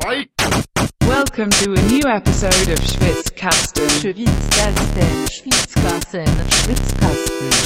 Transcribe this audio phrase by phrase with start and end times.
[0.00, 3.86] Welcome to a new episode of Schwitzkasten.
[4.00, 6.26] Schwitzkasten, Schwitzkasten,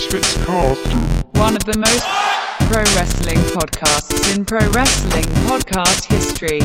[0.02, 1.38] Schwitzkasten.
[1.38, 2.04] One of the most
[2.68, 6.60] pro wrestling podcasts in pro wrestling podcast history.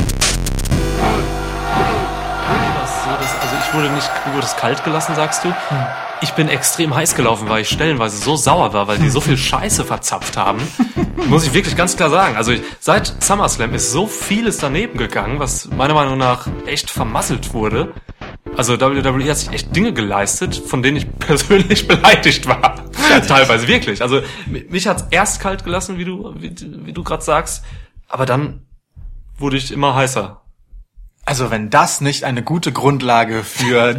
[2.80, 5.54] Das, so, das, also ich wurde nicht, du wurdest kalt gelassen, sagst du.
[6.22, 9.38] Ich bin extrem heiß gelaufen, weil ich stellenweise so sauer war, weil die so viel
[9.38, 10.60] Scheiße verzapft haben.
[11.28, 12.36] Muss ich wirklich ganz klar sagen.
[12.36, 17.54] Also ich, seit SummerSlam ist so vieles daneben gegangen, was meiner Meinung nach echt vermasselt
[17.54, 17.94] wurde.
[18.56, 22.84] Also WWE hat sich echt Dinge geleistet, von denen ich persönlich beleidigt war.
[23.26, 24.02] Teilweise wirklich.
[24.02, 26.54] Also mich hat's erst kalt gelassen, wie du, wie,
[26.84, 27.64] wie du gerade sagst,
[28.08, 28.66] aber dann
[29.38, 30.42] wurde ich immer heißer.
[31.26, 33.96] Also wenn das nicht eine gute Grundlage für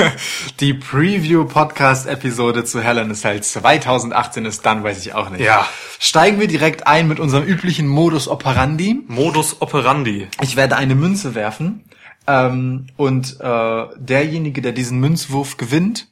[0.60, 5.40] die Preview-Podcast-Episode zu Hell in a Cell 2018 ist, dann weiß ich auch nicht.
[5.40, 5.66] Ja.
[5.98, 9.02] Steigen wir direkt ein mit unserem üblichen Modus operandi.
[9.08, 10.28] Modus operandi.
[10.40, 11.84] Ich werde eine Münze werfen
[12.28, 16.08] ähm, und äh, derjenige, der diesen Münzwurf gewinnt,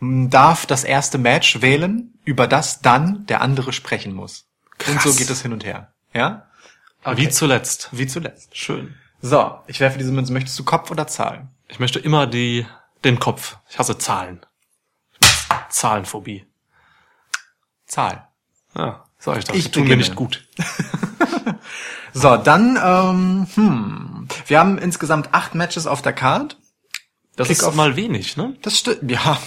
[0.00, 4.46] darf das erste Match wählen, über das dann der andere sprechen muss.
[4.86, 5.04] Und Krass.
[5.04, 5.92] so geht es hin und her.
[6.12, 6.46] Ja?
[7.14, 7.88] Wie zuletzt.
[7.92, 8.56] Wie zuletzt.
[8.56, 8.94] Schön.
[9.20, 10.32] So, ich werfe diese Münze.
[10.32, 11.48] Möchtest du Kopf oder Zahl?
[11.68, 12.66] Ich möchte immer die,
[13.04, 13.56] den Kopf.
[13.68, 14.44] Ich hasse Zahlen.
[15.70, 16.46] Zahlenphobie.
[17.86, 18.28] Zahl.
[18.76, 19.54] Ja, sag ich doch.
[19.54, 20.46] Ich tun mir nicht gut.
[22.14, 24.28] So, dann, ähm, hm.
[24.46, 26.56] Wir haben insgesamt acht Matches auf der Card.
[27.36, 27.70] Das Kickoff.
[27.70, 28.56] ist mal wenig, ne?
[28.62, 29.38] Das stimmt, ja.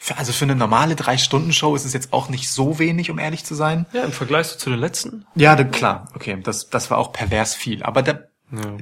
[0.00, 3.44] Für, also für eine normale Drei-Stunden-Show ist es jetzt auch nicht so wenig, um ehrlich
[3.44, 3.84] zu sein.
[3.92, 5.26] Ja, im Vergleich zu den letzten.
[5.34, 6.08] Ja, da, klar.
[6.14, 7.82] Okay, das, das war auch pervers viel.
[7.82, 8.30] Aber der,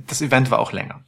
[0.07, 1.05] das Event war auch länger.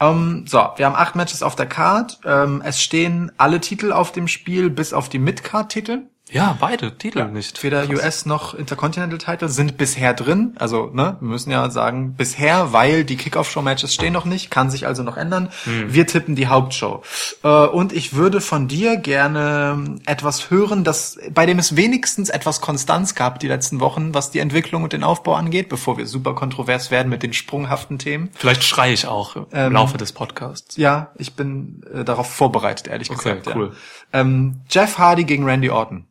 [0.00, 2.20] Ähm, so, wir haben acht Matches auf der Card.
[2.24, 6.09] Ähm, es stehen alle Titel auf dem Spiel, bis auf die Mid-Card-Titel.
[6.32, 7.62] Ja, beide Titel nicht.
[7.62, 7.96] Weder Krass.
[8.02, 10.54] US noch Intercontinental Title sind bisher drin.
[10.58, 14.86] Also, ne, wir müssen ja sagen, bisher, weil die Kickoff-Show-Matches stehen noch nicht, kann sich
[14.86, 15.50] also noch ändern.
[15.64, 17.02] Wir tippen die Hauptshow.
[17.42, 22.60] Äh, und ich würde von dir gerne etwas hören, das, bei dem es wenigstens etwas
[22.60, 26.34] Konstanz gab die letzten Wochen, was die Entwicklung und den Aufbau angeht, bevor wir super
[26.34, 28.30] kontrovers werden mit den sprunghaften Themen.
[28.36, 30.76] Vielleicht schreie ich auch im Ähm, Laufe des Podcasts.
[30.76, 33.56] Ja, ich bin äh, darauf vorbereitet, ehrlich Okay, gesagt.
[33.56, 33.72] cool.
[34.12, 34.20] Ja.
[34.20, 36.06] Ähm, Jeff Hardy gegen Randy Orton.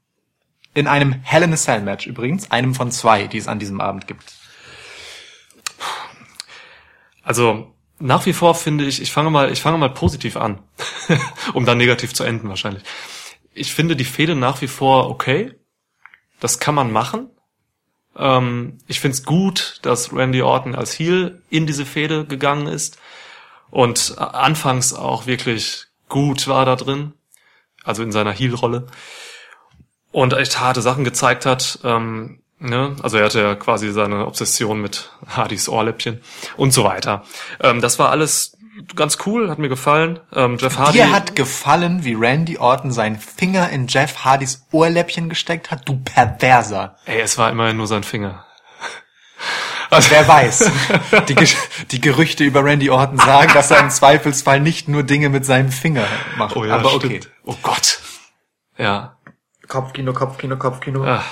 [0.79, 3.81] In einem Hell in a Cell Match übrigens, einem von zwei, die es an diesem
[3.81, 4.33] Abend gibt.
[7.21, 10.63] Also, nach wie vor finde ich, ich fange mal, ich fange mal positiv an.
[11.53, 12.83] um dann negativ zu enden wahrscheinlich.
[13.53, 15.53] Ich finde die Fehde nach wie vor okay.
[16.39, 17.29] Das kann man machen.
[18.15, 22.99] Ähm, ich finde es gut, dass Randy Orton als Heel in diese Fehde gegangen ist
[23.69, 27.15] und anfangs auch wirklich gut war da drin,
[27.83, 28.87] also in seiner Heel-Rolle
[30.11, 31.79] und echt harte Sachen gezeigt hat.
[31.83, 32.95] Ähm, ne?
[33.03, 36.21] Also er hatte ja quasi seine Obsession mit Hardys Ohrläppchen
[36.57, 37.23] und so weiter.
[37.61, 38.57] Ähm, das war alles
[38.95, 40.19] ganz cool, hat mir gefallen.
[40.33, 40.93] Ähm, Jeff Hardy.
[40.99, 45.97] Dir hat gefallen, wie Randy Orton seinen Finger in Jeff Hardys Ohrläppchen gesteckt hat, du
[45.97, 46.95] Perverser.
[47.05, 48.45] Ey, es war immerhin nur sein Finger.
[49.91, 50.71] Also, Wer weiß.
[51.29, 51.35] Die,
[51.89, 55.71] die Gerüchte über Randy Orton sagen, dass er im Zweifelsfall nicht nur Dinge mit seinem
[55.71, 56.05] Finger
[56.37, 56.55] macht.
[56.55, 57.05] oh ja, Aber stimmt.
[57.05, 57.19] okay.
[57.43, 57.99] Oh Gott.
[58.77, 59.17] Ja,
[59.69, 61.05] Kopfkino, Kopfkino, Kopfkino.
[61.05, 61.23] Ah,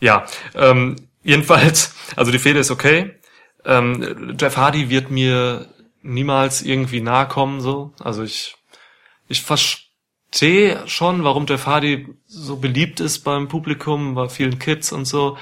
[0.00, 3.14] ja, ähm, jedenfalls, also die Fehde ist okay.
[3.64, 5.68] Ähm, Jeff Hardy wird mir
[6.02, 7.92] niemals irgendwie nahe kommen, so.
[8.00, 8.56] Also ich,
[9.28, 15.04] ich verstehe schon, warum Jeff Hardy so beliebt ist beim Publikum, bei vielen Kids und
[15.04, 15.38] so.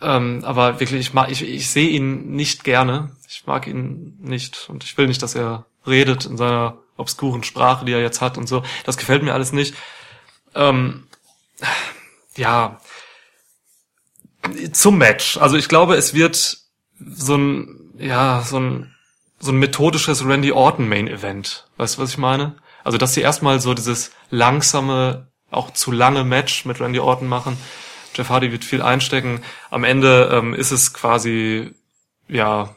[0.00, 3.10] Ähm, aber wirklich, ich, mag, ich, ich sehe ihn nicht gerne.
[3.28, 7.84] Ich mag ihn nicht und ich will nicht, dass er redet in seiner obskuren Sprache,
[7.84, 8.62] die er jetzt hat und so.
[8.84, 9.74] Das gefällt mir alles nicht.
[10.54, 11.04] Ähm,
[12.36, 12.80] ja,
[14.72, 15.36] zum Match.
[15.36, 16.58] Also ich glaube, es wird
[16.98, 18.94] so ein, ja, so ein,
[19.38, 21.66] so ein methodisches Randy Orton Main Event.
[21.76, 22.56] Weißt du, was ich meine?
[22.84, 27.56] Also, dass sie erstmal so dieses langsame, auch zu lange Match mit Randy Orton machen.
[28.14, 29.42] Jeff Hardy wird viel einstecken.
[29.70, 31.74] Am Ende ähm, ist es quasi,
[32.28, 32.74] ja,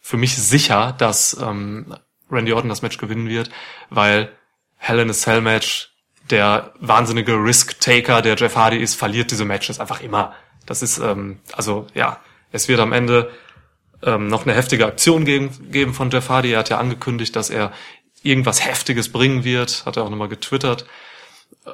[0.00, 1.94] für mich sicher, dass ähm,
[2.30, 3.50] Randy Orton das Match gewinnen wird,
[3.90, 4.32] weil
[4.76, 5.87] Hell in a Cell Match,
[6.30, 10.34] der wahnsinnige Risk-Taker, der Jeff Hardy ist, verliert diese Matches einfach immer.
[10.66, 12.20] Das ist, ähm, also ja,
[12.52, 13.30] es wird am Ende
[14.02, 16.52] ähm, noch eine heftige Aktion geben, geben von Jeff Hardy.
[16.52, 17.72] Er hat ja angekündigt, dass er
[18.22, 20.86] irgendwas Heftiges bringen wird, hat er auch nochmal getwittert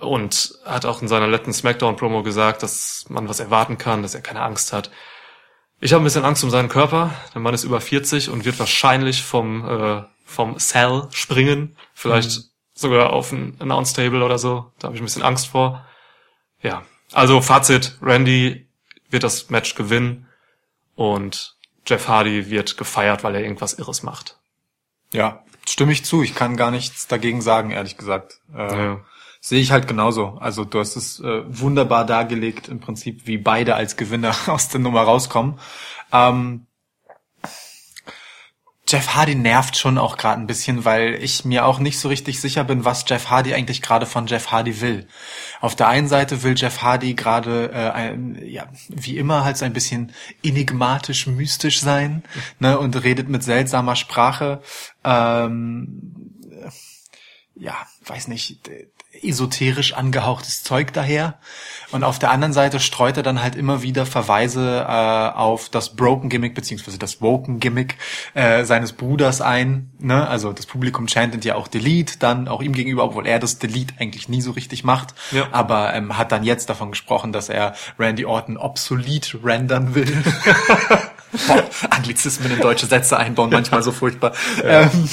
[0.01, 4.21] und hat auch in seiner letzten Smackdown-Promo gesagt, dass man was erwarten kann, dass er
[4.21, 4.91] keine Angst hat.
[5.81, 7.15] Ich habe ein bisschen Angst um seinen Körper.
[7.35, 11.77] Der Mann ist über 40 und wird wahrscheinlich vom, äh, vom Cell springen.
[11.93, 14.73] Vielleicht sogar auf ein Announce-Table oder so.
[14.79, 15.85] Da habe ich ein bisschen Angst vor.
[16.61, 16.83] Ja,
[17.13, 18.67] also Fazit, Randy
[19.11, 20.27] wird das Match gewinnen
[20.97, 21.57] und
[21.87, 24.39] Jeff Hardy wird gefeiert, weil er irgendwas Irres macht.
[25.13, 26.23] Ja, stimme ich zu.
[26.23, 28.41] Ich kann gar nichts dagegen sagen, ehrlich gesagt.
[28.55, 29.01] Äh, Ja.
[29.41, 30.39] Sehe ich halt genauso.
[30.41, 34.81] Also du hast es äh, wunderbar dargelegt, im Prinzip, wie beide als Gewinner aus der
[34.81, 35.61] Nummer rauskommen.
[36.13, 36.67] Ähm,
[38.87, 42.41] Jeff Hardy nervt schon auch gerade ein bisschen, weil ich mir auch nicht so richtig
[42.41, 45.09] sicher bin, was Jeff Hardy eigentlich gerade von Jeff Hardy will.
[45.61, 49.73] Auf der einen Seite will Jeff Hardy gerade, äh, ja, wie immer halt so ein
[49.73, 52.25] bisschen enigmatisch, mystisch sein
[52.59, 54.63] ne, und redet mit seltsamer Sprache.
[55.03, 56.31] Ähm,
[57.55, 58.69] ja, weiß nicht,
[59.25, 61.39] esoterisch angehauchtes Zeug daher.
[61.91, 65.95] Und auf der anderen Seite streut er dann halt immer wieder Verweise äh, auf das
[65.95, 67.97] Broken Gimmick beziehungsweise das Woken Gimmick
[68.35, 69.91] äh, seines Bruders ein.
[69.99, 70.27] Ne?
[70.27, 73.95] Also das Publikum chantet ja auch Delete, dann auch ihm gegenüber, obwohl er das Delete
[73.99, 75.15] eigentlich nie so richtig macht.
[75.31, 75.49] Ja.
[75.53, 80.13] Aber ähm, hat dann jetzt davon gesprochen, dass er Randy Orton obsolet rendern will.
[81.91, 84.33] Anglizismen in deutsche Sätze einbauen, manchmal so furchtbar.
[84.65, 85.09] Ähm,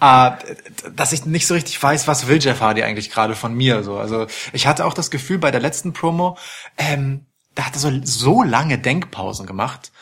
[0.00, 0.30] äh,
[0.96, 3.82] dass ich nicht so richtig weiß, was will Jeff Hardy eigentlich gerade von mir.
[3.82, 3.98] So.
[3.98, 6.38] Also ich hatte auch das Gefühl bei der letzten Promo,
[6.78, 9.92] ähm, da hat er so, so lange Denkpausen gemacht,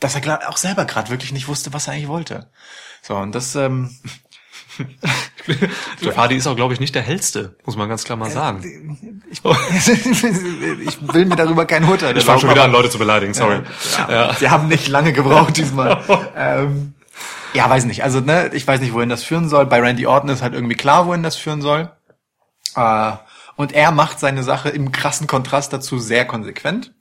[0.00, 2.50] dass er auch selber gerade wirklich nicht wusste, was er eigentlich wollte.
[3.02, 3.96] So, und das, ähm,
[6.00, 9.22] Jeff Hardy ist auch, glaube ich, nicht der hellste, muss man ganz klar mal sagen.
[9.30, 13.34] ich, ich will mir darüber kein Urteil Ich fange schon wieder an, Leute zu beleidigen,
[13.34, 13.60] sorry.
[14.08, 16.02] Ja, Sie haben nicht lange gebraucht diesmal.
[16.36, 16.94] ähm,
[17.54, 18.04] ja, weiß nicht.
[18.04, 19.66] Also, ne, ich weiß nicht, wohin das führen soll.
[19.66, 21.90] Bei Randy Orton ist halt irgendwie klar, wohin das führen soll.
[22.74, 23.12] Äh,
[23.56, 26.92] und er macht seine Sache im krassen Kontrast dazu sehr konsequent.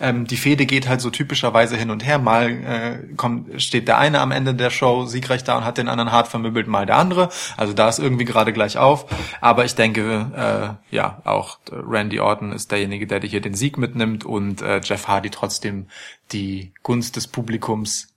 [0.00, 2.18] Ähm, die Fehde geht halt so typischerweise hin und her.
[2.18, 5.88] Mal äh, kommt, steht der eine am Ende der Show siegreich da und hat den
[5.88, 7.28] anderen hart vermöbelt, mal der andere.
[7.56, 9.06] Also da ist irgendwie gerade gleich auf.
[9.40, 14.24] Aber ich denke, äh, ja, auch Randy Orton ist derjenige, der hier den Sieg mitnimmt
[14.24, 15.88] und äh, Jeff Hardy trotzdem
[16.32, 18.14] die Gunst des Publikums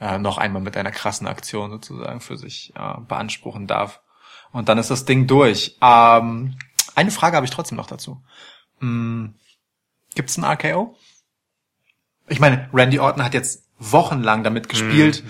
[0.00, 4.00] äh, noch einmal mit einer krassen Aktion sozusagen für sich äh, beanspruchen darf.
[4.52, 5.76] Und dann ist das Ding durch.
[5.82, 6.56] Ähm,
[6.94, 8.22] eine Frage habe ich trotzdem noch dazu.
[8.80, 9.34] Hm,
[10.18, 10.96] Gibt's ein RKO?
[12.26, 15.22] Ich meine, Randy Orton hat jetzt wochenlang damit gespielt,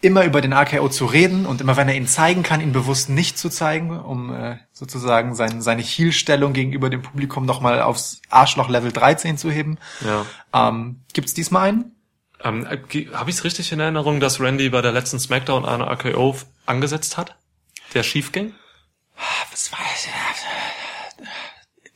[0.00, 3.10] immer über den RKO zu reden und immer wenn er ihn zeigen kann, ihn bewusst
[3.10, 8.70] nicht zu zeigen, um äh, sozusagen sein, seine Heel-Stellung gegenüber dem Publikum nochmal aufs Arschloch
[8.70, 9.76] Level 13 zu heben.
[10.00, 10.24] Ja.
[10.54, 11.94] Ähm, gibt's diesmal einen?
[12.42, 16.38] Ähm, Habe ich es richtig in Erinnerung, dass Randy bei der letzten Smackdown eine RKO
[16.64, 17.36] angesetzt hat?
[17.92, 18.54] Der schief ging?
[19.50, 20.08] Was weiß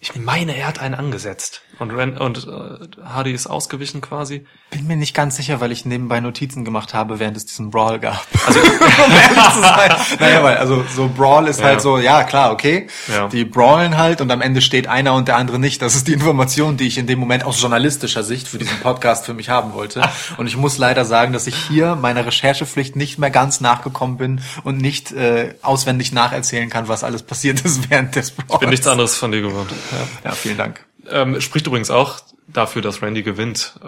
[0.01, 1.63] Ich meine, er hat einen angesetzt.
[1.79, 4.45] Und, Ran und äh, Hardy ist ausgewichen quasi.
[4.71, 7.99] Bin mir nicht ganz sicher, weil ich nebenbei Notizen gemacht habe, während es diesen Brawl
[8.01, 8.27] gab.
[8.47, 8.59] Also,
[9.07, 9.93] um ehrlich zu sein.
[10.21, 11.67] Naja, weil, also, so Brawl ist Ja.
[11.67, 12.89] halt so, ja, klar, okay.
[13.07, 13.29] Ja.
[13.29, 15.81] Die brawlen halt und am Ende steht einer und der andere nicht.
[15.81, 19.25] Das ist die Information, die ich in dem Moment aus journalistischer Sicht für diesen Podcast
[19.27, 20.03] für mich haben wollte.
[20.37, 24.41] Und ich muss leider sagen, dass ich hier meiner Recherchepflicht nicht mehr ganz nachgekommen bin
[24.65, 28.61] und nicht äh, auswendig nacherzählen kann, was alles passiert ist während des Brawls.
[28.61, 29.71] Bin nichts anderes von dir gewohnt.
[29.93, 30.31] Ja.
[30.31, 30.85] Ja, vielen Dank.
[31.11, 33.79] Ähm, spricht übrigens auch dafür, dass Randy gewinnt,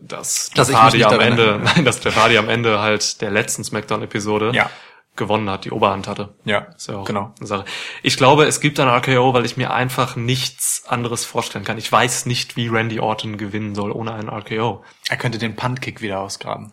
[0.00, 4.52] dass Dass Hardy am Ende, nein, dass Jeff Hardy am Ende halt der letzten Smackdown-Episode
[4.54, 4.70] Ja.
[5.16, 6.34] gewonnen hat, die Oberhand hatte.
[6.44, 7.32] Ja, Ist ja auch genau.
[7.38, 7.64] eine Sache.
[8.02, 11.78] Ich glaube, es gibt ein RKO, weil ich mir einfach nichts anderes vorstellen kann.
[11.78, 14.84] Ich weiß nicht, wie Randy Orton gewinnen soll ohne einen RKO.
[15.08, 16.72] Er könnte den Puntkick wieder ausgraben.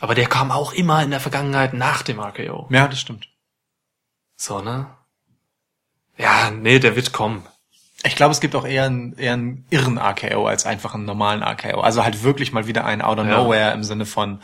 [0.00, 2.66] Aber der kam auch immer in der Vergangenheit nach dem RKO.
[2.70, 3.28] Ja, das stimmt.
[4.36, 4.86] So, ne?
[6.18, 7.44] Ja, nee, der wird kommen.
[8.06, 11.42] Ich glaube, es gibt auch eher einen, eher einen irren RKO als einfach einen normalen
[11.42, 11.80] RKO.
[11.80, 13.38] Also halt wirklich mal wieder ein Out of Ja.
[13.38, 14.40] Nowhere im Sinne von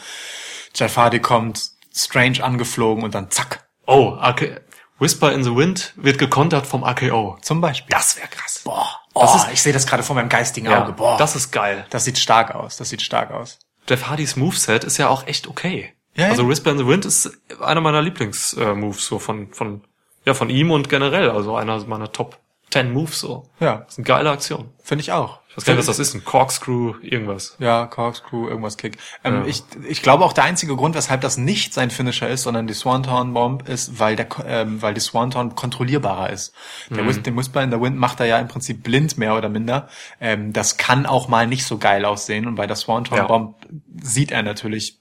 [0.75, 3.67] Jeff Hardy kommt strange angeflogen und dann zack.
[3.87, 4.61] Oh, RK
[4.99, 7.39] Whisper in the Wind wird gekontert vom RKO.
[7.43, 7.91] Zum Beispiel.
[7.91, 8.61] Das wäre krass.
[8.65, 10.93] Boah, oh, Das ist- ich sehe das gerade vor meinem geistigen Ja, Auge.
[10.93, 11.87] Boah, das ist geil.
[11.91, 12.77] das sieht stark aus.
[12.77, 13.59] Das sieht stark aus.
[13.89, 15.93] Jeff Hardys Moveset ist ja auch echt okay.
[16.15, 16.31] Ja, ja.
[16.31, 19.83] also Whisper in the Wind ist einer meiner Lieblings-Moves so von, von,
[20.25, 21.31] ja, von ihm und generell.
[21.31, 22.39] Also einer meiner Top
[22.71, 23.49] 10 Moves so.
[23.59, 24.71] Ja, Das ist eine geile Aktion.
[24.83, 25.41] finde ich auch.
[25.49, 26.15] Ich weiß gar nicht, was das ist.
[26.15, 27.57] Ein Corkscrew, irgendwas.
[27.59, 28.99] Ja, Corkscrew, irgendwas Kick.
[29.25, 29.47] Ähm, Ja.
[29.47, 32.75] ich, ich glaube auch der einzige Grund, weshalb das nicht sein Finisher ist, sondern die
[32.75, 36.55] Swanton Bomb ist, weil der, ähm, weil die Swanton kontrollierbarer ist.
[36.91, 39.49] Der Whis den Whisper in the Wind macht er ja im Prinzip blind, mehr oder
[39.49, 39.89] minder.
[40.21, 43.25] Ähm, das kann auch mal nicht so geil aussehen und bei der Swanton Ja.
[43.25, 43.57] Bomb
[44.01, 45.01] sieht er natürlich,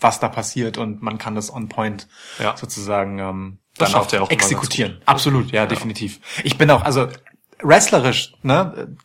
[0.00, 2.08] was da passiert und man kann das on point
[2.42, 2.56] Ja.
[2.56, 4.98] sozusagen ähm, Das dann schafft er auch exekutieren.
[5.06, 6.20] Absolut, ja, definitiv.
[6.44, 7.08] Ich bin auch, also
[7.62, 8.96] wrestlerisch, ne,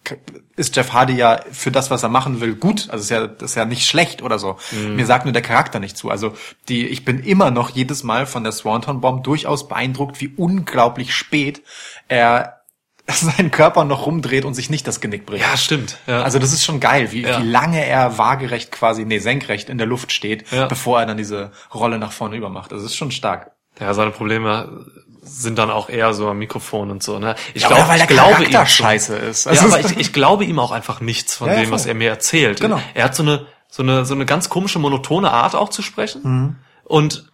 [0.55, 2.89] ist Jeff Hardy ja für das, was er machen will, gut.
[2.89, 4.57] Also ist ja, das ist ja nicht schlecht oder so.
[4.71, 4.95] Mhm.
[4.95, 6.09] Mir sagt nur der Charakter nicht zu.
[6.09, 6.33] Also
[6.67, 11.13] die, ich bin immer noch jedes Mal von der Swanton Bomb durchaus beeindruckt, wie unglaublich
[11.15, 11.61] spät
[12.07, 12.57] er
[13.07, 15.43] seinen Körper noch rumdreht und sich nicht das Genick bricht.
[15.43, 15.97] Ja, stimmt.
[16.05, 16.21] Ja.
[16.23, 17.41] Also das ist schon geil, wie, Ja.
[17.41, 20.65] wie lange er waagerecht quasi, nee, senkrecht in der Luft steht, Ja.
[20.67, 22.71] bevor er dann diese Rolle nach vorne übermacht.
[22.71, 23.51] Also das ist schon stark.
[23.79, 24.85] Ja, seine Probleme
[25.21, 27.19] sind dann auch eher so am Mikrofon und so.
[27.19, 27.35] Ne?
[27.53, 29.45] Ich Ja, glaub- weil ich glaube ihm scheiße ist.
[29.45, 31.71] Ja, Also aber es- ich, ich glaube ihm auch einfach nichts von Ja, ja, dem,
[31.71, 31.91] was voll.
[31.91, 32.59] er mir erzählt.
[32.61, 32.79] Genau.
[32.95, 36.21] Er hat so eine, so eine, so eine ganz komische, monotone Art auch zu sprechen.
[36.23, 36.55] Mhm.
[36.83, 37.29] Und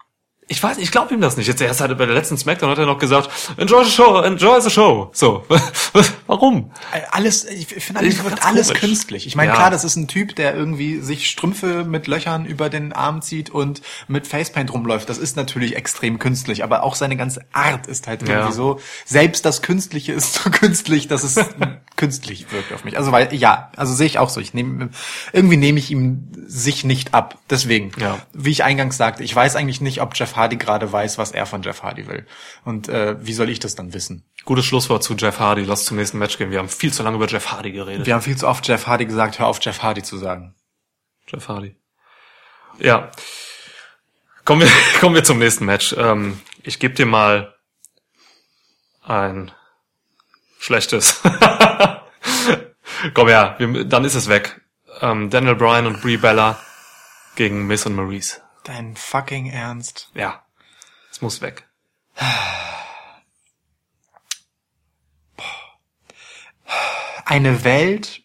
[0.48, 1.48] ich weiß, ich glaube ihm das nicht.
[1.48, 4.62] Jetzt erst halt bei der letzten Smackdown hat er noch gesagt, enjoy the show, enjoy
[4.62, 5.10] the show.
[5.14, 5.44] So.
[6.28, 6.72] Warum?
[7.12, 8.80] alles, ich finde, alles wird alles komisch.
[8.82, 9.28] künstlich.
[9.28, 9.56] Ich meine, Ja.
[9.56, 13.50] klar, das ist ein Typ, der irgendwie sich Strümpfe mit Löchern über den Arm zieht
[13.50, 15.10] und mit Facepaint rumläuft.
[15.10, 18.52] Das ist natürlich extrem künstlich, aber auch seine ganze Art ist halt irgendwie Ja.
[18.52, 21.40] so, selbst das Künstliche ist so künstlich, dass es
[21.96, 22.98] künstlich wirkt auf mich.
[22.98, 24.42] Also weil, ja, also sehe ich auch so.
[24.42, 24.90] Ich nehme,
[25.34, 27.38] irgendwie nehme ich ihm sich nicht ab.
[27.50, 28.18] Deswegen, Ja.
[28.34, 31.46] wie ich eingangs sagte, ich weiß eigentlich nicht, ob Jeff Hardy gerade weiß, was er
[31.46, 32.26] von Jeff Hardy will.
[32.64, 34.26] Und äh, wie soll ich das dann wissen?
[34.46, 35.64] Gutes Schlusswort zu Jeff Hardy.
[35.64, 36.52] Lass zum nächsten Match gehen.
[36.52, 38.06] Wir haben viel zu lange über Jeff Hardy geredet.
[38.06, 40.56] Wir haben viel zu oft Jeff Hardy gesagt, hör auf Jeff Hardy zu sagen.
[41.28, 41.76] Jeff Hardy.
[42.80, 43.12] Ja.
[44.44, 45.96] Kommen wir, kommen wir zum nächsten Match.
[45.98, 47.56] Ähm, ich gebe dir mal
[49.02, 49.52] ein
[50.60, 51.22] schlechtes.
[53.14, 54.62] Komm ja, wir, dann ist es weg.
[55.02, 56.60] Ähm, Daniel Bryan und Brie Bella
[57.36, 58.45] gegen Miss und Maurice.
[58.66, 60.10] Dein fucking Ernst.
[60.16, 60.44] Ja,
[61.12, 61.68] es muss weg.
[67.26, 68.24] Eine Welt,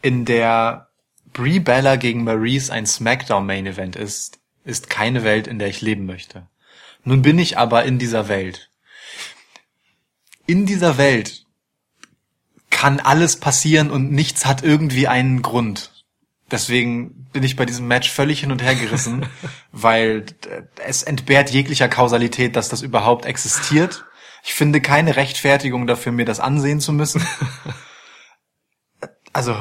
[0.00, 0.88] in der
[1.32, 5.80] Brie Bella gegen Maurice ein Smackdown Main Event ist, ist keine Welt, in der ich
[5.80, 6.48] leben möchte.
[7.02, 8.70] Nun bin ich aber in dieser Welt.
[10.46, 11.44] In dieser Welt
[12.70, 16.01] kann alles passieren und nichts hat irgendwie einen Grund.
[16.52, 19.26] Deswegen bin ich bei diesem Match völlig hin und her gerissen,
[19.72, 20.26] weil
[20.86, 24.04] es entbehrt jeglicher Kausalität, dass das überhaupt existiert.
[24.44, 27.26] Ich finde keine Rechtfertigung dafür, mir das ansehen zu müssen.
[29.34, 29.56] Also,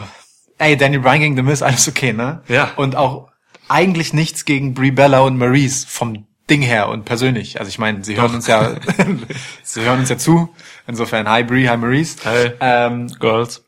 [0.58, 2.44] ey, Danny Bryan gegen The Miz, alles okay, ne?
[2.50, 2.74] Ja.
[2.76, 3.30] Und auch
[3.70, 7.60] eigentlich nichts gegen Brie Bella und Maurice vom Ding her und persönlich.
[7.60, 8.76] Also ich meine, sie hören uns ja,
[9.64, 10.54] sie hören uns ja zu.
[10.88, 12.18] Insofern, hi Brie, hi Maurice.
[12.24, 12.52] Hey.
[12.60, 13.64] Ähm, Girls.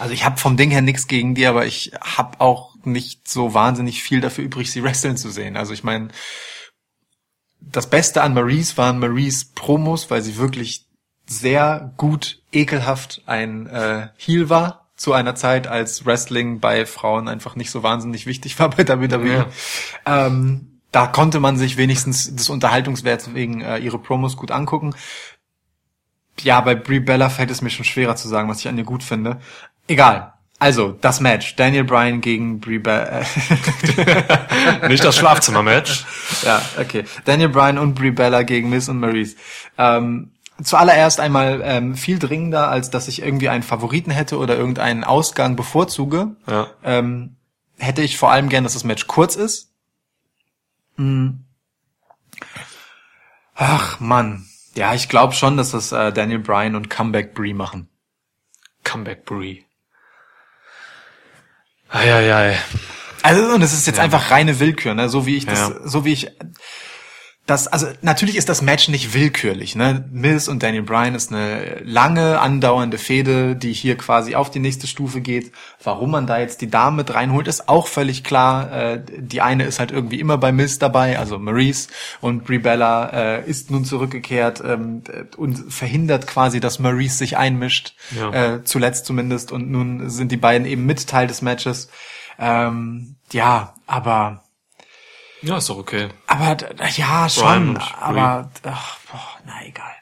[0.00, 3.52] Also ich habe vom Ding her nichts gegen die, aber ich habe auch nicht so
[3.52, 5.58] wahnsinnig viel dafür übrig, sie wresteln zu sehen.
[5.58, 6.08] Also ich meine,
[7.60, 10.86] das Beste an Maurice waren Maurice Promos, weil sie wirklich
[11.28, 17.54] sehr gut, ekelhaft ein äh, Heel war zu einer Zeit, als Wrestling bei Frauen einfach
[17.54, 19.46] nicht so wahnsinnig wichtig war bei WWE.
[20.06, 24.94] Ähm, da konnte man sich wenigstens des Unterhaltungswerts wegen äh, ihre Promos gut angucken.
[26.40, 28.84] Ja, bei Brie Bella fällt es mir schon schwerer zu sagen, was ich an ihr
[28.84, 29.40] gut finde.
[29.90, 30.34] Egal.
[30.60, 31.56] Also, das Match.
[31.56, 33.22] Daniel Bryan gegen Brie Bella.
[34.88, 36.04] Nicht das Schlafzimmer-Match.
[36.44, 37.04] ja, okay.
[37.24, 39.34] Daniel Bryan und Brie Bella gegen Miss und Maurice.
[39.78, 40.30] Ähm,
[40.62, 45.56] zuallererst einmal ähm, viel dringender, als dass ich irgendwie einen Favoriten hätte oder irgendeinen Ausgang
[45.56, 46.36] bevorzuge.
[46.46, 46.68] Ja.
[46.84, 47.34] Ähm,
[47.78, 49.72] hätte ich vor allem gern, dass das Match kurz ist.
[50.98, 51.46] Hm.
[53.56, 54.46] Ach, Mann.
[54.76, 57.88] Ja, ich glaube schon, dass das äh, Daniel Bryan und Comeback Brie machen.
[58.84, 59.64] Comeback Brie.
[61.90, 62.58] Eieiei.
[63.22, 65.08] Also und es ist jetzt einfach reine Willkür, ne?
[65.08, 65.74] So wie ich das, Ja.
[65.84, 66.28] so wie ich
[67.50, 70.08] das, also natürlich ist das Match nicht willkürlich, ne?
[70.12, 74.86] Miz und Daniel Bryan ist eine lange andauernde Fehde, die hier quasi auf die nächste
[74.86, 75.52] Stufe geht.
[75.82, 78.72] Warum man da jetzt die Dame mit reinholt, ist auch völlig klar.
[78.72, 81.88] Äh, die eine ist halt irgendwie immer bei Miz dabei, also Maurice
[82.20, 83.08] und Brie Bella
[83.40, 85.02] äh, ist nun zurückgekehrt ähm,
[85.36, 88.30] und verhindert quasi, dass Maurice sich einmischt, Ja.
[88.32, 89.50] äh, zuletzt zumindest.
[89.50, 91.88] Und nun sind die beiden eben mit Teil des Matches.
[92.38, 94.44] Ähm, ja, aber
[95.42, 96.08] Ja, ist doch okay.
[96.26, 96.56] aber
[96.96, 99.92] ja schon, aber ach, boah, na egal.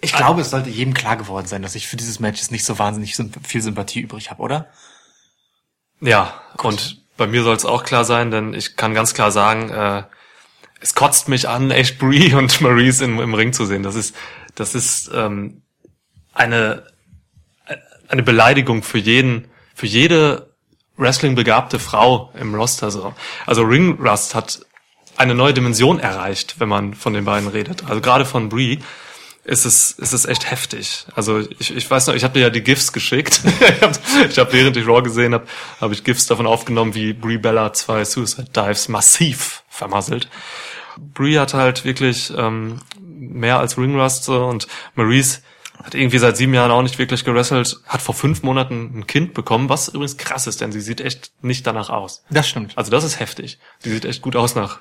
[0.00, 2.64] ich glaube, es sollte jedem klar geworden sein, dass ich für dieses Match jetzt nicht
[2.64, 4.69] so wahnsinnig viel Sympathie übrig habe, oder?
[6.00, 9.71] Ja, und bei mir soll es auch klar sein, denn ich kann ganz klar sagen,
[9.71, 10.05] äh,
[10.81, 13.83] es kotzt mich an, echt Brie und Maurice im, im Ring zu sehen.
[13.83, 14.14] Das ist,
[14.55, 15.62] das ist ähm,
[16.33, 16.87] eine
[18.09, 20.48] eine Beleidigung für jeden, für jede
[20.99, 22.90] Wrestling-begabte Frau im Roster.
[22.90, 23.14] So.
[23.47, 24.61] Also Ring Rust hat
[25.17, 27.85] eine neue Dimension erreicht, wenn man von den beiden redet.
[27.88, 28.81] Also gerade von Brie
[29.45, 31.07] ist es, ist es echt heftig.
[31.14, 33.40] Also ich, ich weiß noch, ich habe dir ja die GIFs geschickt.
[33.61, 35.47] ich habe, ich hab, während ich Raw gesehen habe,
[35.81, 40.28] habe ich GIFs davon aufgenommen, wie Brie Bella zwei Suicide Dives massiv vermasselt.
[40.99, 45.40] Brie hat halt wirklich ähm, mehr als Ring Rust so, und Maurice
[45.88, 49.33] hat irgendwie seit sieben Jahren auch nicht wirklich gewrestelt, hat vor fünf Monaten ein Kind
[49.33, 52.25] bekommen, was übrigens krass ist, denn sie sieht echt nicht danach aus.
[52.30, 52.76] Das stimmt.
[52.76, 53.59] Also das ist heftig.
[53.85, 54.80] Die sieht echt gut aus nach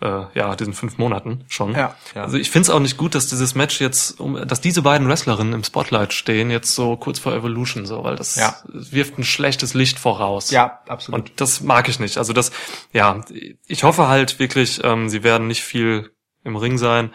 [0.00, 1.74] äh, ja, diesen fünf Monaten schon.
[1.74, 2.22] Ja, ja.
[2.22, 5.06] Also ich finde es auch nicht gut, dass dieses Match jetzt, um, dass diese beiden
[5.06, 8.56] Wrestlerinnen im Spotlight stehen, jetzt so kurz vor Evolution, so, weil das Ja.
[8.64, 10.50] wirft ein schlechtes Licht voraus.
[10.50, 11.20] Ja, absolut.
[11.20, 12.16] Und das mag ich nicht.
[12.16, 12.50] Also das,
[12.94, 13.20] ja,
[13.66, 16.10] ich hoffe halt wirklich, ähm, sie werden nicht viel
[16.44, 17.12] im Ring sein.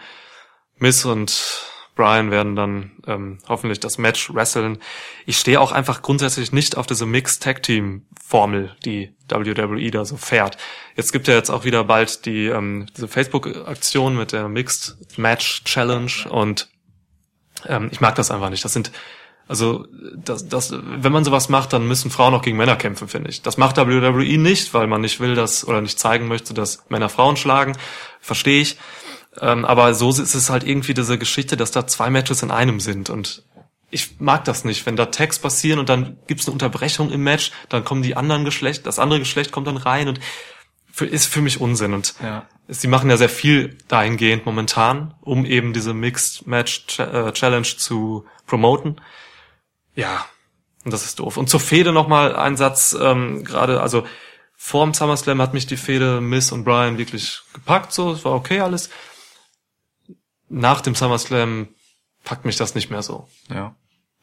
[0.78, 1.64] Miss und
[1.96, 4.78] Brian werden dann ähm, hoffentlich das Match wresteln.
[5.24, 10.04] Ich stehe auch einfach grundsätzlich nicht auf diese Mixed Tag Team Formel, die WWE da
[10.04, 10.58] so fährt.
[10.94, 15.18] Jetzt gibt ja jetzt auch wieder bald die ähm, diese Facebook Aktion mit der Mixed
[15.18, 16.68] Match Challenge und
[17.66, 18.64] ähm, ich mag das einfach nicht.
[18.64, 18.92] Das sind
[19.48, 19.86] also
[20.16, 23.42] das, das, wenn man sowas macht, dann müssen Frauen auch gegen Männer kämpfen, finde ich.
[23.42, 27.08] Das macht WWE nicht, weil man nicht will, dass oder nicht zeigen möchte, dass Männer
[27.08, 27.76] Frauen schlagen.
[28.20, 28.76] Verstehe ich.
[29.40, 32.80] Ähm, aber so ist es halt irgendwie diese Geschichte, dass da zwei Matches in einem
[32.80, 33.10] sind.
[33.10, 33.42] Und
[33.90, 37.52] ich mag das nicht, wenn da Tags passieren und dann gibt's eine Unterbrechung im Match,
[37.68, 40.20] dann kommen die anderen Geschlecht, das andere Geschlecht kommt dann rein und
[40.92, 41.92] für, ist für mich Unsinn.
[41.92, 42.46] Und Ja.
[42.68, 47.66] sie machen ja sehr viel dahingehend momentan, um eben diese Mixed Match Ch äh, Challenge
[47.66, 49.00] zu promoten.
[49.94, 50.24] Ja,
[50.84, 51.36] und das ist doof.
[51.36, 54.06] Und zur Fehde nochmal ein Satz, ähm, gerade, also
[54.56, 58.60] vorm SummerSlam hat mich die Fehde Miss und Brian wirklich gepackt, so, es war okay
[58.60, 58.88] alles.
[60.48, 61.68] Nach dem SummerSlam
[62.24, 63.28] packt mich das nicht mehr so.
[63.50, 63.74] ja.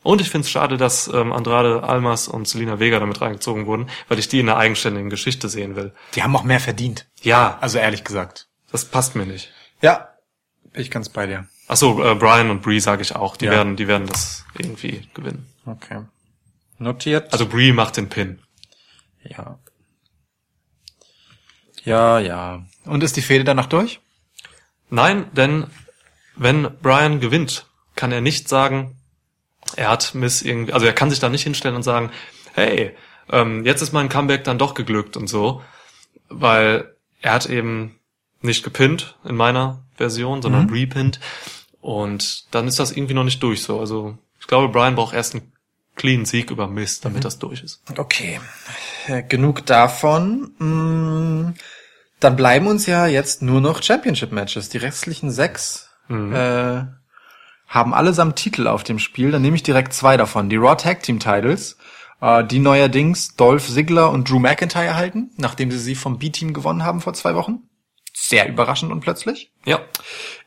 [0.01, 3.89] Und ich finde es schade, dass ähm, Andrade Almas und Selina Vega damit reingezogen wurden,
[4.09, 5.93] weil ich die in einer eigenständigen Geschichte sehen will.
[6.15, 7.07] Die haben auch mehr verdient.
[7.21, 8.49] Ja, Also ehrlich gesagt.
[8.69, 9.53] das passt mir nicht.
[9.81, 10.09] Ja.
[10.73, 11.47] Bin ich ganz bei dir.
[11.69, 13.37] Ach so, äh, Brian und Bree sage ich auch.
[13.37, 13.51] Die Ja.
[13.51, 15.47] werden, die werden das irgendwie gewinnen.
[15.65, 16.01] Okay.
[16.79, 17.31] Notiert.
[17.31, 18.39] Also Bree macht den Pin.
[19.23, 19.57] ja.
[21.85, 22.65] Ja, ja.
[22.85, 23.99] Und ist die Fehde danach durch?
[24.89, 25.67] Nein, denn
[26.35, 28.97] wenn Brian gewinnt, kann er nicht sagen,
[29.75, 32.11] er hat Miss irgendwie, also er kann sich da nicht hinstellen und sagen,
[32.53, 32.95] hey,
[33.31, 35.61] ähm, jetzt ist mein Comeback dann doch geglückt und so,
[36.29, 37.99] weil er hat eben
[38.41, 41.19] nicht gepinnt in meiner Version, sondern repinnt
[41.79, 43.79] und dann ist das irgendwie noch nicht durch so.
[43.79, 45.53] Also ich glaube, Brian braucht erst einen
[45.95, 47.81] clean Sieg über Miss, damit das durch ist.
[47.97, 48.39] Okay.
[49.07, 50.53] Äh, genug davon.
[50.59, 51.53] Mm,
[52.19, 54.69] Dann bleiben uns ja jetzt nur noch Championship-Matches.
[54.69, 56.85] Die restlichen sechs äh,
[57.67, 59.31] haben allesamt Titel auf dem Spiel.
[59.31, 60.49] Dann nehme ich direkt zwei davon.
[60.49, 61.77] Die Raw Tag Team Titles,
[62.21, 66.83] äh, die neuerdings Dolph Ziggler und Drew McIntyre halten, nachdem sie sie vom B-Team gewonnen
[66.83, 67.69] haben vor zwei Wochen.
[68.13, 69.51] Sehr überraschend und plötzlich.
[69.65, 69.81] Ja,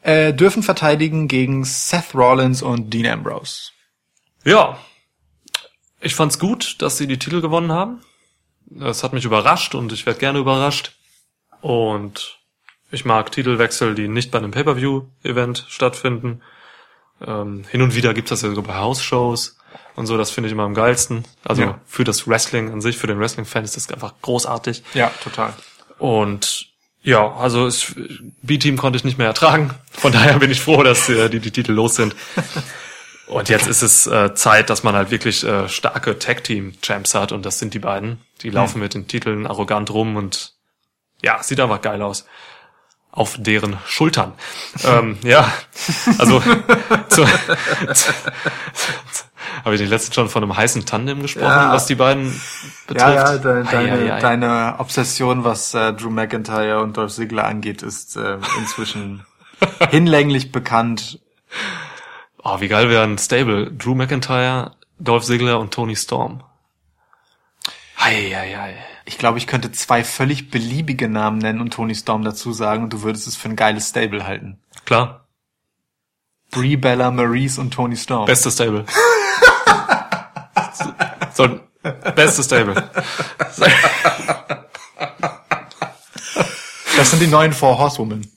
[0.02, 3.70] Äh, dürfen verteidigen gegen Seth Rollins und Dean Ambrose.
[4.44, 4.78] Ja.
[6.00, 8.02] Ich fand's gut, dass sie die Titel gewonnen haben.
[8.66, 10.92] Das hat mich überrascht und ich werde gerne überrascht.
[11.60, 12.38] Und
[12.90, 16.40] ich mag Titelwechsel, die nicht bei einem Pay-Per-View-Event stattfinden.
[17.26, 19.58] Ähm, hin und wieder gibt's das ja sogar bei House-Shows
[19.94, 21.24] und so, das finde ich immer am geilsten.
[21.44, 21.80] Also Ja.
[21.86, 24.82] für das Wrestling an sich, für den Wrestling-Fan ist das einfach großartig.
[24.94, 25.54] Ja, total.
[25.98, 26.68] Und
[27.02, 27.68] ja, also
[28.42, 29.70] B-Team konnte ich nicht mehr ertragen.
[29.90, 32.14] Von daher bin ich froh, dass äh, die, die Titel los sind.
[33.28, 37.32] Und jetzt ist es äh, Zeit, dass man halt wirklich äh, starke Tag-Team-Champs hat.
[37.32, 38.20] Und das sind die beiden.
[38.42, 40.52] Die laufen mit den Titeln arrogant rum und
[41.22, 42.26] ja, sieht einfach geil aus.
[43.16, 44.34] Auf deren Schultern.
[44.84, 45.50] ähm, ja,
[46.18, 46.38] also
[47.08, 47.24] zu,
[47.94, 48.12] zu,
[49.64, 51.72] habe ich nicht letztens schon von einem heißen Tandem gesprochen, Ja.
[51.72, 52.38] was die beiden
[52.86, 53.06] betrifft.
[53.16, 54.20] Ja, ja, de, Ei, deine, ei, ei.
[54.20, 59.24] deine Obsession, was äh, Drew McIntyre und Dolph Ziggler angeht, ist äh, inzwischen
[59.90, 61.18] hinlänglich bekannt.
[62.44, 63.72] Oh, wie geil wäre ein Stable.
[63.72, 66.42] Drew McIntyre, Dolph Ziggler und Tony Storm.
[67.98, 68.76] Hei, hei, hei.
[69.08, 72.92] Ich glaube, ich könnte zwei völlig beliebige Namen nennen und Tony Storm dazu sagen und
[72.92, 74.58] du würdest es für ein geiles Stable halten.
[74.84, 75.28] Klar,
[76.50, 78.26] Brie Bella, Maurice und Tony Storm.
[78.26, 78.84] beste Stable.
[81.34, 81.60] so,
[82.16, 82.90] beste Stable.
[86.96, 88.30] Das sind die neuen Four Horsewomen.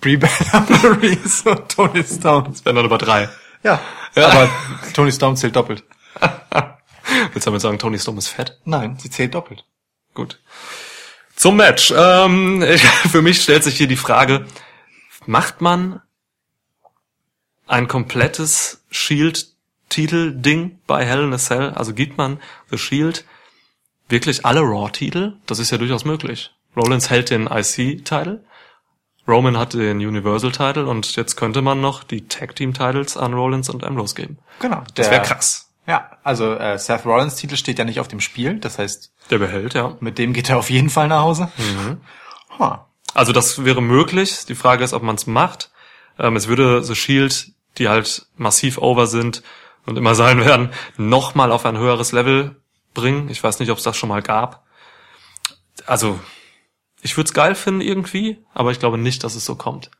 [0.00, 2.44] Brie Bella, Maurice und Tony Storm.
[2.50, 3.28] Das wären dann aber drei.
[3.62, 3.80] Ja,
[4.14, 4.28] Ja.
[4.28, 4.48] aber
[4.94, 5.84] Tony Storm zählt doppelt.
[7.32, 8.58] Willst du damit sagen, Tony Storm ist fett?
[8.64, 9.64] Nein, sie zählt doppelt.
[10.14, 10.40] Gut.
[11.36, 11.92] Zum Match.
[11.96, 12.62] Ähm,
[13.10, 14.46] für mich stellt sich hier die Frage,
[15.26, 16.00] macht man
[17.66, 21.70] ein komplettes Shield-Titel-Ding bei Hell in a Cell?
[21.70, 23.24] Also gibt man The Shield
[24.08, 25.34] wirklich alle Raw-Titel?
[25.46, 26.54] Das ist ja durchaus möglich.
[26.76, 28.40] Rollins hält den IC-Titel,
[29.26, 34.14] Roman hat den Universal-Titel und jetzt könnte man noch die Tag-Team-Titles an Rollins und Ambrose
[34.14, 34.38] geben.
[34.60, 34.82] Genau.
[34.94, 35.70] Das wäre krass.
[35.86, 39.38] Ja, also äh, Seth Rollins Titel steht ja nicht auf dem Spiel, das heißt, Der
[39.38, 39.96] behält, ja.
[40.00, 41.50] mit dem geht er auf jeden Fall nach Hause.
[42.58, 42.76] Huh.
[43.12, 44.46] Also das wäre möglich.
[44.46, 45.70] Die Frage ist, ob man es macht.
[46.18, 49.42] Ähm, es würde The Shield, die halt massiv over sind
[49.86, 52.56] und immer sein werden, nochmal auf ein höheres Level
[52.94, 53.28] bringen.
[53.28, 54.64] Ich weiß nicht, ob es das schon mal gab.
[55.86, 56.18] Also
[57.02, 59.90] Ich würde es geil finden irgendwie, aber ich glaube nicht, dass es so kommt.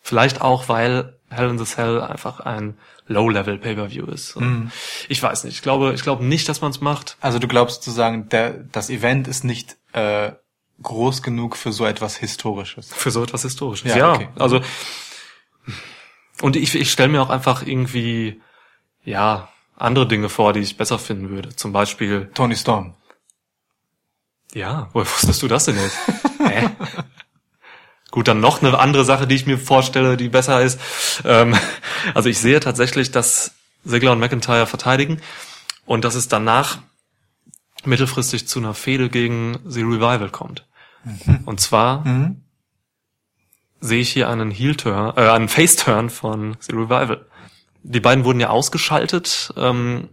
[0.00, 4.36] Vielleicht auch, weil Hell in the Cell einfach ein Low-Level Pay-per-View ist.
[4.36, 4.72] Und
[5.08, 5.54] Ich weiß nicht.
[5.54, 7.16] Ich glaube, ich glaube nicht, dass man es macht.
[7.20, 10.32] Also du glaubst sozusagen, der, das Event ist nicht äh,
[10.82, 12.92] groß genug für so etwas Historisches.
[12.92, 13.90] Für so etwas Historisches.
[13.90, 14.28] Ja, Ja, okay.
[14.38, 14.60] also
[16.40, 18.40] und ich, ich stelle mir auch einfach irgendwie
[19.04, 21.54] ja andere Dinge vor, die ich besser finden würde.
[21.54, 22.94] Zum Beispiel Tony Storm.
[24.52, 25.98] Ja, woher wusstest du das denn jetzt?
[26.38, 26.68] Hä?
[28.14, 30.78] Gut, dann noch eine andere Sache, die ich mir vorstelle, die besser ist.
[31.24, 31.56] Ähm,
[32.14, 35.20] also ich sehe tatsächlich, dass Sigler und McIntyre verteidigen
[35.84, 36.78] und dass es danach
[37.84, 40.64] mittelfristig zu einer Fehde gegen The Revival kommt.
[41.44, 42.04] Und zwar
[43.80, 47.26] sehe ich hier einen Heel-Turn, äh, einen Face-Turn von The Revival.
[47.82, 50.08] Die beiden wurden ja ausgeschaltet, ähm,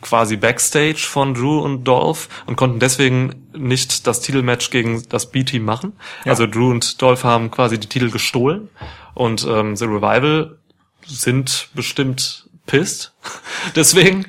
[0.00, 5.64] quasi Backstage von Drew und Dolph und konnten deswegen nicht das Titelmatch gegen das B-Team
[5.64, 5.92] machen.
[6.24, 8.68] Also Drew und Dolph haben quasi die Titel gestohlen
[9.14, 10.58] und ähm, The Revival
[11.06, 13.12] sind bestimmt pissed.
[13.76, 14.26] deswegen.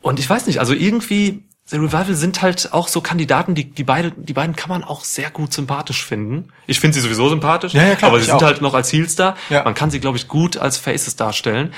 [0.00, 3.84] Und ich weiß nicht, also irgendwie The Revival sind halt auch so Kandidaten, die, die
[3.84, 6.48] beide, die beiden kann man auch sehr gut sympathisch finden.
[6.66, 8.42] Ich finde sie sowieso sympathisch, Ja, ja, klar, aber sie sind auch.
[8.42, 9.36] halt noch als Heels da.
[9.48, 9.64] Ja.
[9.64, 11.72] Man kann sie, glaube ich, gut als Faces darstellen.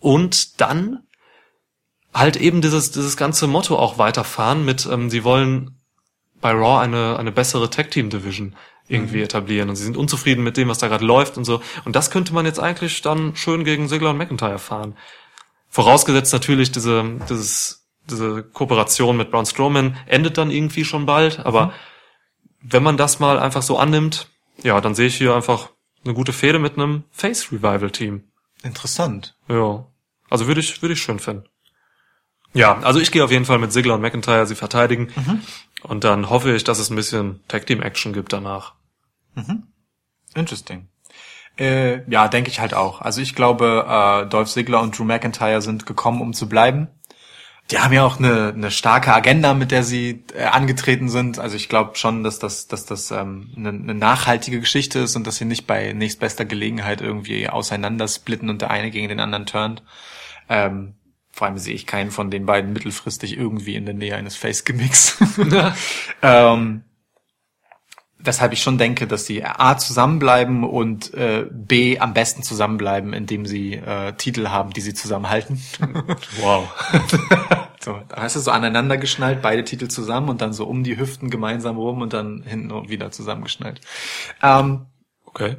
[0.00, 1.00] Und dann
[2.16, 5.78] halt eben dieses, dieses ganze Motto auch weiterfahren mit, ähm, sie wollen
[6.40, 8.56] bei Raw eine, eine bessere Tag Team Division
[8.88, 11.60] irgendwie etablieren und sie sind unzufrieden mit dem, was da gerade läuft und so.
[11.84, 14.96] Und das könnte man jetzt eigentlich dann schön gegen Sigler und McIntyre fahren.
[15.68, 21.72] Vorausgesetzt natürlich diese, dieses, diese Kooperation mit Braun Strowman endet dann irgendwie schon bald, aber
[22.62, 24.30] wenn man das mal einfach so annimmt,
[24.62, 25.70] ja, dann sehe ich hier einfach
[26.04, 28.24] eine gute Fehde mit einem Face Revival Team.
[28.62, 29.36] Interessant.
[29.48, 29.86] Ja.
[30.30, 31.44] Also würde ich, würde ich schön finden.
[32.54, 35.08] Ja, also ich gehe auf jeden Fall mit Sigler und McIntyre sie verteidigen.
[35.82, 38.74] Und dann hoffe ich, dass es ein bisschen Tag Team Action gibt danach.
[40.34, 40.88] Interesting.
[41.58, 43.00] Äh, ja, denke ich halt auch.
[43.00, 46.88] Also ich glaube, äh, Dolph Ziggler und Drew McIntyre sind gekommen, um zu bleiben.
[47.70, 51.38] Die haben ja auch eine, eine starke Agenda, mit der sie äh, angetreten sind.
[51.38, 55.26] Also ich glaube schon, dass das, dass das ähm, eine, eine nachhaltige Geschichte ist und
[55.26, 59.82] dass sie nicht bei nächstbester Gelegenheit irgendwie auseinandersplitten und der eine gegen den anderen turnt.
[60.48, 60.94] Ähm,
[61.36, 65.18] vor allem sehe ich keinen von den beiden mittelfristig irgendwie in der Nähe eines Face-Gimmicks.
[66.22, 66.84] ähm,
[68.18, 73.44] weshalb ich schon denke, dass sie A zusammenbleiben und äh, B am besten zusammenbleiben, indem
[73.44, 75.62] sie äh, Titel haben, die sie zusammenhalten.
[76.40, 76.68] Wow.
[77.80, 80.96] so, da hast du so aneinander geschnallt, beide Titel zusammen und dann so um die
[80.96, 83.82] Hüften gemeinsam rum und dann hinten und wieder zusammengeschnallt.
[84.42, 84.86] Ähm,
[85.26, 85.58] Okay.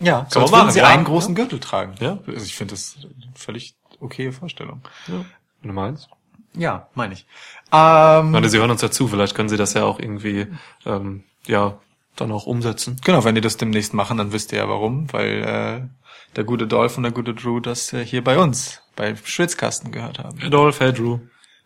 [0.00, 0.86] ja, Kann sonst würden sie ja.
[0.86, 1.94] einen großen Gürtel tragen.
[2.00, 2.18] Ja.
[2.26, 2.96] Also ich finde das
[3.34, 4.80] völlig okaye Vorstellung.
[5.08, 5.24] Ja.
[5.62, 6.08] Du meinst.
[6.56, 7.26] Ja, meine ich.
[7.72, 10.46] Ähm, Ich meine, sie hören uns ja zu, vielleicht können sie das ja auch irgendwie,
[10.86, 11.78] ähm, ja,
[12.16, 12.96] dann auch umsetzen.
[13.04, 15.88] Genau, wenn die das demnächst machen, dann wisst ihr ja warum, weil äh,
[16.36, 20.20] der gute Dolph und der gute Drew das äh, hier bei uns, bei Schwitzkasten gehört
[20.20, 20.40] haben.
[20.42, 21.18] Adolf, hey Drew.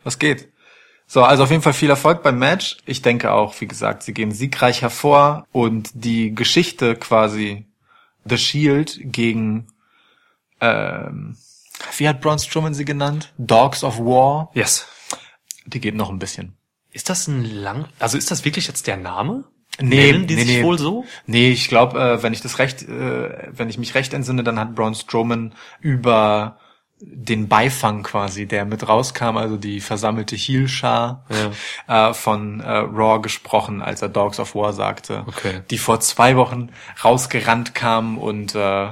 [0.04, 0.48] Was geht?
[1.06, 2.78] So, also auf jeden Fall viel Erfolg beim Match.
[2.86, 7.66] Ich denke auch, wie gesagt, sie gehen siegreich hervor und die Geschichte quasi
[8.24, 9.68] The Shield gegen
[10.60, 11.36] ähm,
[11.96, 13.32] wie hat Braun Strowman sie genannt?
[13.38, 14.50] Dogs of War.
[14.54, 14.86] Yes.
[15.66, 16.56] Die geht noch ein bisschen.
[16.92, 19.44] Ist das ein lang, also ist das wirklich jetzt der Name?
[19.80, 20.62] Nee, Nennen die nee, sich nee.
[20.64, 21.04] wohl so?
[21.26, 24.58] Nee, ich glaube, äh, wenn ich das recht, äh, wenn ich mich recht entsinne, dann
[24.58, 26.58] hat Braun Strowman über
[27.00, 31.24] den Beifang quasi, der mit rauskam, also die versammelte Heel-Schar
[31.86, 35.60] äh, von äh, Raw gesprochen, als er Dogs of War sagte, Okay.
[35.70, 36.70] die vor zwei Wochen
[37.04, 38.88] rausgerannt kamen und äh,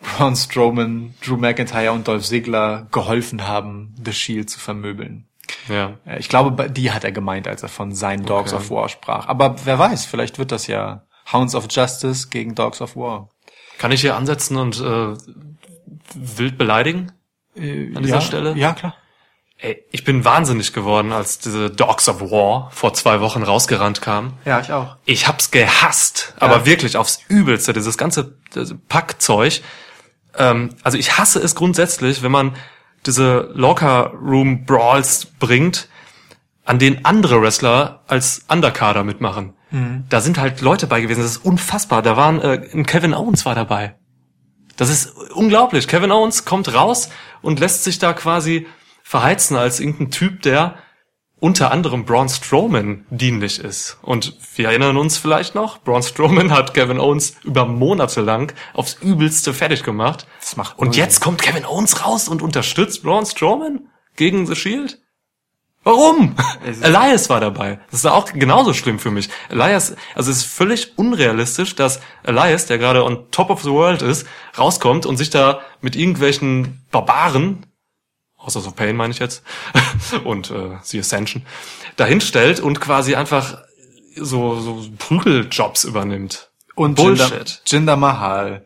[0.00, 5.26] Braun Strowman, Drew McIntyre und Dolph Ziggler geholfen haben, The Shield zu vermöbeln.
[5.68, 5.94] Ja.
[6.06, 8.62] Äh, Ich glaube, die hat er gemeint, als er von seinen Dogs Okay.
[8.62, 9.26] of War sprach.
[9.28, 13.28] Aber wer weiß, vielleicht wird das ja Hounds of Justice gegen Dogs of War.
[13.78, 15.14] Kann ich hier ansetzen und äh,
[16.14, 17.12] wild beleidigen?
[17.56, 18.54] An dieser ja, Stelle?
[18.56, 18.94] Ja, klar.
[19.60, 24.34] Ey, ich bin wahnsinnig geworden, als diese Dogs of War vor zwei Wochen rausgerannt kam.
[24.44, 24.96] Ja, ich auch.
[25.04, 28.36] Ich hab's gehasst, aber wirklich aufs Übelste, dieses ganze
[28.88, 29.60] Packzeug.
[30.38, 32.54] Ähm, also ich hasse es grundsätzlich, wenn man
[33.06, 35.88] diese Locker Room Brawls bringt,
[36.64, 39.54] an denen andere Wrestler als Undercarder mitmachen.
[40.08, 42.02] Da sind halt Leute bei gewesen, das ist unfassbar.
[42.02, 43.96] Da waren, äh, ein Kevin Owens war dabei.
[44.76, 45.88] Das ist unglaublich.
[45.88, 47.10] Kevin Owens kommt raus
[47.42, 48.66] und lässt sich da quasi
[49.02, 50.76] verheizen als irgendein Typ, der
[51.40, 53.98] unter anderem Braun Strowman dienlich ist.
[54.02, 58.94] Und wir erinnern uns vielleicht noch, Braun Strowman hat Kevin Owens über Monate lang aufs
[59.00, 60.26] Übelste fertig gemacht.
[60.40, 64.98] Das macht und jetzt kommt Kevin Owens raus und unterstützt Braun Strowman gegen The Shield?
[65.84, 66.34] Warum?
[66.82, 67.78] Elias war dabei.
[67.90, 69.30] Das ist auch genauso schlimm für mich.
[69.48, 74.02] Elias, also es ist völlig unrealistisch, dass Elias, der gerade on top of the world
[74.02, 74.26] ist,
[74.58, 77.64] rauskommt und sich da mit irgendwelchen Barbaren,
[78.48, 79.42] Außer of Pain meine ich jetzt,
[80.24, 81.44] und äh, The Ascension,
[81.96, 83.58] dahinstellt und quasi einfach
[84.16, 86.50] so, so Prügeljobs übernimmt.
[86.74, 87.62] Und Jinder, Bullshit.
[87.66, 88.64] Jinder Mahal,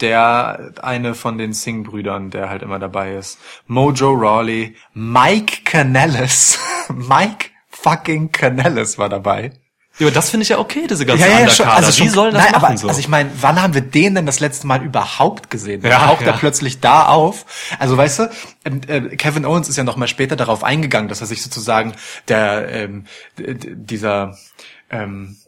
[0.00, 3.38] der eine von den Singh-Brüdern, der halt immer dabei ist.
[3.66, 9.52] Mojo Rawley, Mike Canellis, Mike fucking Canellis war dabei.
[9.98, 11.72] Ja, aber das finde ich ja okay, diese ganze Underkader.
[11.74, 12.88] also die schon- sollen das nein, machen aber, so.
[12.88, 15.82] Also ich meine, wann haben wir den denn das letzte Mal überhaupt gesehen?
[15.82, 16.28] Ja, Ja, taucht ja.
[16.28, 17.44] er plötzlich da auf?
[17.78, 18.30] Also weißt du,
[18.86, 21.94] äh, Kevin Owens ist ja noch mal später darauf eingegangen, dass er sich sozusagen
[22.28, 23.04] der ähm,
[23.36, 24.36] dieser
[24.90, 25.36] ähm,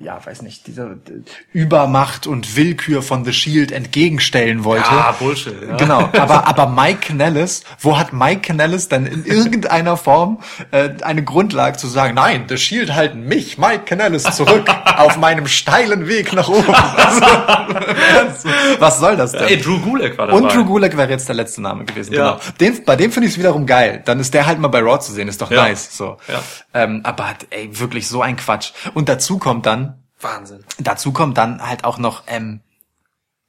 [0.00, 4.88] ja, weiß nicht, dieser d- Übermacht und Willkür von The Shield entgegenstellen wollte.
[4.90, 5.54] ja, Bullshit.
[5.68, 5.76] Ja.
[5.76, 11.22] Genau, aber, aber Mike Canellis, wo hat Mike Canellis dann in irgendeiner Form äh, eine
[11.22, 16.32] Grundlage zu sagen, nein, The Shield halten mich, Mike Canellis, zurück auf meinem steilen Weg
[16.32, 16.74] nach oben.
[16.74, 17.26] Also,
[18.78, 19.42] was soll das denn?
[19.48, 20.38] Ey, Drew Gulak war dabei.
[20.40, 22.14] Und Drew Gulak wäre jetzt der letzte Name gewesen.
[22.14, 22.32] Ja.
[22.32, 22.40] Genau.
[22.60, 24.02] Den, bei dem finde ich es wiederum geil.
[24.04, 25.62] Dann ist der halt mal bei Raw zu sehen, ist doch Ja.
[25.64, 25.96] nice.
[25.96, 26.16] So.
[26.28, 26.42] Ja.
[26.72, 28.70] Ähm, aber ey, wirklich so ein Quatsch.
[28.94, 30.64] Und dazu kommt dann, Wahnsinn.
[30.78, 32.60] Dazu kommt dann halt auch noch ähm,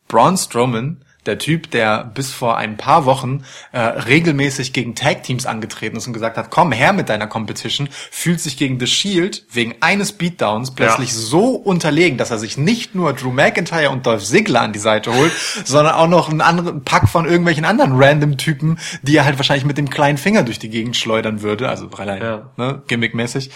[0.07, 5.97] Braun Strowman, der Typ, der bis vor ein paar Wochen äh, regelmäßig gegen Tag-Teams angetreten
[5.97, 9.75] ist und gesagt hat, komm her mit deiner Competition, fühlt sich gegen The Shield wegen
[9.81, 14.61] eines Beatdowns plötzlich so unterlegen, dass er sich nicht nur Drew McIntyre und Dolph Ziggler
[14.61, 15.31] an die Seite holt,
[15.65, 19.65] sondern auch noch einen anderen Pack von irgendwelchen anderen random Typen, die er halt wahrscheinlich
[19.65, 22.49] mit dem kleinen Finger durch die Gegend schleudern würde, also rein Ja.
[22.57, 23.51] ne, gimmickmäßig,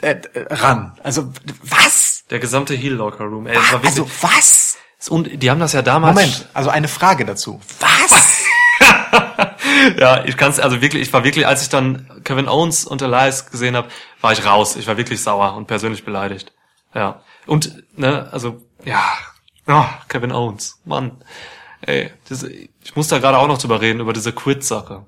[0.00, 0.92] äh, äh, ran.
[1.02, 1.30] Also
[1.62, 2.24] was?
[2.30, 3.46] Der gesamte Heel Locker Room.
[3.46, 4.69] Ey, das war wirklich, Also was?
[5.08, 6.14] Und die haben das ja damals.
[6.14, 7.60] Moment, also eine Frage dazu.
[7.80, 8.44] Was?
[9.98, 13.50] Ja, ich kann's also wirklich, ich war wirklich, als ich dann Kevin Owens und Elias
[13.50, 13.88] gesehen habe,
[14.20, 14.76] war ich raus.
[14.76, 16.52] Ich war wirklich sauer und persönlich beleidigt.
[16.94, 17.22] Ja.
[17.46, 19.02] Und, ne, also, ja,
[19.66, 21.22] oh, Kevin Owens, Mann.
[21.82, 25.06] Ey, das, ich muss da gerade auch noch drüber reden, über diese Quit-Sache.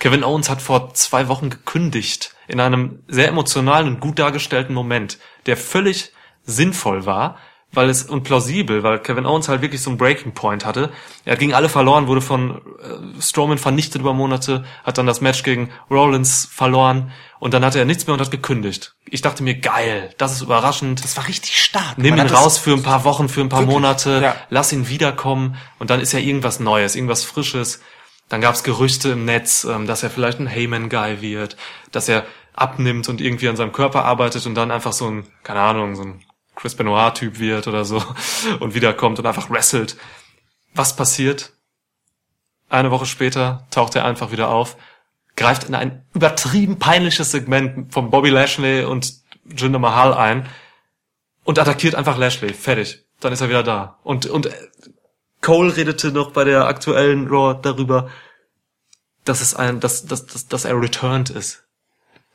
[0.00, 5.18] Kevin Owens hat vor zwei Wochen gekündigt, in einem sehr emotionalen und gut dargestellten Moment,
[5.46, 6.12] der völlig
[6.44, 7.38] sinnvoll war,
[7.72, 10.90] weil es und plausibel, weil Kevin Owens halt wirklich so einen Breaking Point hatte.
[11.24, 15.20] Er hat gegen alle verloren, wurde von äh, Strowman vernichtet über Monate, hat dann das
[15.20, 18.94] Match gegen Rollins verloren und dann hatte er nichts mehr und hat gekündigt.
[19.04, 21.04] Ich dachte mir, geil, das ist überraschend.
[21.04, 21.98] Das war richtig stark.
[21.98, 24.36] Nimm ihn raus für ein paar Wochen, für ein paar Wirklich, Monate, ja.
[24.48, 27.80] lass ihn wiederkommen und dann ist ja irgendwas Neues, irgendwas Frisches.
[28.30, 31.56] Dann gab's Gerüchte im Netz, ähm, dass er vielleicht ein Heyman-Guy wird,
[31.92, 35.60] dass er abnimmt und irgendwie an seinem Körper arbeitet und dann einfach so ein, keine
[35.60, 36.24] Ahnung, so ein
[36.58, 38.02] Chris Benoit-Typ wird oder so
[38.60, 39.96] und wiederkommt und einfach wrestelt.
[40.74, 41.52] Was passiert?
[42.68, 44.76] Eine Woche später taucht er einfach wieder auf,
[45.36, 50.48] greift in ein übertrieben peinliches Segment von Bobby Lashley und Jinder Mahal ein
[51.44, 52.52] und attackiert einfach Lashley.
[52.52, 53.04] Fertig.
[53.20, 53.98] Dann ist er wieder da.
[54.02, 54.50] Und, und
[55.40, 58.10] Cole redete noch bei der aktuellen Raw darüber,
[59.24, 61.67] dass es ein, dass, dass, dass, dass er returned ist.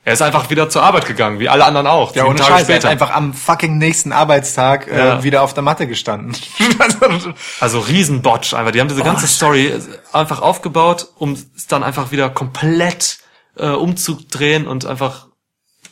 [0.05, 2.13] Er ist einfach wieder zur Arbeit gegangen, wie alle anderen auch.
[2.13, 2.89] Ja, ohne Tage Scheiß, er ist später.
[2.89, 5.23] einfach am fucking nächsten Arbeitstag äh, Ja.
[5.23, 6.35] wieder auf der Matte gestanden.
[7.59, 8.71] Also Riesenbotch einfach.
[8.71, 9.73] Die haben diese ganze Story
[10.11, 13.19] einfach aufgebaut, um es dann einfach wieder komplett
[13.57, 15.27] äh, umzudrehen und einfach,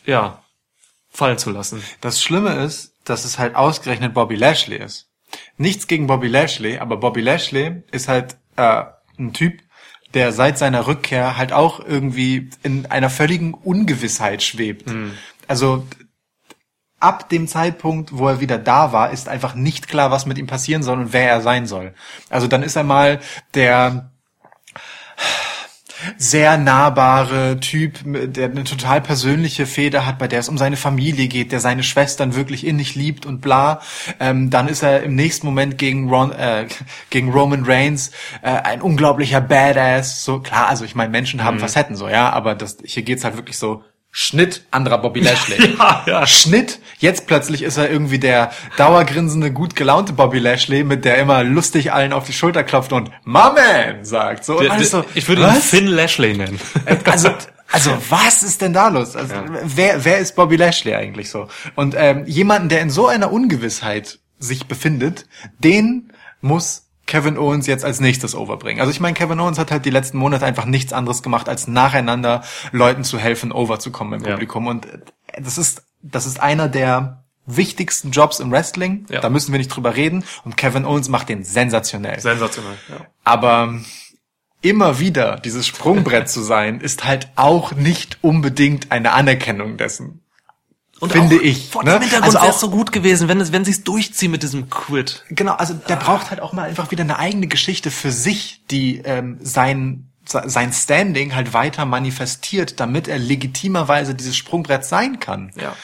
[0.04, 0.42] ja,
[1.10, 1.82] fallen zu lassen.
[2.00, 5.08] das Schlimme ist, dass es halt ausgerechnet Bobby Lashley ist.
[5.56, 8.84] Nichts gegen Bobby Lashley, aber Bobby Lashley ist halt äh,
[9.18, 9.60] ein Typ,
[10.14, 14.92] der seit seiner Rückkehr halt auch irgendwie in einer völligen Ungewissheit schwebt.
[15.48, 15.86] Also
[17.00, 20.46] ab dem Zeitpunkt, wo er wieder da war, ist einfach nicht klar, was mit ihm
[20.46, 21.94] passieren soll und wer er sein soll.
[22.30, 23.20] Also dann ist er mal
[23.54, 24.11] der
[26.16, 31.28] sehr nahbare Typ, der eine total persönliche Feder hat, bei der es um seine Familie
[31.28, 33.80] geht, der seine Schwestern wirklich innig liebt und bla.
[34.20, 36.66] Ähm, dann ist er im nächsten Moment gegen, Ron, äh,
[37.10, 38.10] gegen Roman Reigns
[38.42, 40.24] äh, ein unglaublicher Badass.
[40.24, 43.36] So klar, also ich meine, Menschen haben Facetten so, ja, aber das hier geht's halt
[43.36, 43.82] wirklich so.
[44.14, 45.74] Schnitt, anderer Bobby Lashley.
[45.78, 46.26] Ja, ja.
[46.26, 51.42] Schnitt, jetzt plötzlich ist er irgendwie der dauergrinsende, gut gelaunte Bobby Lashley, mit der immer
[51.42, 54.44] lustig allen auf die Schulter klopft und My Man sagt.
[54.44, 55.64] So, und Der, alles so, der, ich würde ihn was?
[55.64, 56.60] Finn Lashley nennen.
[57.06, 57.30] Also,
[57.72, 59.16] also was ist denn da los?
[59.16, 61.48] Also, wer, wer ist Bobby Lashley eigentlich so?
[61.74, 65.24] Und ähm, jemanden, der in so einer Ungewissheit sich befindet,
[65.58, 68.80] den muss Kevin Owens jetzt als nächstes overbringen.
[68.80, 71.68] Also ich meine, Kevin Owens hat halt die letzten Monate einfach nichts anderes gemacht, als
[71.68, 74.32] nacheinander Leuten zu helfen, overzukommen im Ja.
[74.32, 74.66] Publikum.
[74.66, 74.88] Und
[75.38, 79.04] das ist, das ist einer der wichtigsten Jobs im Wrestling.
[79.10, 79.20] Ja.
[79.20, 80.24] Da müssen wir nicht drüber reden.
[80.46, 82.18] Und Kevin Owens macht den sensationell.
[82.18, 82.78] Sensationell.
[82.88, 83.06] Ja.
[83.24, 83.74] Aber
[84.62, 90.21] immer wieder dieses Sprungbrett zu sein, ist halt auch nicht unbedingt eine Anerkennung dessen.
[91.10, 91.70] Finde ich.
[91.70, 91.92] Vor ne?
[91.92, 94.30] dem Hintergrund Also wäre auch- es so gut gewesen, wenn es, wenn sie es durchziehen
[94.30, 95.24] mit diesem Quit.
[95.30, 98.98] Genau, also der braucht halt auch mal einfach wieder eine eigene Geschichte für sich, die
[98.98, 105.50] ähm, sein sein Standing halt weiter manifestiert, damit er legitimerweise dieses Sprungbrett sein kann.
[105.60, 105.74] Ja.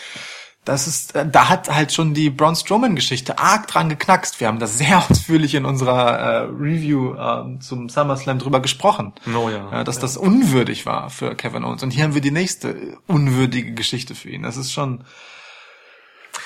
[0.69, 4.39] Das ist, äh, da hat halt schon die Braun Strowman-Geschichte arg dran geknackst.
[4.39, 9.15] Wir haben das sehr ausführlich in unserer äh, Review ähm, zum SummerSlam drüber gesprochen.
[9.35, 9.83] Oh ja.
[9.85, 11.83] dass das unwürdig war für Kevin Owens.
[11.83, 14.43] Und hier haben wir die nächste unwürdige Geschichte für ihn.
[14.43, 15.05] Das ist schon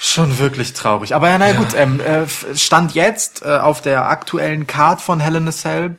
[0.00, 1.14] schon wirklich traurig.
[1.14, 5.36] Aber ja, na gut, ähm, äh, stand jetzt äh, auf der aktuellen Card von Hell
[5.36, 5.98] in a Cell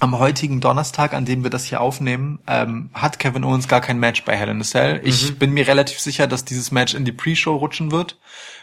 [0.00, 3.98] am heutigen Donnerstag, an dem wir das hier aufnehmen, ähm, hat Kevin Owens gar kein
[3.98, 5.00] Match bei Hell in a Cell.
[5.04, 8.18] Ich bin mir relativ sicher, dass dieses Match in die Pre-Show rutschen wird.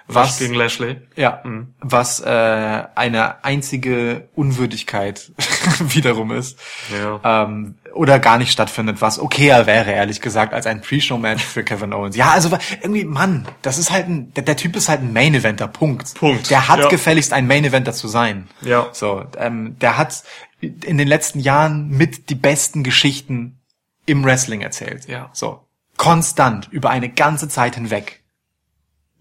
[0.10, 1.02] Was Gegen Lashley.
[1.16, 1.44] ja,
[1.82, 5.32] was äh, eine einzige Unwürdigkeit
[5.80, 6.58] wiederum ist.
[6.98, 7.44] Ja.
[7.44, 11.94] Ähm, oder gar nicht stattfindet, was okayer wäre, ehrlich gesagt, als ein Pre-Show-Match für Kevin
[11.94, 12.16] Owens.
[12.16, 15.68] Ja, also irgendwie, Mann, das ist halt ein, der, der Typ ist halt ein Main-Eventer,
[15.68, 16.14] Punkt.
[16.14, 16.88] Punkt, Der hat ja.
[16.88, 18.48] gefälligst ein Main-Eventer zu sein.
[18.62, 18.88] Ja.
[18.94, 20.24] So, ähm, der hat
[20.62, 23.60] in den letzten Jahren mit die besten Geschichten
[24.06, 25.08] im Wrestling erzählt.
[25.08, 25.30] Ja.
[25.34, 25.68] So.
[25.98, 28.24] Konstant, über eine ganze Zeit hinweg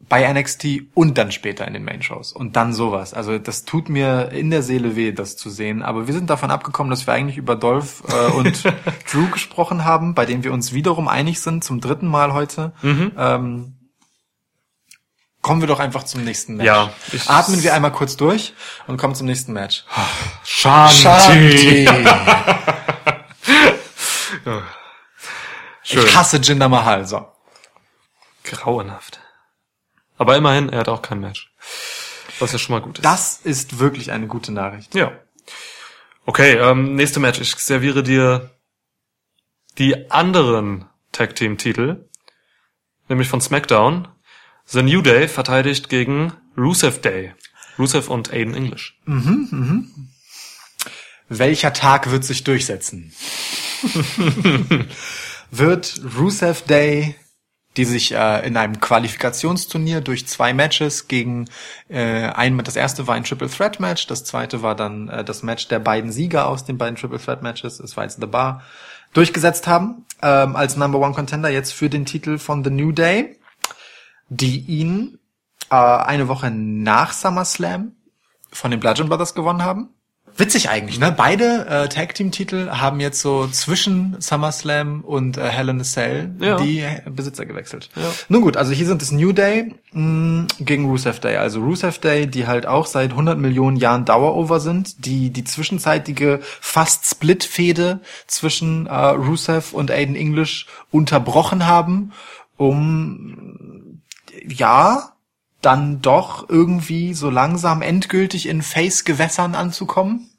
[0.08, 3.12] bei NXT und dann später in den Main-Shows und dann sowas.
[3.12, 5.82] Also das tut mir in der Seele weh, das zu sehen.
[5.82, 8.64] Aber wir sind davon abgekommen, dass wir eigentlich über Dolph äh, und
[9.12, 12.72] Drew gesprochen haben, bei denen wir uns wiederum einig sind, zum dritten Mal heute.
[12.82, 13.72] Ähm,
[15.42, 16.66] kommen wir doch einfach zum nächsten Match.
[16.66, 16.90] Ja,
[17.26, 18.54] Atmen wir einmal kurz durch
[18.86, 19.84] und kommen zum nächsten Match.
[20.44, 21.86] Shanti.
[21.86, 22.06] Schön.
[25.88, 27.06] Ich hasse Jinder Mahal.
[27.06, 27.28] So.
[28.42, 29.20] Grauenhaft.
[30.18, 31.52] Aber immerhin, er hat auch kein Match.
[32.38, 33.04] Was ja schon mal gut ist.
[33.04, 34.94] Das ist wirklich eine gute Nachricht.
[34.94, 35.12] Ja.
[36.24, 37.40] Okay, ähm, nächste Match.
[37.40, 38.50] Ich serviere dir
[39.78, 42.08] die anderen Tag Team Titel,
[43.08, 44.08] nämlich von SmackDown.
[44.66, 47.34] The New Day verteidigt gegen Rusev Day.
[47.78, 48.98] Rusev und Aiden English.
[51.28, 53.12] Welcher Tag wird sich durchsetzen?
[55.50, 57.14] wird Rusev Day,
[57.76, 61.48] die sich äh, in einem Qualifikationsturnier durch zwei Matches gegen
[61.88, 65.42] äh, ein, das erste war ein Triple Threat Match, das zweite war dann äh, das
[65.42, 68.62] Match der beiden Sieger aus den beiden Triple Threat Matches, es war jetzt The Bar,
[69.12, 73.38] durchgesetzt haben ähm, als Number One Contender jetzt für den Titel von The New Day,
[74.28, 75.18] die ihn
[75.70, 77.92] äh, eine Woche nach SummerSlam
[78.52, 79.90] von den Bludgeon Brothers gewonnen haben.
[80.38, 81.12] Witzig eigentlich, ne?
[81.16, 85.84] Beide äh, Tag Team Titel haben jetzt so zwischen SummerSlam und äh, Hell in a
[85.84, 86.56] Cell Ja.
[86.56, 87.88] die Besitzer gewechselt.
[88.28, 91.36] Nun gut, also hier sind es New Day mh, gegen Rusev Day.
[91.36, 96.40] Also Rusev Day, die halt auch seit 100 Millionen Jahren Dauerover sind, die die zwischenzeitige
[96.42, 102.12] fast Split-Fehde zwischen äh, Rusev und Aiden English unterbrochen haben,
[102.58, 104.00] um
[104.46, 105.12] ja,
[105.66, 110.30] dann doch irgendwie so langsam endgültig in Face-Gewässern anzukommen.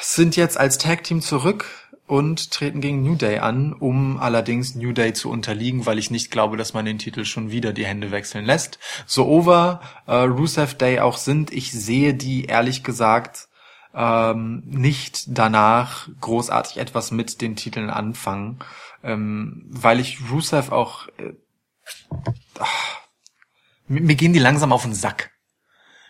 [0.00, 1.66] Sind jetzt als Tag-Team zurück
[2.06, 6.30] und treten gegen New Day an, um allerdings New Day zu unterliegen, weil ich nicht
[6.30, 8.78] glaube, dass man den Titel schon wieder die Hände wechseln lässt.
[9.04, 13.48] So over äh, Rusev Day auch sind, ich sehe die ehrlich gesagt
[13.94, 18.60] ähm, nicht danach großartig etwas mit den Titeln anfangen,
[19.04, 21.34] ähm, weil ich Rusev auch äh,
[23.88, 25.32] mir, mir gehen die langsam auf den Sack.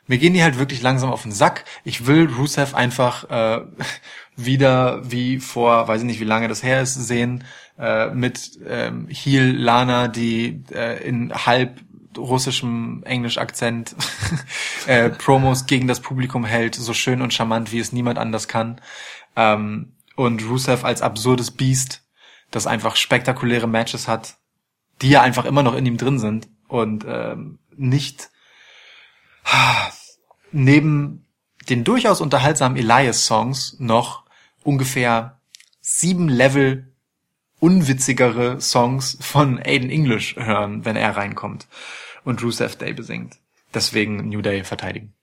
[0.08, 1.64] Mir gehen die halt wirklich langsam auf den Sack.
[1.82, 3.64] Ich will Rusev einfach äh,
[4.36, 7.44] wieder wie vor, weiß ich nicht, wie lange das her ist, sehen
[7.78, 11.80] äh, mit ähm, Heel Lana, die äh, in halb
[12.16, 13.94] russischem Englisch-Akzent
[14.86, 18.80] äh, Promos gegen das Publikum hält, so schön und charmant, wie es niemand anders kann.
[19.34, 22.02] Ähm, und Rusev als absurdes Biest,
[22.50, 24.38] das einfach spektakuläre Matches hat,
[25.02, 28.30] die ja einfach immer noch in ihm drin sind und ähm, nicht
[30.52, 31.26] neben
[31.68, 34.24] den durchaus unterhaltsamen Elias-Songs noch
[34.62, 35.40] ungefähr
[35.80, 36.92] sieben Level
[37.58, 41.66] unwitzigere Songs von Aiden English hören, wenn er reinkommt
[42.24, 43.38] und Rusev Day besingt.
[43.72, 45.14] Deswegen New Day verteidigen.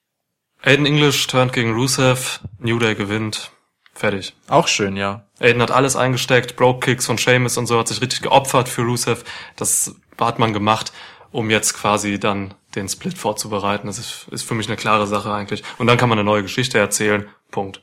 [0.61, 2.39] Aiden English turnt gegen Rusev.
[2.59, 3.51] New Day gewinnt.
[3.93, 4.33] Fertig.
[4.47, 5.23] Auch schön, ja.
[5.39, 8.81] Aiden hat alles eingesteckt, Broke Kicks von Sheamus und so, hat sich richtig geopfert für
[8.81, 9.23] Rusev.
[9.55, 10.91] Das hat man gemacht,
[11.31, 13.87] um jetzt quasi dann den Split vorzubereiten.
[13.87, 15.63] Das ist, ist für mich eine klare Sache eigentlich.
[15.77, 17.27] Und dann kann man eine neue Geschichte erzählen.
[17.51, 17.81] Punkt.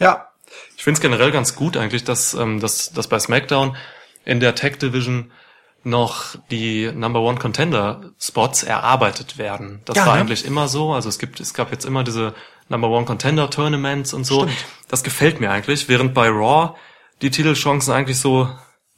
[0.00, 0.28] Ja,
[0.76, 3.76] Ich finde es generell ganz gut eigentlich, dass, ähm, dass, dass bei SmackDown
[4.24, 5.30] in der Tag Division
[5.84, 9.82] noch die Number One Contender Spots erarbeitet werden.
[9.84, 10.20] Das Ja, war ne?
[10.22, 10.92] eigentlich immer so.
[10.92, 12.34] Also es gibt, es gab jetzt immer diese
[12.68, 14.42] Number One Contender Tournaments und so.
[14.42, 14.64] Stimmt.
[14.88, 16.74] Das gefällt mir eigentlich, während bei Raw
[17.22, 18.48] die Titelchancen eigentlich so,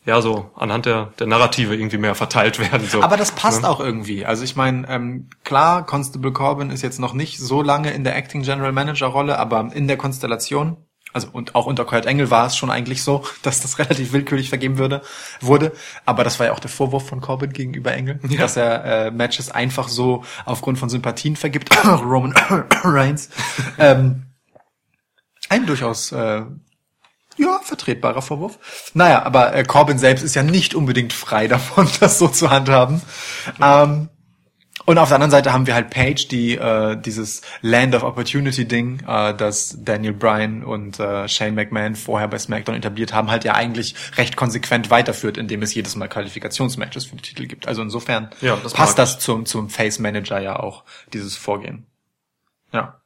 [0.05, 2.87] ja, so anhand der, der Narrative irgendwie mehr verteilt werden.
[2.89, 3.03] So.
[3.03, 3.69] Aber das passt Ne?
[3.69, 4.25] auch irgendwie.
[4.25, 8.17] Also ich meine, ähm, klar, Constable Corbin ist jetzt noch nicht so lange in der
[8.17, 10.77] Acting General Manager Rolle, aber in der Konstellation,
[11.17, 14.49] also und auch unter Kurt Engel war es schon eigentlich so, dass das relativ willkürlich
[14.51, 15.03] vergeben würde,
[15.41, 15.73] wurde.
[16.05, 18.39] Aber das war ja auch der Vorwurf von Corbin gegenüber Engel, Ja.
[18.39, 21.71] dass er äh, Matches einfach so aufgrund von Sympathien vergibt.
[21.85, 22.33] Roman
[22.85, 23.31] Reigns.
[23.79, 24.27] ähm,
[25.49, 26.43] ein durchaus äh,
[27.39, 28.59] ja, vertretbarer Vorwurf.
[28.95, 33.03] Naja, aber äh, Corbin selbst ist ja nicht unbedingt frei davon, das so zu handhaben.
[33.61, 34.09] Ähm,
[34.87, 38.67] und auf der anderen Seite haben wir halt Paige, die äh, dieses Land of Opportunity
[38.67, 43.45] Ding, äh, das Daniel Bryan und äh, Shane McMahon vorher bei SmackDown etabliert haben, halt
[43.45, 47.67] ja eigentlich recht konsequent weiterführt, indem es jedes Mal Qualifikationsmatches für die Titel gibt.
[47.67, 51.87] Also insofern Ja, das passt das zum, zum Face Manager ja auch, dieses Vorgehen.
[52.73, 53.01] Ja.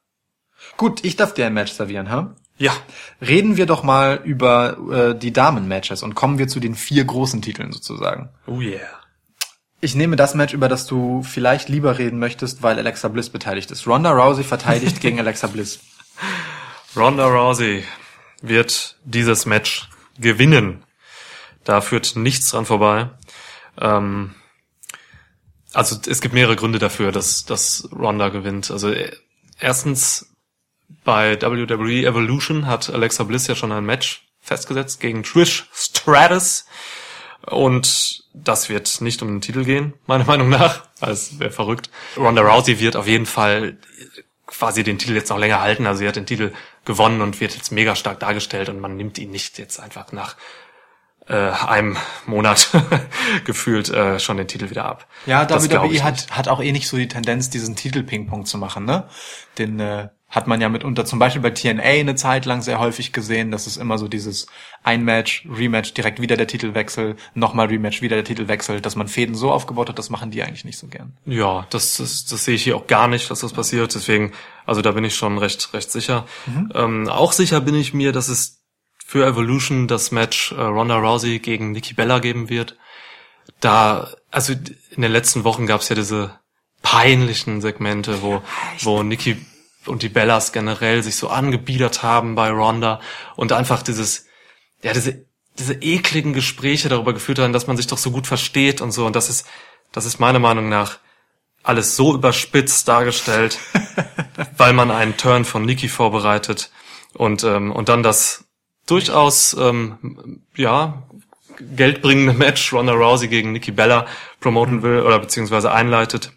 [0.76, 2.34] Gut, ich darf dir ein Match servieren, ha?
[2.58, 2.72] Ja.
[3.22, 7.40] Reden wir doch mal über äh, die Damen-Matches und kommen wir zu den vier großen
[7.40, 8.28] Titeln sozusagen.
[8.46, 8.99] Oh yeah.
[9.82, 13.70] Ich nehme das Match, über das du vielleicht lieber reden möchtest, weil Alexa Bliss beteiligt
[13.70, 13.86] ist.
[13.86, 15.80] Ronda Rousey verteidigt gegen Alexa Bliss.
[16.94, 17.84] Ronda Rousey
[18.42, 20.84] wird dieses Match gewinnen.
[21.64, 23.10] Da führt nichts dran vorbei.
[23.80, 24.34] Ähm,
[25.72, 28.70] also es gibt mehrere Gründe dafür, dass, dass Ronda gewinnt.
[28.70, 29.12] Also äh,
[29.58, 30.34] erstens
[31.04, 36.66] bei WWE Evolution hat Alexa Bliss ja schon ein Match festgesetzt gegen Trish Stratus.
[37.46, 40.86] Und das wird nicht um den Titel gehen, meiner Meinung nach.
[41.00, 41.90] Das wäre verrückt.
[42.16, 43.76] Ronda Rousey wird auf jeden Fall
[44.46, 45.86] quasi den Titel jetzt noch länger halten.
[45.86, 46.52] Also sie hat den Titel
[46.84, 50.36] gewonnen und wird jetzt mega stark dargestellt und man nimmt ihn nicht jetzt einfach nach
[51.28, 52.70] äh, einem Monat
[53.44, 55.06] gefühlt äh, schon den Titel wieder ab.
[55.26, 59.08] Ja, WWE hat, hat auch eh nicht so die Tendenz, diesen Titel-Ping-Pong zu machen, ne?
[59.58, 63.12] Den äh, hat man ja mitunter zum Beispiel bei TNA eine Zeit lang sehr häufig
[63.12, 63.50] gesehen.
[63.50, 64.46] Das ist immer so dieses
[64.84, 69.34] ein Match, Rematch, direkt wieder der Titelwechsel, nochmal Rematch, wieder der Titelwechsel, dass man Fäden
[69.34, 71.16] so aufgebaut hat, das machen die eigentlich nicht so gern.
[71.26, 73.92] Ja, das, das, das sehe ich hier auch gar nicht, dass das passiert.
[73.94, 74.32] Deswegen,
[74.64, 76.26] also da bin ich schon recht, recht sicher.
[76.74, 78.60] Ähm, auch sicher bin ich mir, dass es
[79.04, 82.76] für Evolution das Match äh, Ronda Rousey gegen Nikki Bella geben wird.
[83.58, 86.38] Da, also in den letzten Wochen gab es ja diese
[86.82, 88.42] peinlichen Segmente, wo,
[88.80, 89.36] wo Nikki
[89.86, 93.00] und die Bellas generell sich so angebiedert haben bei Ronda
[93.36, 94.26] und einfach dieses,
[94.82, 95.24] ja, diese,
[95.58, 99.06] diese ekligen Gespräche darüber geführt haben, dass man sich doch so gut versteht und so.
[99.06, 99.46] Und das ist,
[99.92, 100.98] das ist meiner Meinung nach
[101.62, 103.58] alles so überspitzt dargestellt,
[104.56, 106.70] weil man einen Turn von Nikki vorbereitet
[107.14, 108.44] und, ähm, und dann das
[108.86, 111.02] durchaus, ähm, ja,
[111.60, 114.06] geldbringende Match Ronda Rousey gegen Nikki Bella
[114.40, 116.32] promoten will oder beziehungsweise einleitet.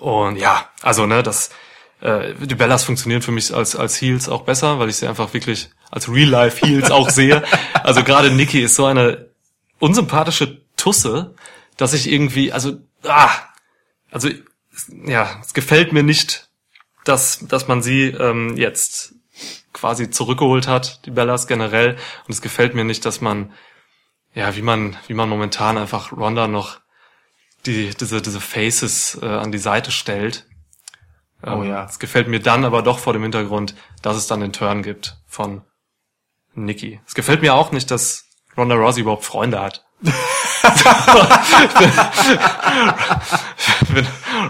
[0.00, 1.50] Und ja, also, ne, das,
[2.00, 5.32] äh, die Bellas funktionieren für mich als, als Heels auch besser, weil ich sie einfach
[5.34, 7.42] wirklich als Real-Life-Heels auch sehe.
[7.82, 9.28] Also gerade Nikki ist so eine
[9.78, 11.34] unsympathische Tusse,
[11.76, 13.30] dass ich irgendwie, also, ah,
[14.10, 14.28] also,
[15.06, 16.48] ja, es gefällt mir nicht,
[17.04, 19.14] dass, dass man sie ähm, jetzt
[19.72, 21.96] quasi zurückgeholt hat, die Bellas generell.
[22.26, 23.52] Und es gefällt mir nicht, dass man,
[24.34, 26.80] ja, wie man, wie man momentan einfach Ronda noch
[27.66, 30.45] die, diese, diese Faces äh, an die Seite stellt.
[31.44, 31.84] Oh ja.
[31.84, 35.16] Es gefällt mir dann aber doch vor dem Hintergrund, dass es dann den Turn gibt
[35.26, 35.62] von
[36.54, 37.00] Nikki.
[37.06, 38.24] Es gefällt mir auch nicht, dass
[38.56, 39.84] Ronda Rousey überhaupt Freunde hat.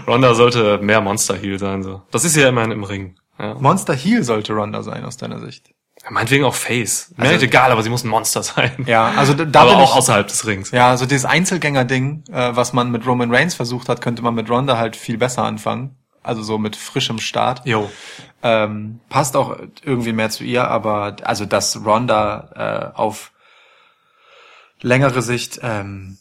[0.07, 2.01] Ronda sollte mehr Monster Heel sein, so.
[2.11, 3.17] Das ist ja immerhin im Ring.
[3.39, 3.53] Ja.
[3.55, 5.69] Monster Heel sollte Ronda sein, aus deiner Sicht.
[6.09, 7.13] Meinetwegen auch Face.
[7.17, 8.71] Mir Also- ist egal, aber sie muss ein Monster sein.
[8.85, 10.71] Ja, also da, da aber bin auch ich, außerhalb des Rings.
[10.71, 14.49] Ja, also dieses Einzelgänger-Ding, äh, was man mit Roman Reigns versucht hat, könnte man mit
[14.49, 15.97] Ronda halt viel besser anfangen.
[16.27, 17.65] Also so mit frischem Start.
[17.65, 17.89] Jo.
[18.43, 23.31] Ähm, passt auch irgendwie mehr zu ihr, aber also dass Ronda äh, auf
[24.81, 26.17] längere Sicht ähm,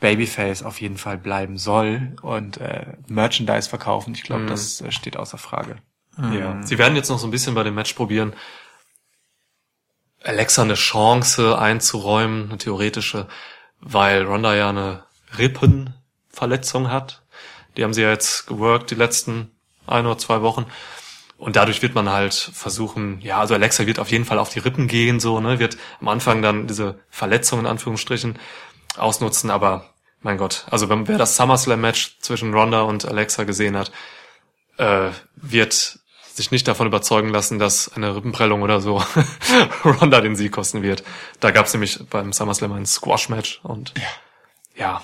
[0.00, 5.16] Babyface auf jeden Fall bleiben soll und äh, Merchandise verkaufen, ich glaube, das äh, steht
[5.16, 5.76] außer Frage.
[6.18, 6.62] Ja.
[6.62, 8.34] Sie werden jetzt noch so ein bisschen bei dem Match probieren,
[10.22, 13.28] Alexa eine Chance einzuräumen, eine theoretische,
[13.80, 15.04] weil Ronda ja eine
[15.38, 17.22] Rippenverletzung hat.
[17.76, 19.50] Die haben sie ja jetzt geworkt die letzten
[19.86, 20.66] ein oder zwei Wochen.
[21.38, 24.58] Und dadurch wird man halt versuchen, ja, also Alexa wird auf jeden Fall auf die
[24.58, 28.38] Rippen gehen, so, ne, wird am Anfang dann diese Verletzung in Anführungsstrichen
[28.96, 33.92] ausnutzen, aber mein Gott, also wenn, wer das SummerSlam-Match zwischen Ronda und Alexa gesehen hat,
[34.78, 39.02] äh, wird sich nicht davon überzeugen lassen, dass eine Rippenprellung oder so
[39.84, 41.02] Ronda den Sieg kosten wird.
[41.40, 44.08] Da gab es nämlich beim SummerSlam ein Squash-Match und ja,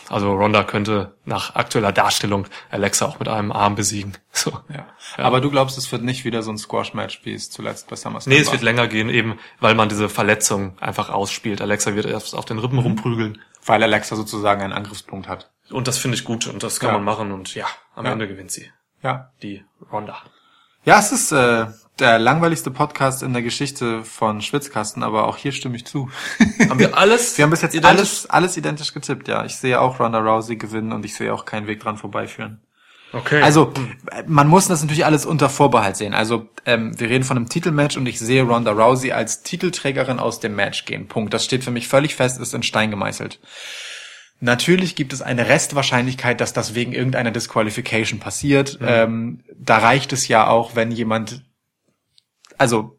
[0.08, 4.16] also Ronda könnte nach aktueller Darstellung Alexa auch mit einem Arm besiegen.
[4.34, 4.50] So.
[4.74, 4.86] Ja.
[5.18, 8.32] Aber du glaubst, es wird nicht wieder so ein Squash-Match, wie es zuletzt bei SummerSlam
[8.34, 8.54] Nee, es war?
[8.54, 11.60] wird länger gehen, eben weil man diese Verletzung einfach ausspielt.
[11.60, 13.38] Alexa wird erst auf den Rippen rumprügeln.
[13.66, 15.50] Weil Alexa sozusagen einen Angriffspunkt hat.
[15.70, 16.94] Und das finde ich gut und das kann Ja.
[16.94, 18.12] man machen und ja, am Ja.
[18.12, 18.70] Ende gewinnt sie.
[19.02, 19.30] Ja.
[19.42, 20.16] Die Ronda.
[20.84, 21.66] Ja, es ist äh,
[22.02, 26.10] der langweiligste Podcast in der Geschichte von Schwitzkasten, aber auch hier stimme ich zu.
[26.68, 27.38] Haben wir alles?
[27.38, 27.98] Wir haben bis jetzt identisch?
[27.98, 29.44] alles, alles identisch getippt, ja.
[29.44, 32.60] Ich sehe auch Ronda Rousey gewinnen und ich sehe auch keinen Weg dran vorbeiführen.
[33.12, 33.42] Okay.
[33.42, 33.72] Also,
[34.10, 36.14] äh, man muss das natürlich alles unter Vorbehalt sehen.
[36.14, 40.40] Also, ähm, wir reden von einem Titelmatch und ich sehe Ronda Rousey als Titelträgerin aus
[40.40, 41.08] dem Match gehen.
[41.08, 41.32] Punkt.
[41.32, 43.38] Das steht für mich völlig fest, ist in Stein gemeißelt.
[44.40, 48.76] Natürlich gibt es eine Restwahrscheinlichkeit, dass das wegen irgendeiner Disqualification passiert.
[48.82, 51.44] Ähm, da reicht es ja auch, wenn jemand,
[52.58, 52.98] also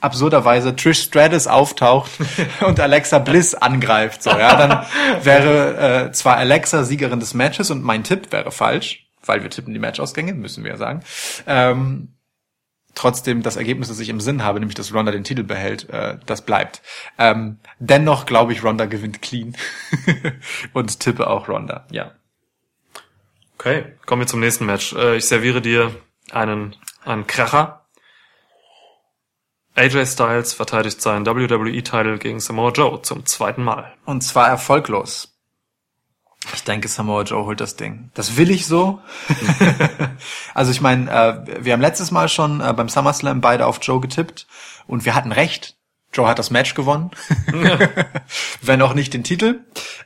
[0.00, 2.10] absurderweise Trish Stratus auftaucht
[2.66, 4.22] und Alexa Bliss angreift.
[4.22, 4.86] So, ja, dann
[5.24, 9.72] wäre äh, zwar Alexa Siegerin des Matches und mein Tipp wäre falsch, weil wir tippen
[9.74, 11.02] die Matchausgänge, müssen wir ja sagen.
[11.46, 12.14] Ähm,
[12.94, 16.18] trotzdem das Ergebnis, das ich im Sinn habe, nämlich dass Ronda den Titel behält, äh,
[16.26, 16.82] das bleibt.
[17.16, 19.56] Ähm, dennoch glaube ich, Ronda gewinnt clean
[20.72, 21.86] und tippe auch Ronda.
[21.90, 22.12] Ja.
[23.56, 24.92] Okay, kommen wir zum nächsten Match.
[24.92, 25.94] Äh, Ich serviere dir
[26.30, 27.77] einen, einen Kracher.
[29.78, 33.94] AJ Styles verteidigt seinen WWE-Titel gegen Samoa Joe zum zweiten Mal.
[34.04, 35.38] Und zwar erfolglos.
[36.52, 38.10] Ich denke, Samoa Joe holt das Ding.
[38.14, 39.00] Das will ich so.
[40.54, 44.00] also ich meine, äh, wir haben letztes Mal schon äh, beim SummerSlam beide auf Joe
[44.00, 44.48] getippt
[44.88, 45.76] und wir hatten recht.
[46.12, 47.10] Joe hat das Match gewonnen,
[48.62, 49.60] wenn auch nicht den Titel.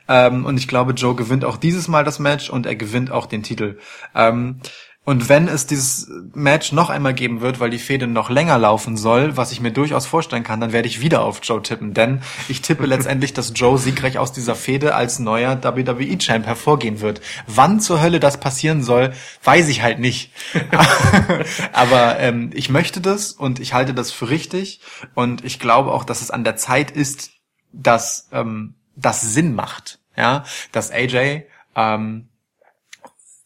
[0.07, 3.25] Ähm, und ich glaube, Joe gewinnt auch dieses Mal das Match und er gewinnt auch
[3.25, 3.79] den Titel.
[4.13, 4.59] Ähm,
[5.05, 8.95] und wenn es dieses Match noch einmal geben wird, weil die Fehde noch länger laufen
[8.95, 11.93] soll, was ich mir durchaus vorstellen kann, dann werde ich wieder auf Joe tippen.
[11.93, 17.19] Denn ich tippe letztendlich, dass Joe siegreich aus dieser Fehde als neuer WWE-Champ hervorgehen wird.
[17.47, 19.11] Wann zur Hölle das passieren soll,
[19.43, 20.31] weiß ich halt nicht.
[21.73, 24.79] Aber ähm, ich möchte das und ich halte das für richtig.
[25.15, 27.31] Und ich glaube auch, dass es an der Zeit ist,
[27.73, 29.99] dass ähm, das Sinn macht.
[30.15, 31.43] Ja, dass AJ
[31.75, 32.29] ähm,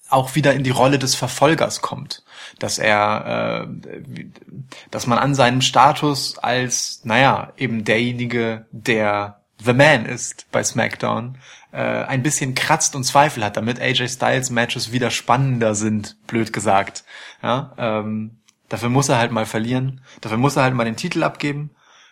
[0.10, 2.24] auch wieder in die Rolle des Verfolgers kommt,
[2.60, 4.26] dass er, äh,
[4.92, 11.38] dass man an seinem Status als, naja, eben derjenige, der The Man ist bei SmackDown,
[11.72, 16.54] äh, ein bisschen kratzt und Zweifel hat, damit AJ Styles Matches wieder spannender sind, blöd
[16.54, 17.04] gesagt.
[17.42, 18.38] Ja, ähm,
[18.70, 21.72] dafür muss er halt mal verlieren, dafür muss er halt mal den Titel abgeben.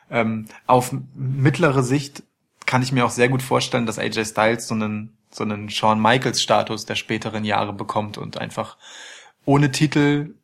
[0.10, 2.24] Ähm, auf mittlere Sicht
[2.66, 6.02] kann ich mir auch sehr gut vorstellen, dass AJ Styles so einen so einen Shawn
[6.02, 8.78] Michaels Status der späteren Jahre bekommt und einfach
[9.46, 10.36] ohne Titel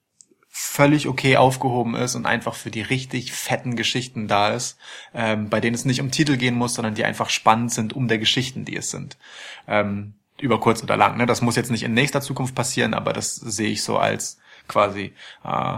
[0.54, 4.78] völlig okay aufgehoben ist und einfach für die richtig fetten Geschichten da ist,
[5.14, 8.10] ähm, bei denen es nicht um Titel gehen muss, sondern die einfach spannend sind um
[8.10, 9.18] der Geschichten, die es sind.
[9.66, 11.18] Ähm, über kurz oder lang.
[11.18, 11.26] Ne?
[11.26, 15.14] Das muss jetzt nicht in nächster Zukunft passieren, aber das sehe ich so als quasi
[15.46, 15.78] äh,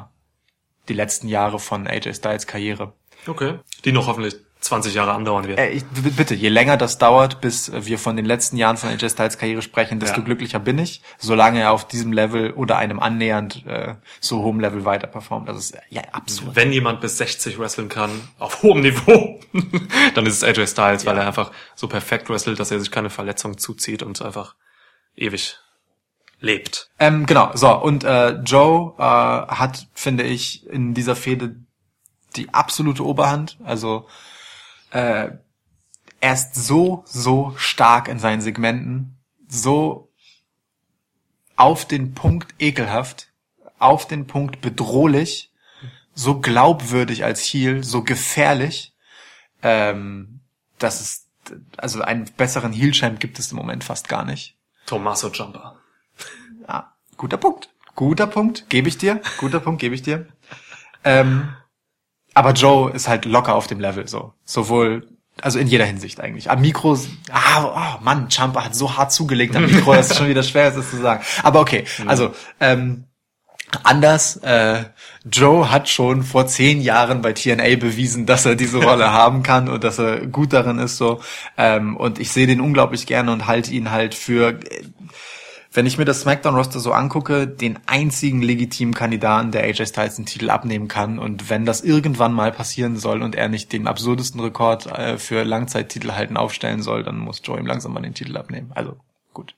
[0.89, 2.93] die letzten Jahre von AJ Styles Karriere.
[3.27, 3.59] Okay.
[3.85, 5.59] Die noch hoffentlich 20 Jahre andauern wird.
[5.59, 5.83] Äh, ich,
[6.15, 9.61] bitte, je länger das dauert, bis wir von den letzten Jahren von AJ Styles Karriere
[9.61, 10.23] sprechen, desto Ja.
[10.25, 14.85] glücklicher bin ich, solange er auf diesem Level oder einem annähernd äh, so hohem Level
[14.85, 15.49] weiter performt.
[15.49, 16.55] Das ist ja absurd.
[16.55, 18.09] Wenn jemand bis 60 wresteln kann,
[18.39, 19.39] auf hohem Niveau,
[20.15, 21.23] dann ist es AJ Styles, weil Ja.
[21.23, 24.55] er einfach so perfekt wrestelt, dass er sich keine Verletzung zuzieht und einfach
[25.15, 25.57] ewig
[26.39, 26.89] lebt.
[26.99, 31.55] Ähm, genau, so, und äh, Joe äh, hat, finde ich, in dieser Fehde
[32.35, 33.57] die absolute Oberhand.
[33.63, 34.07] Also
[34.93, 35.31] äh,
[36.21, 39.17] er ist so, so stark in seinen Segmenten,
[39.47, 40.09] so
[41.55, 43.27] auf den Punkt ekelhaft,
[43.79, 45.51] auf den Punkt bedrohlich,
[46.13, 48.93] so glaubwürdig als Heel, so gefährlich,
[49.63, 50.39] ähm,
[50.77, 51.27] dass es,
[51.75, 54.55] also einen besseren Heel-Champ gibt es im Moment fast gar nicht.
[54.85, 55.77] Tommaso Jumper.
[56.67, 57.69] Ja, guter Punkt.
[57.95, 59.21] Guter Punkt, gebe ich dir.
[59.37, 60.27] Guter Punkt, gebe ich dir.
[61.03, 61.53] Ähm,
[62.33, 64.33] aber Joe ist halt locker auf dem Level, so.
[64.45, 65.07] Sowohl,
[65.41, 66.49] also in jeder Hinsicht eigentlich.
[66.49, 66.97] Am Mikro,
[67.31, 70.69] ah, oh Mann, Champa hat so hart zugelegt am Mikro, dass es schon wieder schwer
[70.69, 71.23] ist, das zu sagen.
[71.43, 73.05] Aber okay, also, ähm,
[73.83, 74.83] anders, äh,
[75.31, 79.69] Joe hat schon vor zehn Jahren bei TNA bewiesen, dass er diese Rolle haben kann
[79.69, 81.21] und dass er gut darin ist, so.
[81.57, 84.59] Ähm, und ich sehe den unglaublich gerne und halte ihn halt für,
[85.73, 90.25] wenn ich mir das SmackDown-Roster so angucke, den einzigen legitimen Kandidaten, der AJ Styles den
[90.25, 91.17] Titel abnehmen kann.
[91.17, 95.43] Und wenn das irgendwann mal passieren soll und er nicht den absurdesten Rekord äh, für
[95.43, 98.71] Langzeittitel halten aufstellen soll, dann muss Joe ihm langsam mal den Titel abnehmen.
[98.75, 98.97] Also
[99.33, 99.55] gut,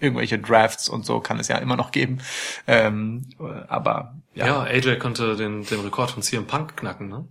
[0.00, 2.18] irgendwelche Drafts und so kann es ja immer noch geben.
[2.66, 3.26] Ähm,
[3.68, 7.28] aber ja, Ja, AJ konnte den, den Rekord von CM Punk knacken, ne?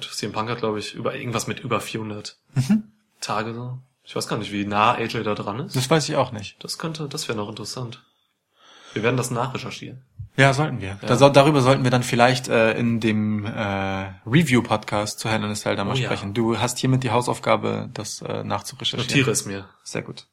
[0.00, 2.84] CM Punk hat, glaube ich, über irgendwas mit über 400 Mhm.
[3.20, 3.78] Tage so.
[4.08, 5.76] Ich weiß gar nicht, wie nah AJ da dran ist.
[5.76, 6.56] Das weiß ich auch nicht.
[6.64, 8.02] Das könnte, das wäre noch interessant.
[8.94, 10.02] Wir werden das nachrecherchieren.
[10.34, 10.98] Ja, sollten wir.
[11.02, 13.50] Da, soll- darüber sollten wir dann vielleicht äh, in dem äh,
[14.26, 16.04] Review-Podcast zu Hell in a Cell da mal Oh ja.
[16.06, 16.32] sprechen.
[16.32, 19.06] Du hast hiermit die Hausaufgabe, das äh, nachzurecherchieren.
[19.06, 19.68] Notiere es mir.
[19.84, 20.26] Sehr gut.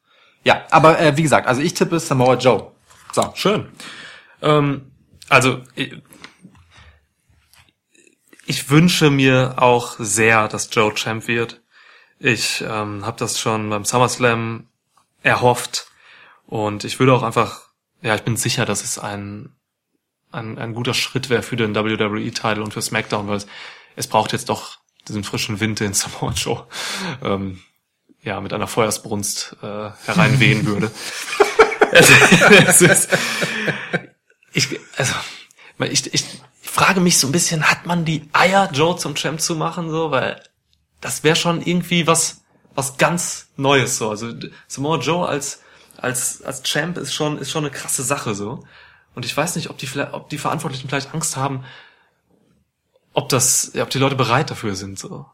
[0.46, 2.72] Ja, aber äh, wie gesagt, also ich tippe Samoa Joe.
[3.12, 3.34] So.
[3.36, 3.68] Schön.
[4.42, 4.90] Ähm,
[5.28, 5.96] also, ich,
[8.46, 11.62] ich wünsche mir auch sehr, dass Joe Champ wird.
[12.20, 14.68] Ich ähm, habe das schon beim SummerSlam
[15.22, 15.88] erhofft
[16.46, 17.70] und ich würde auch einfach,
[18.02, 19.56] ja, ich bin sicher, dass es ein
[20.36, 23.48] ein, ein guter Schritt wäre für den WWE-Title und für SmackDown, weil es,
[23.96, 26.68] es braucht jetzt doch diesen frischen Wind, den Samoa Joe
[27.24, 27.62] ähm,
[28.22, 30.92] ja mit einer Feuersbrunst äh, hereinwehen würde.
[31.92, 33.10] es ist,
[34.54, 35.14] ich, also,
[35.80, 36.26] ich, ich
[36.62, 40.12] frage mich so ein bisschen, hat man die Eier, Joe zum Champ zu machen, so,
[40.12, 40.42] weil
[41.02, 42.44] das wäre schon irgendwie was,
[42.74, 44.10] was ganz Neues, so.
[44.10, 44.34] Also
[44.68, 45.62] Samoa Joe als,
[45.98, 48.64] als, als Champ ist schon, ist schon eine krasse Sache, so.
[49.14, 51.64] Und ich weiß nicht, ob die, vielleicht, ob die Verantwortlichen vielleicht Angst haben,
[53.14, 55.26] ob das, ja, ob die Leute bereit dafür sind, so.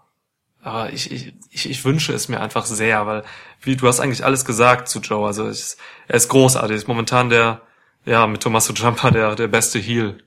[0.63, 3.23] Aber ich, ich, ich, ich wünsche es mir einfach sehr, weil,
[3.61, 5.25] wie du hast eigentlich alles gesagt zu Joe.
[5.25, 5.75] Also ich,
[6.07, 6.77] er ist großartig.
[6.77, 7.61] Ist momentan der,
[8.05, 10.23] ja, mit Tommaso Ciampa der, der beste Heel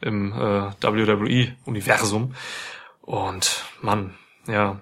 [0.00, 2.34] im äh, WWE-Universum.
[3.02, 4.14] Und Mann,
[4.46, 4.80] ja,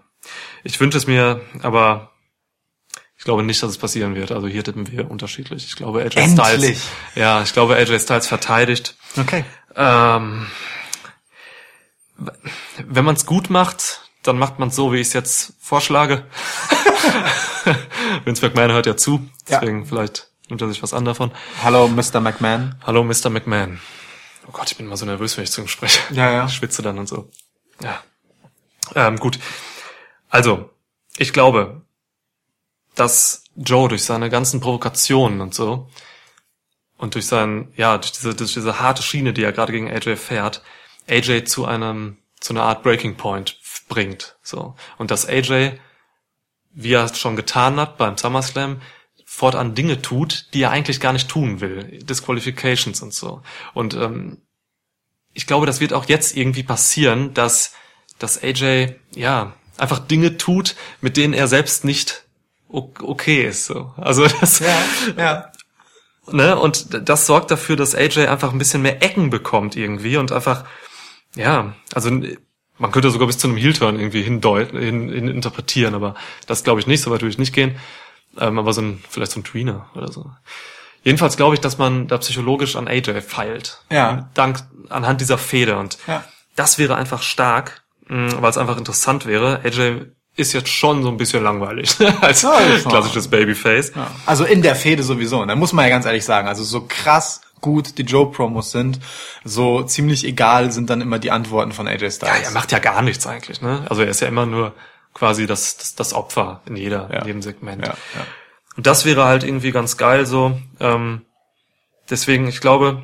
[0.65, 2.13] ich wünsche es mir, aber
[3.17, 4.33] ich glaube nicht, dass es passieren wird.
[4.33, 5.65] Also hier tippen wir unterschiedlich.
[5.67, 6.47] Ich glaube, AJ Endlich.
[6.47, 8.97] Styles, ja, ich glaube, AJ Styles verteidigt.
[9.19, 9.45] Okay.
[9.77, 10.47] Ähm,
[12.87, 16.27] wenn man es gut macht, dann macht man es so, wie ich es jetzt vorschlage.
[18.25, 19.59] Vince McMahon hört ja zu, Ja.
[19.61, 21.31] deswegen vielleicht nimmt er sich was an davon.
[21.63, 22.21] Hallo, Mr.
[22.21, 22.75] McMahon.
[22.87, 23.31] Hallo, Mr.
[23.31, 23.81] McMahon.
[24.47, 26.01] Oh Gott, ich bin immer so nervös, wenn ich zu ihm spreche.
[26.13, 26.47] Ja, ja.
[26.47, 27.31] Ich schwitze dann und so.
[27.83, 28.03] Ja.
[28.95, 29.38] Ähm, gut.
[30.28, 30.70] Also,
[31.16, 31.82] ich glaube,
[32.95, 35.88] dass Joe durch seine ganzen Provokationen und so
[36.97, 40.16] und durch sein, ja, durch diese, durch diese harte Schiene, die er gerade gegen AJ
[40.16, 40.62] fährt,
[41.09, 44.74] AJ zu einem, zu einer Art Breaking Point bringt, so.
[44.99, 45.78] Und dass AJ,
[46.72, 48.80] wie er es schon getan hat beim SummerSlam,
[49.24, 52.01] fortan Dinge tut, die er eigentlich gar nicht tun will.
[52.03, 53.43] Disqualifications und so.
[53.74, 54.43] Und ähm,
[55.32, 57.72] ich glaube, das wird auch jetzt irgendwie passieren, dass,
[58.21, 62.25] dass AJ, ja, einfach Dinge tut, mit denen er selbst nicht
[62.68, 63.64] okay ist.
[63.66, 63.93] So.
[63.97, 64.61] Also das,
[65.16, 65.51] Ja.
[66.31, 70.31] ne, und das sorgt dafür, dass AJ einfach ein bisschen mehr Ecken bekommt irgendwie und
[70.33, 70.64] einfach,
[71.35, 72.11] ja, also
[72.79, 76.14] man könnte sogar bis zu einem Heel-Turn irgendwie hindeuten, hin, hin interpretieren, aber
[76.47, 77.77] das glaube ich nicht, so weit würde ich nicht gehen.
[78.39, 80.31] Ähm, aber so ein, vielleicht so ein Tweener oder so.
[81.03, 83.83] Jedenfalls glaube ich, dass man da psychologisch an AJ feilt.
[83.91, 84.29] Ja.
[84.35, 86.23] Dank, anhand dieser Fehde und Ja.
[86.55, 89.61] das wäre einfach stark, weil es einfach interessant wäre.
[89.65, 90.07] AJ
[90.37, 92.59] ist jetzt schon so ein bisschen langweilig als Ja,
[92.89, 93.93] klassisches Babyface.
[93.95, 94.11] Ja.
[94.27, 95.41] Also in der Fehde sowieso.
[95.41, 99.01] Und da muss man ja ganz ehrlich sagen, also so krass gut die Joe-Promos sind,
[99.45, 102.43] so ziemlich egal sind dann immer die Antworten von AJ Ja, Styles.
[102.45, 103.85] er macht ja gar nichts eigentlich, ne?
[103.91, 104.73] Also er ist ja immer nur
[105.13, 107.19] quasi das, das, das Opfer in jeder, Ja.
[107.21, 107.87] in jedem Segment.
[107.87, 108.27] ja, ja.
[108.77, 110.59] Und das wäre halt irgendwie ganz geil so.
[110.79, 111.23] Ähm,
[112.09, 113.03] deswegen, ich glaube,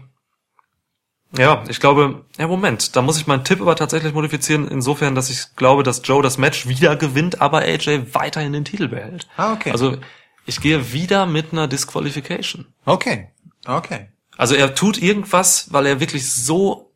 [1.39, 5.31] ja, ich glaube, ja, Moment, da muss ich meinen Tipp aber tatsächlich modifizieren, insofern, dass
[5.31, 9.27] ich glaube, dass Joe das Match wieder gewinnt, aber AJ weiterhin den Titel behält.
[9.37, 9.71] Ah, okay.
[9.71, 9.99] Also
[10.45, 12.67] ich gehe wieder mit einer Disqualification.
[12.85, 13.31] Okay.
[13.67, 14.09] Okay.
[14.37, 16.93] Also er tut irgendwas, weil er wirklich so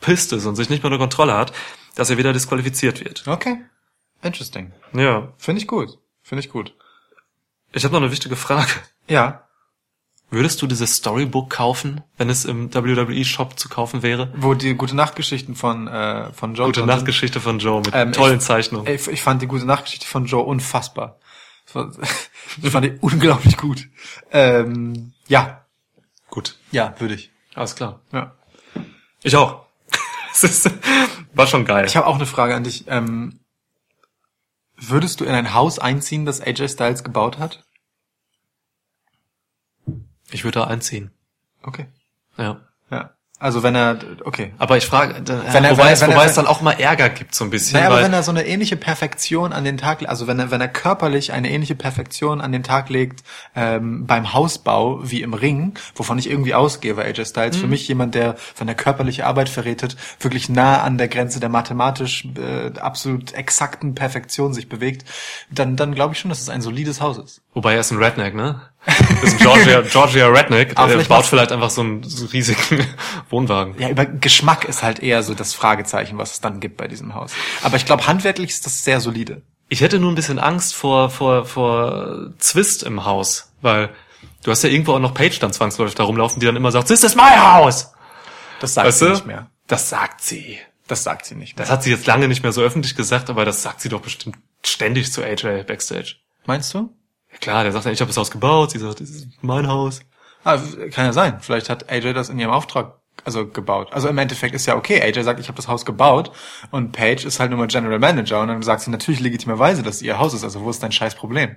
[0.00, 1.52] pisst ist und sich nicht mehr unter Kontrolle hat,
[1.94, 3.26] dass er wieder disqualifiziert wird.
[3.26, 3.58] Okay.
[4.22, 4.72] Interesting.
[4.92, 5.32] Ja.
[5.36, 5.98] Finde ich gut.
[6.22, 6.74] Finde ich gut.
[7.72, 8.70] Ich habe noch eine wichtige Frage.
[9.08, 9.47] Ja.
[10.30, 14.30] Würdest du dieses Storybook kaufen, wenn es im WWE-Shop zu kaufen wäre?
[14.36, 16.84] Wo die gute Nachtgeschichten von äh, von Joe Gute.
[16.84, 18.86] Nachtgeschichte von Joe mit Ähm, tollen ich- Zeichnungen.
[18.86, 21.18] Ey, Ich fand die gute Nachtgeschichte von Joe unfassbar.
[21.64, 21.90] Das war-
[22.62, 23.88] Ich fand die unglaublich gut.
[24.30, 25.64] Ähm, ja,
[26.30, 27.30] Gut, ja, würde ich.
[27.54, 28.00] alles klar.
[28.12, 28.34] Ja.
[29.22, 29.64] Ich auch.
[30.32, 30.70] Es ist,
[31.34, 31.86] war schon geil.
[31.86, 32.84] Ich habe auch eine Frage an dich.
[32.86, 33.40] Ähm,
[34.76, 37.64] würdest du in ein Haus einziehen, das AJ Styles gebaut hat?
[40.30, 41.10] Ich würde da einziehen.
[41.62, 41.86] Okay.
[42.36, 42.60] Ja.
[42.90, 43.10] Ja.
[43.40, 44.52] Also wenn er, okay.
[44.58, 46.72] Aber ich frage, Wenn er- wobei, wenn es, wenn er- wobei es dann auch mal
[46.72, 47.74] Ärger gibt so ein bisschen.
[47.78, 50.60] Naja, aber wenn er so eine ähnliche Perfektion an den Tag, also wenn er, wenn
[50.60, 53.22] er körperlich eine ähnliche Perfektion an den Tag legt
[53.54, 57.60] ähm, beim Hausbau wie im Ring, wovon ich irgendwie ausgehe, weil AJ Styles Mhm.
[57.60, 61.48] für mich jemand, der von der körperliche Arbeit verrätet, wirklich nah an der Grenze der
[61.48, 65.04] mathematisch äh, absolut exakten Perfektion sich bewegt,
[65.48, 67.40] dann, dann glaube ich schon, dass es ein solides Haus ist.
[67.54, 68.62] wobei er ist ein Redneck, ne?
[68.88, 70.72] Das ist ein Georgia, Georgia Redneck.
[70.76, 72.58] Aber Der baut vielleicht einfach so einen, so einen riesigen
[73.30, 73.74] Wohnwagen.
[73.78, 77.14] Ja, über Geschmack ist halt eher so das Fragezeichen, was es dann gibt bei diesem
[77.14, 77.32] Haus.
[77.62, 79.42] Aber ich glaube, handwerklich ist das sehr solide.
[79.68, 83.90] Ich hätte nur ein bisschen Angst vor, vor, vor Zwist im Haus, weil
[84.42, 86.88] du hast ja irgendwo auch noch Paige dann zwangsläufig da rumlaufen, die dann immer sagt,
[86.88, 87.92] this is my house!
[88.60, 89.10] Das sagt Weißt sie du?
[89.12, 89.50] nicht mehr.
[89.66, 90.58] Das sagt sie.
[90.86, 91.64] Das sagt sie nicht mehr.
[91.66, 94.00] Das hat sie jetzt lange nicht mehr so öffentlich gesagt, aber das sagt sie doch
[94.00, 96.14] bestimmt ständig zu AJ backstage.
[96.46, 96.90] Meinst du?
[97.32, 99.68] Ja klar, der sagt ja, ich habe das Haus gebaut, sie sagt, das ist mein
[99.68, 100.00] Haus.
[100.44, 100.58] Ah,
[100.90, 101.40] kann ja sein.
[101.40, 103.92] Vielleicht hat AJ das in ihrem Auftrag also gebaut.
[103.92, 105.02] Also im Endeffekt ist ja okay.
[105.02, 106.30] AJ sagt, ich habe das Haus gebaut
[106.70, 110.02] und Paige ist halt nur mal General Manager und dann sagt sie natürlich legitimerweise, dass
[110.02, 110.44] ihr Haus ist.
[110.44, 111.56] Also wo ist dein scheiß Problem?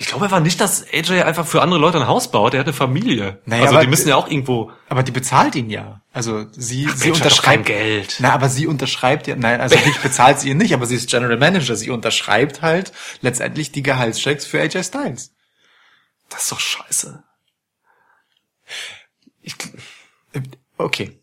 [0.00, 2.54] Ich glaube einfach nicht, dass AJ einfach für andere Leute ein Haus baut.
[2.54, 3.40] Er hat eine Familie.
[3.46, 4.70] Naja, also die müssen ja auch irgendwo.
[4.88, 6.02] Aber die bezahlt ihn ja.
[6.12, 8.16] Also sie, sie Paige hat doch unterschreibt Geld.
[8.20, 11.10] Na, aber sie unterschreibt ja, nein, also nicht bezahlt sie ihn nicht, aber sie ist
[11.10, 11.74] General Manager.
[11.74, 12.92] Sie unterschreibt halt
[13.22, 15.34] letztendlich die Gehaltschecks für AJ Styles.
[16.28, 17.24] Das ist doch scheiße.
[19.42, 19.56] Ich,
[20.78, 21.18] Okay.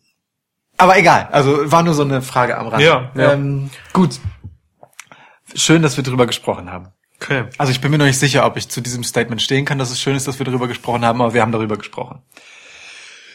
[0.76, 1.28] Aber egal.
[1.32, 2.82] Also war nur so eine Frage am Rand.
[2.82, 3.32] Ja, ja.
[3.32, 4.20] Ähm, gut.
[5.54, 6.88] Schön, dass wir drüber gesprochen haben.
[7.20, 7.44] Okay.
[7.58, 9.90] Also ich bin mir noch nicht sicher, ob ich zu diesem Statement stehen kann, dass
[9.90, 12.20] es schön ist, dass wir darüber gesprochen haben, aber wir haben darüber gesprochen.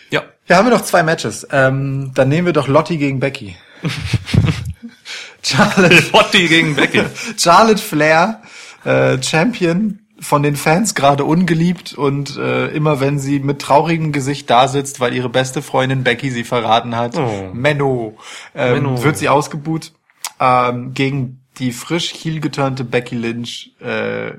[0.10, 0.24] Ja.
[0.46, 1.48] Wir haben noch zwei Matches.
[1.52, 3.56] Ähm, dann nehmen wir doch Lottie gegen Becky.
[5.44, 7.04] Charlotte, Lotti gegen Becky.
[7.38, 8.42] Charlotte Flair,
[8.84, 14.50] äh, Champion, von den Fans gerade ungeliebt und äh, immer wenn sie mit traurigem Gesicht
[14.52, 17.50] da sitzt, weil ihre beste Freundin Becky sie verraten hat, Oh.
[17.54, 18.18] Menno,
[18.54, 19.04] ähm, Menno.
[19.04, 19.94] wird sie ausgebuht
[20.40, 24.34] ähm, gegen die frisch heel Becky Lynch, äh,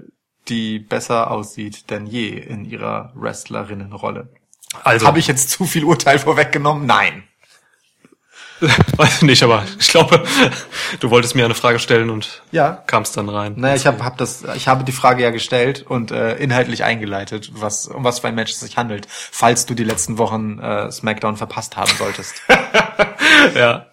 [0.48, 4.28] die besser aussieht denn je in ihrer Wrestlerinnenrolle.
[4.82, 6.84] Also, Habe ich jetzt zu viel Urteil vorweggenommen?
[6.84, 7.24] Nein.
[8.96, 10.22] weiß ich nicht, aber ich glaube,
[11.00, 12.70] du wolltest mir eine Frage stellen und Ja.
[12.86, 13.54] kamst dann rein.
[13.56, 17.50] Naja, ich habe hab das, ich habe die Frage ja gestellt und äh, inhaltlich eingeleitet,
[17.54, 20.90] was um was für ein Match es sich handelt, falls du die letzten Wochen äh,
[20.92, 22.34] SmackDown verpasst haben solltest.
[23.54, 23.86] Ja.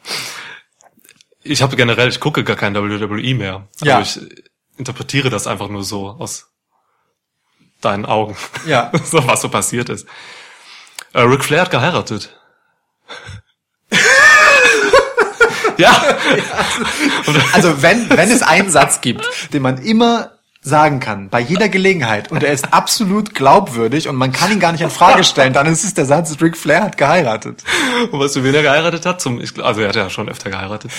[1.43, 3.67] Ich habe generell, ich gucke gar kein WWE mehr.
[3.81, 3.97] Ja.
[3.97, 4.43] Also ich
[4.77, 6.47] interpretiere das einfach nur so aus
[7.81, 8.35] deinen Augen.
[8.65, 8.91] Ja.
[9.03, 10.07] so was so passiert ist.
[11.13, 12.37] Äh, Ric Flair hat geheiratet.
[15.77, 16.17] ja.
[17.53, 22.31] Also wenn wenn es einen Satz gibt, den man immer sagen kann, bei jeder Gelegenheit,
[22.31, 25.67] und er ist absolut glaubwürdig und man kann ihn gar nicht in Frage stellen, dann
[25.67, 27.63] ist es der Satz, Ric Flair hat geheiratet.
[28.11, 29.21] Und weißt du, wen er geheiratet hat?
[29.21, 30.91] Zum, ich, also er hat ja schon öfter geheiratet.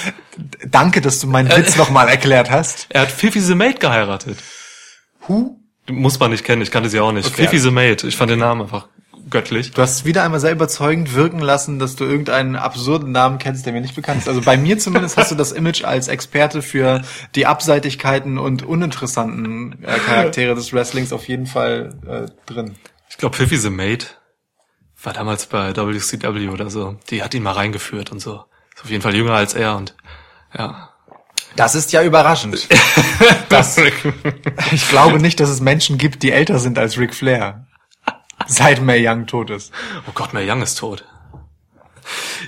[0.67, 2.87] Danke, dass du meinen Witz nochmal erklärt hast.
[2.91, 4.39] Er hat Fifi the Maid geheiratet.
[5.27, 5.59] Who?
[5.89, 7.27] Muss man nicht kennen, ich kannte sie auch nicht.
[7.27, 7.43] Okay.
[7.43, 8.89] Fifi the Maid, ich fand den Namen einfach
[9.29, 9.73] göttlich.
[9.73, 13.73] Du hast wieder einmal sehr überzeugend wirken lassen, dass du irgendeinen absurden Namen kennst, der
[13.73, 14.29] mir nicht bekannt ist.
[14.29, 17.03] Also bei mir zumindest hast du das Image als Experte für
[17.35, 22.77] die Abseitigkeiten und uninteressanten äh, Charaktere des Wrestlings auf jeden Fall äh, drin.
[23.09, 24.19] Ich glaube, Fifi the Maid
[25.03, 26.97] war damals bei WCW oder so.
[27.11, 28.45] Die hat ihn mal reingeführt und so.
[28.75, 29.97] Ist auf jeden Fall jünger als er und
[30.57, 30.91] ja.
[31.57, 32.69] Das ist ja überraschend.
[33.51, 37.67] Das, ich glaube nicht, dass es Menschen gibt, die älter sind als Ric Flair.
[38.51, 39.73] Seit Mae Young tot ist.
[40.09, 41.05] Oh Gott, Mae Young ist tot.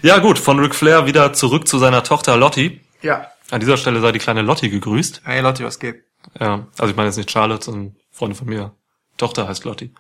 [0.03, 2.81] Ja gut, von Ric Flair wieder zurück zu seiner Tochter Lottie.
[3.03, 3.31] Ja.
[3.53, 5.23] An dieser Stelle sei die kleine Lottie gegrüßt.
[5.25, 6.03] Hey Lotti, was geht?
[6.41, 8.75] Ja, also ich meine jetzt nicht Charlotte, sondern Freundin von mir.
[9.17, 9.95] Tochter heißt Lottie.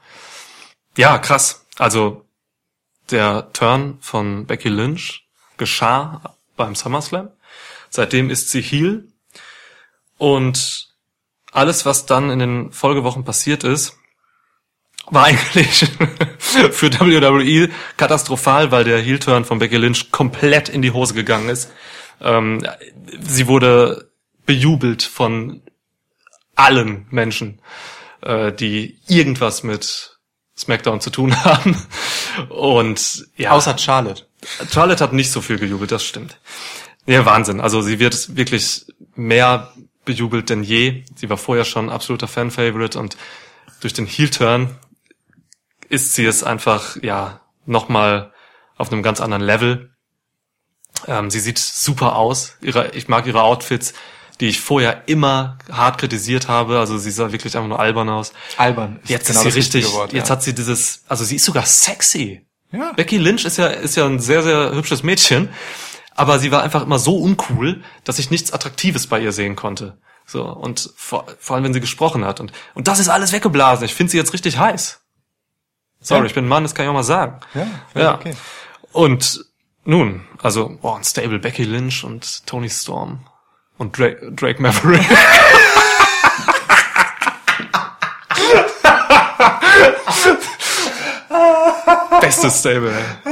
[0.96, 1.66] Ja, krass.
[1.78, 2.26] Also
[3.12, 7.30] der Turn von Becky Lynch geschah beim SummerSlam.
[7.90, 9.08] Seitdem ist sie Heel.
[10.18, 10.88] Und
[11.52, 13.98] alles, was dann in den Folgewochen passiert ist,
[15.12, 15.86] war eigentlich
[16.38, 21.70] für WWE katastrophal, weil der Heel-Turn von Becky Lynch komplett in die Hose gegangen ist.
[22.20, 22.66] Ähm,
[23.20, 24.10] sie wurde
[24.46, 25.62] bejubelt von
[26.56, 27.60] allen Menschen,
[28.22, 30.18] äh, die irgendwas mit
[30.56, 31.76] SmackDown zu tun haben.
[32.48, 34.26] Und ja, Außer Charlotte.
[34.72, 36.38] Charlotte hat nicht so viel gejubelt, das stimmt.
[37.06, 37.60] Ja, Wahnsinn.
[37.60, 39.72] Also sie wird wirklich mehr
[40.04, 41.04] bejubelt denn je.
[41.14, 43.16] Sie war vorher schon absoluter Fan-Favorite und
[43.80, 44.70] durch den Heel-Turn
[45.92, 48.32] ist sie es einfach, ja, nochmal
[48.78, 49.90] auf einem ganz anderen Level.
[51.06, 52.56] Ähm, sie sieht super aus.
[52.62, 53.92] Ihre, ich mag ihre Outfits,
[54.40, 56.78] die ich vorher immer hart kritisiert habe.
[56.78, 58.32] Also sie sah wirklich einfach nur albern aus.
[58.56, 59.00] Albern.
[59.04, 60.32] Jetzt genau ist sie richtig, Wort, jetzt ja.
[60.32, 62.46] hat sie dieses, also sie ist sogar sexy.
[62.70, 62.92] Ja.
[62.94, 65.50] Becky Lynch ist ja, ist ja ein sehr, sehr hübsches Mädchen,
[66.14, 69.98] aber sie war einfach immer so uncool, dass ich nichts Attraktives bei ihr sehen konnte.
[70.24, 72.40] So, und vor, vor allem, wenn sie gesprochen hat.
[72.40, 73.84] Und, und das ist alles weggeblasen.
[73.84, 75.01] Ich finde sie jetzt richtig heiß.
[76.02, 76.26] Sorry, Ja.
[76.26, 77.40] ich bin ein Mann, das kann ich auch mal sagen.
[77.54, 78.14] Ja, ja.
[78.14, 78.34] okay.
[78.92, 79.44] Und
[79.84, 83.26] nun, also, boah, ein Stable Becky Lynch und Tony Storm
[83.78, 85.00] und Drake, Drake Maverick.
[92.20, 92.92] Bestes Stable.
[93.24, 93.31] ey.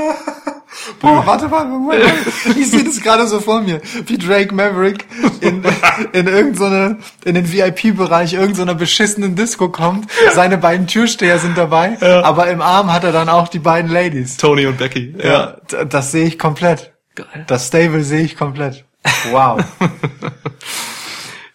[1.00, 2.58] Boah, warte, warte, warte, warte.
[2.60, 5.06] Ich sehe das gerade so vor mir, wie Drake Maverick
[5.40, 5.64] in,
[6.12, 10.10] in irgendeine, in den VIP-Bereich irgendeiner beschissenen Disco kommt.
[10.34, 14.36] Seine beiden Türsteher sind dabei, aber im Arm hat er dann auch die beiden Ladies.
[14.36, 15.14] Tony und Becky.
[15.22, 16.92] Ja, d- das sehe ich komplett.
[17.14, 17.44] Geil.
[17.46, 18.84] Das Stable sehe ich komplett.
[19.30, 19.62] Wow.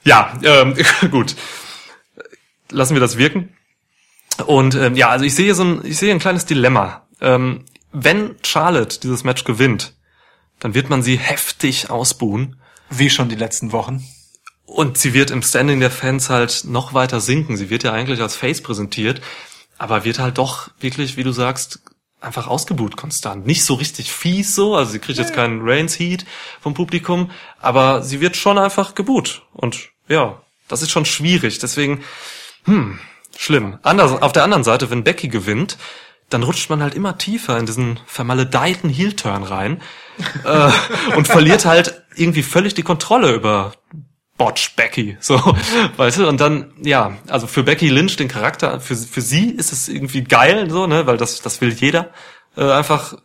[0.03, 0.75] Ja, ähm,
[1.11, 1.35] gut.
[2.69, 3.49] Lassen wir das wirken.
[4.45, 7.03] Und ähm, ja, also ich sehe so ein, ich sehe ein kleines Dilemma.
[7.21, 7.65] Ähm,
[7.97, 9.93] wenn Charlotte dieses Match gewinnt,
[10.59, 12.57] dann wird man sie heftig ausbuhen
[12.89, 14.03] Wie schon die letzten Wochen.
[14.65, 17.55] und sie wird im Standing der Fans halt noch weiter sinken.
[17.55, 19.21] Sie wird ja eigentlich als Face präsentiert,
[19.77, 21.81] aber wird halt doch wirklich, wie du sagst,
[22.19, 23.45] einfach ausgebuht konstant.
[23.45, 26.25] Nicht so richtig fies so, also sie kriegt jetzt keinen Reigns Heat
[26.59, 27.29] vom Publikum,
[27.59, 29.43] aber sie wird schon einfach gebuht.
[29.53, 31.59] Und ja, das ist schon schwierig.
[31.59, 32.03] Deswegen,
[32.65, 32.99] hm,
[33.37, 33.77] schlimm.
[33.83, 35.77] Anders, auf der anderen Seite, wenn Becky gewinnt,
[36.29, 39.81] dann rutscht man halt immer tiefer in diesen vermaledeiten Heel-Turn rein
[40.43, 40.71] äh,
[41.15, 43.73] und verliert halt irgendwie völlig die Kontrolle über
[44.37, 45.37] Botch Becky, so,
[45.95, 49.71] weißt du, und dann, ja, also für Becky Lynch, den Charakter, für, für sie ist
[49.71, 52.09] es irgendwie geil, so, ne, weil das, das will jeder,
[52.57, 53.17] äh, einfach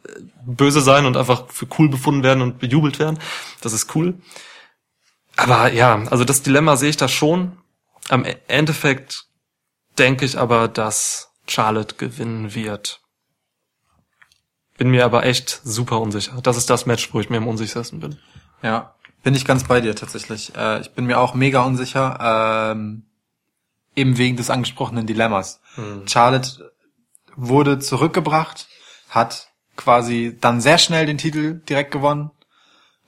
[0.44, 3.18] böse sein und einfach für cool befunden werden und bejubelt werden,
[3.60, 4.14] das ist cool.
[5.36, 7.56] Aber ja, also das Dilemma sehe ich da schon.
[8.08, 9.24] Am E- Endeffekt
[9.98, 13.00] denke ich aber, dass Charlotte gewinnen wird.
[14.78, 16.40] Bin mir aber echt super unsicher.
[16.42, 18.18] Das ist das Match, wo ich mir am unsichersten bin.
[18.62, 20.54] Ja, bin ich ganz bei dir tatsächlich.
[20.56, 23.04] Äh, ich bin mir auch mega unsicher, ähm,
[23.94, 25.60] eben wegen des angesprochenen Dilemmas.
[26.06, 26.72] Charlotte
[27.36, 28.68] wurde zurückgebracht,
[29.08, 32.30] hat quasi dann sehr schnell den Titel direkt gewonnen.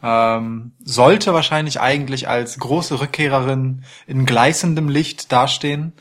[0.02, 5.92] Ähm, sollte wahrscheinlich eigentlich als große Rückkehrerin in gleißendem Licht dastehen.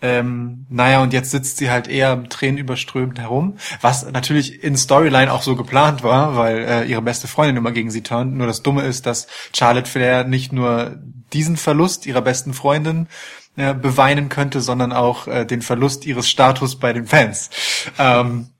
[0.00, 5.42] Ähm, naja, und jetzt sitzt sie halt eher tränenüberströmend herum, was natürlich in Storyline auch
[5.42, 8.36] so geplant war, weil äh, ihre beste Freundin immer gegen sie turnt.
[8.36, 10.96] Nur das Dumme ist, dass Charlotte Flair nicht nur
[11.32, 13.08] diesen Verlust ihrer besten Freundin
[13.56, 17.50] äh, beweinen könnte, sondern auch äh, den Verlust ihres Status bei den Fans.
[17.98, 18.50] Ähm,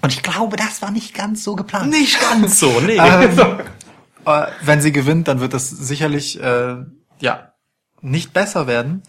[0.00, 1.90] und ich glaube, das war nicht ganz so geplant.
[1.90, 2.96] Nicht ganz so, nee.
[2.96, 3.60] Ähm,
[4.26, 6.76] äh, wenn sie gewinnt, dann wird das sicherlich äh,
[7.20, 7.52] ja
[8.00, 9.02] nicht besser werden.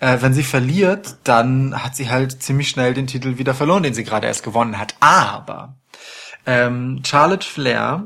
[0.00, 3.94] Äh, wenn sie verliert, dann hat sie halt ziemlich schnell den Titel wieder verloren, den
[3.94, 4.94] sie gerade erst gewonnen hat.
[5.00, 5.76] Aber
[6.46, 8.04] ähm, Charlotte Flair,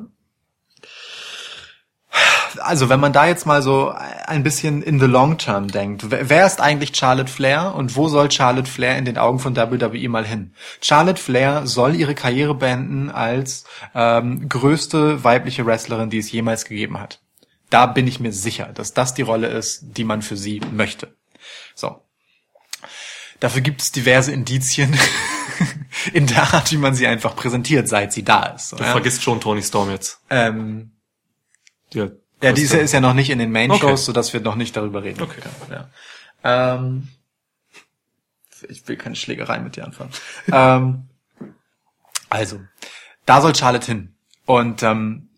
[2.59, 3.95] also wenn man da jetzt mal so
[4.27, 8.31] ein bisschen in the long term denkt, wer ist eigentlich Charlotte Flair und wo soll
[8.31, 10.55] Charlotte Flair in den Augen von WWE mal hin?
[10.81, 17.01] Charlotte Flair soll ihre Karriere beenden als ähm, größte weibliche Wrestlerin, die es jemals gegeben
[17.01, 17.21] hat.
[17.71, 21.17] Da bin ich mir sicher, dass das die Rolle ist, die man für sie möchte.
[21.75, 22.03] So.
[23.41, 24.97] Dafür gibt es diverse Indizien
[26.13, 28.73] in der Art, wie man sie einfach präsentiert, seit sie da ist.
[28.73, 28.93] Du ja.
[28.93, 30.21] vergisst schon Tony Storm jetzt.
[30.31, 30.93] ähm,
[31.95, 32.09] Ja,
[32.43, 33.97] ja, diese ist ja noch nicht in den Main-Shows, Okay.
[33.97, 35.41] sodass wir noch nicht darüber reden Okay.
[35.41, 35.89] können.
[36.45, 36.81] Ja.
[36.81, 37.09] Ähm,
[38.69, 40.11] ich will keine Schlägerei mit dir anfangen.
[40.53, 41.09] ähm,
[42.29, 42.61] also,
[43.27, 44.15] da soll Charlotte hin.
[44.45, 45.29] Und ähm,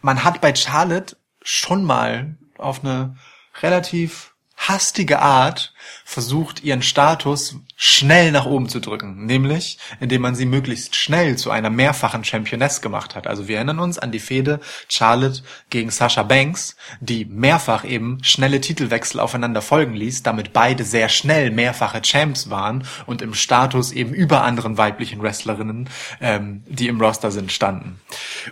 [0.00, 3.16] man hat bei Charlotte schon mal auf eine
[3.62, 5.69] relativ hastige Art
[6.04, 9.24] versucht, ihren Status schnell nach oben zu drücken.
[9.26, 13.26] Nämlich, indem man sie möglichst schnell zu einer mehrfachen Championess gemacht hat.
[13.26, 18.60] Also wir erinnern uns an die Fehde Charlotte gegen Sasha Banks, die mehrfach eben schnelle
[18.60, 24.12] Titelwechsel aufeinander folgen ließ, damit beide sehr schnell mehrfache Champs waren und im Status eben
[24.12, 25.88] über anderen weiblichen Wrestlerinnen,
[26.20, 28.00] ähm, die im Roster sind, standen.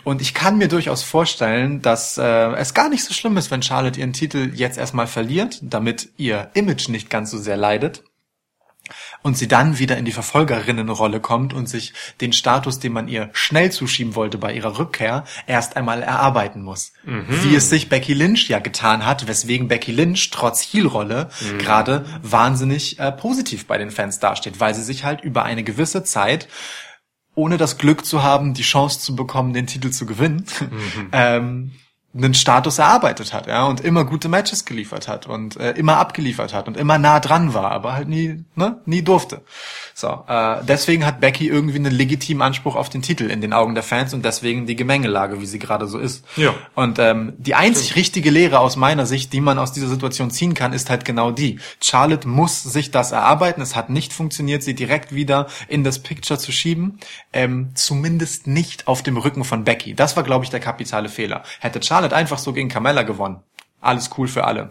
[0.04, 3.62] Und ich kann mir durchaus vorstellen, dass äh, es gar nicht so schlimm ist, wenn
[3.62, 8.04] Charlotte ihren Titel jetzt erstmal verliert, damit ihr Image nicht ganz so sehr leidet
[9.22, 13.30] und sie dann wieder in die Verfolgerinnenrolle kommt und sich den Status, den man ihr
[13.32, 16.92] schnell zuschieben wollte bei ihrer Rückkehr, erst einmal erarbeiten muss.
[17.42, 22.98] Wie es sich Becky Lynch ja getan hat, weswegen Becky Lynch trotz Heel-Rolle gerade wahnsinnig
[22.98, 26.48] äh, positiv bei den Fans dasteht, weil sie sich halt über eine gewisse Zeit
[27.34, 30.44] ohne das Glück zu haben, die Chance zu bekommen, den Titel zu gewinnen,
[31.12, 31.72] ähm,
[32.14, 36.54] einen Status erarbeitet hat, ja, und immer gute Matches geliefert hat und äh, immer abgeliefert
[36.54, 39.42] hat und immer nah dran war, aber halt nie, ne, nie durfte.
[39.94, 43.74] So, äh, deswegen hat Becky irgendwie einen legitimen Anspruch auf den Titel in den Augen
[43.74, 46.24] der Fans und deswegen die Gemengelage, wie sie gerade so ist.
[46.36, 46.54] Ja.
[46.74, 50.54] Und ähm, die einzig richtige Lehre aus meiner Sicht, die man aus dieser Situation ziehen
[50.54, 51.60] kann, ist halt genau die.
[51.82, 53.60] Charlotte muss sich das erarbeiten.
[53.60, 57.00] Es hat nicht funktioniert, sie direkt wieder in das Picture zu schieben.
[57.34, 59.94] Ähm, zumindest nicht auf dem Rücken von Becky.
[59.94, 61.42] Das war, glaube ich, der kapitale Fehler.
[61.60, 63.42] Hätte Charlotte einfach so gegen Carmella gewonnen.
[63.80, 64.70] Alles cool für alle.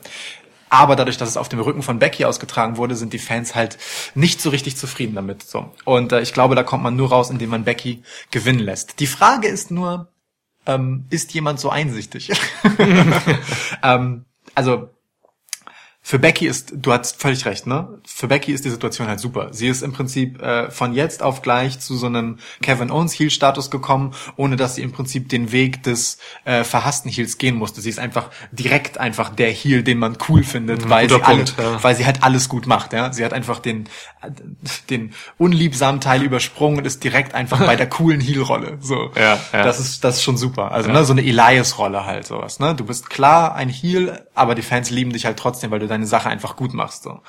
[0.69, 3.77] Aber dadurch, dass es auf dem Rücken von Becky ausgetragen wurde, sind die Fans halt
[4.15, 5.43] nicht so richtig zufrieden damit.
[5.43, 5.71] So.
[5.85, 8.99] Und äh, ich glaube, da kommt man nur raus, indem man Becky gewinnen lässt.
[8.99, 10.09] Die Frage ist nur,
[10.65, 12.31] ähm, ist jemand so einsichtig?
[13.83, 14.25] ähm,
[14.55, 14.89] also
[16.07, 17.99] für Becky ist, du hast völlig recht, ne?
[18.05, 19.49] Für Becky ist die Situation halt super.
[19.51, 23.29] Sie ist im Prinzip äh, von jetzt auf gleich zu so einem Kevin Owens Heel
[23.29, 27.81] Status gekommen, ohne dass sie im Prinzip den Weg des äh, verhassten Heels gehen musste.
[27.81, 31.27] Sie ist einfach direkt einfach der Heel, den man cool findet, Mhm, weil sie, guter
[31.27, 31.83] alle, Punkt, ja.
[31.83, 33.11] weil sie halt alles gut macht, ja?
[33.11, 33.89] Sie hat einfach den
[34.89, 38.77] den unliebsamen Teil übersprungen und ist direkt einfach bei der coolen Heel Rolle.
[38.79, 39.11] So.
[39.17, 39.63] Ja, ja.
[39.63, 40.71] Das ist das ist schon super.
[40.71, 42.75] Also, ne, so eine Elias Rolle halt sowas, ne?
[42.75, 46.07] Du bist klar ein Heel, aber die Fans lieben dich halt trotzdem, weil du deine
[46.07, 47.21] Sache einfach gut machst, so.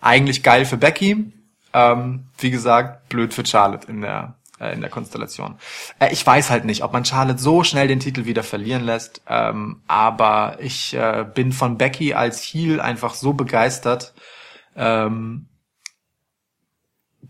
[0.00, 1.32] Eigentlich geil für Becky,
[1.72, 5.58] ähm, wie gesagt, blöd für Charlotte in der äh, in der Konstellation.
[5.98, 9.22] Äh, ich weiß halt nicht, ob man Charlotte so schnell den Titel wieder verlieren lässt,
[9.28, 14.14] ähm, aber ich äh, bin von Becky als Heel einfach so begeistert,
[14.76, 15.46] ähm,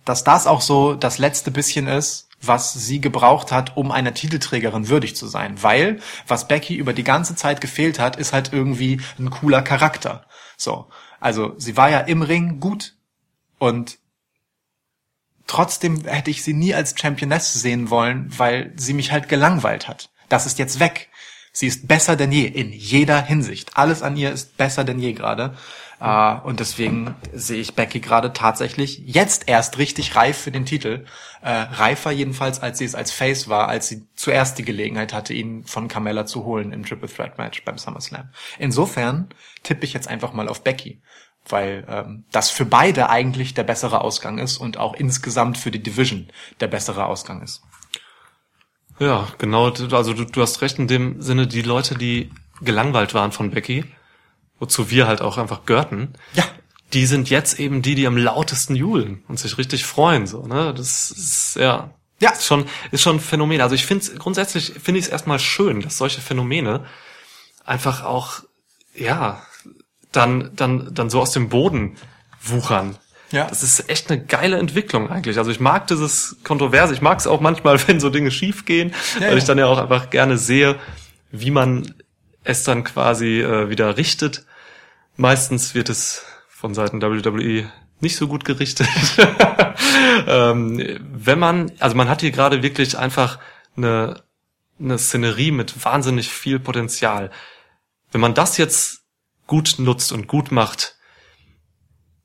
[0.04, 4.88] dass das auch so das letzte bisschen ist, was sie gebraucht hat, um einer Titelträgerin
[4.88, 5.62] würdig zu sein.
[5.62, 10.26] Weil, was Becky über die ganze Zeit gefehlt hat, ist halt irgendwie ein cooler Charakter.
[10.56, 10.88] So.
[11.20, 12.94] Also, sie war ja im Ring gut
[13.58, 13.98] und
[15.46, 20.10] trotzdem hätte ich sie nie als Championess sehen wollen, weil sie mich halt gelangweilt hat.
[20.28, 21.10] Das ist jetzt weg.
[21.52, 23.76] Sie ist besser denn je, in jeder Hinsicht.
[23.76, 25.56] Alles an ihr ist besser denn je gerade.
[26.04, 31.06] Äh, und deswegen sehe ich Becky gerade tatsächlich jetzt erst richtig reif für den Titel.
[31.40, 35.32] Äh, reifer jedenfalls, als sie es als Face war, als sie zuerst die Gelegenheit hatte,
[35.32, 38.28] ihn von Carmella zu holen im Triple Threat Match beim SummerSlam.
[38.58, 39.28] Insofern
[39.62, 41.00] tippe ich jetzt einfach mal auf Becky
[41.46, 45.82] weil ähm, das für beide eigentlich der bessere Ausgang ist und auch insgesamt für die
[45.82, 46.28] Division
[46.60, 47.62] der bessere Ausgang ist.
[48.98, 49.68] Ja, genau.
[49.68, 52.30] Also du, du hast recht in dem Sinne, die Leute, die
[52.62, 53.84] gelangweilt waren von Becky,
[54.58, 56.44] wozu wir halt auch einfach gehörten, Ja.
[56.92, 60.26] die sind jetzt eben die, die am lautesten jubeln und sich richtig freuen.
[60.26, 60.72] So, ne?
[60.76, 61.90] Das ist ja,
[62.20, 62.30] Ja.
[62.30, 63.60] ist schon, ist schon ein Phänomen.
[63.60, 66.84] Also ich finde grundsätzlich finde ich es erstmal schön, dass solche Phänomene
[67.64, 68.40] einfach auch,
[68.94, 69.42] ja,
[70.12, 71.96] dann, dann, dann so aus dem Boden
[72.42, 72.96] wuchern.
[73.32, 73.46] Ja.
[73.48, 75.38] Das ist echt eine geile Entwicklung eigentlich.
[75.38, 76.94] Also ich mag dieses Kontroverse.
[76.94, 79.36] Ich mag es auch manchmal, wenn so Dinge schief gehen, Ja, weil ja.
[79.38, 80.76] ich dann ja auch einfach gerne sehe,
[81.32, 81.94] wie man
[82.44, 84.44] es dann quasi äh, wieder richtet.
[85.16, 87.70] Meistens wird es von Seiten WWE
[88.00, 88.88] nicht so gut gerichtet.
[90.26, 93.38] ähm, wenn man, also man hat hier gerade wirklich einfach
[93.76, 94.22] eine,
[94.78, 97.30] eine Szenerie mit wahnsinnig viel Potenzial.
[98.12, 99.02] Wenn man das jetzt
[99.46, 100.96] gut nutzt und gut macht,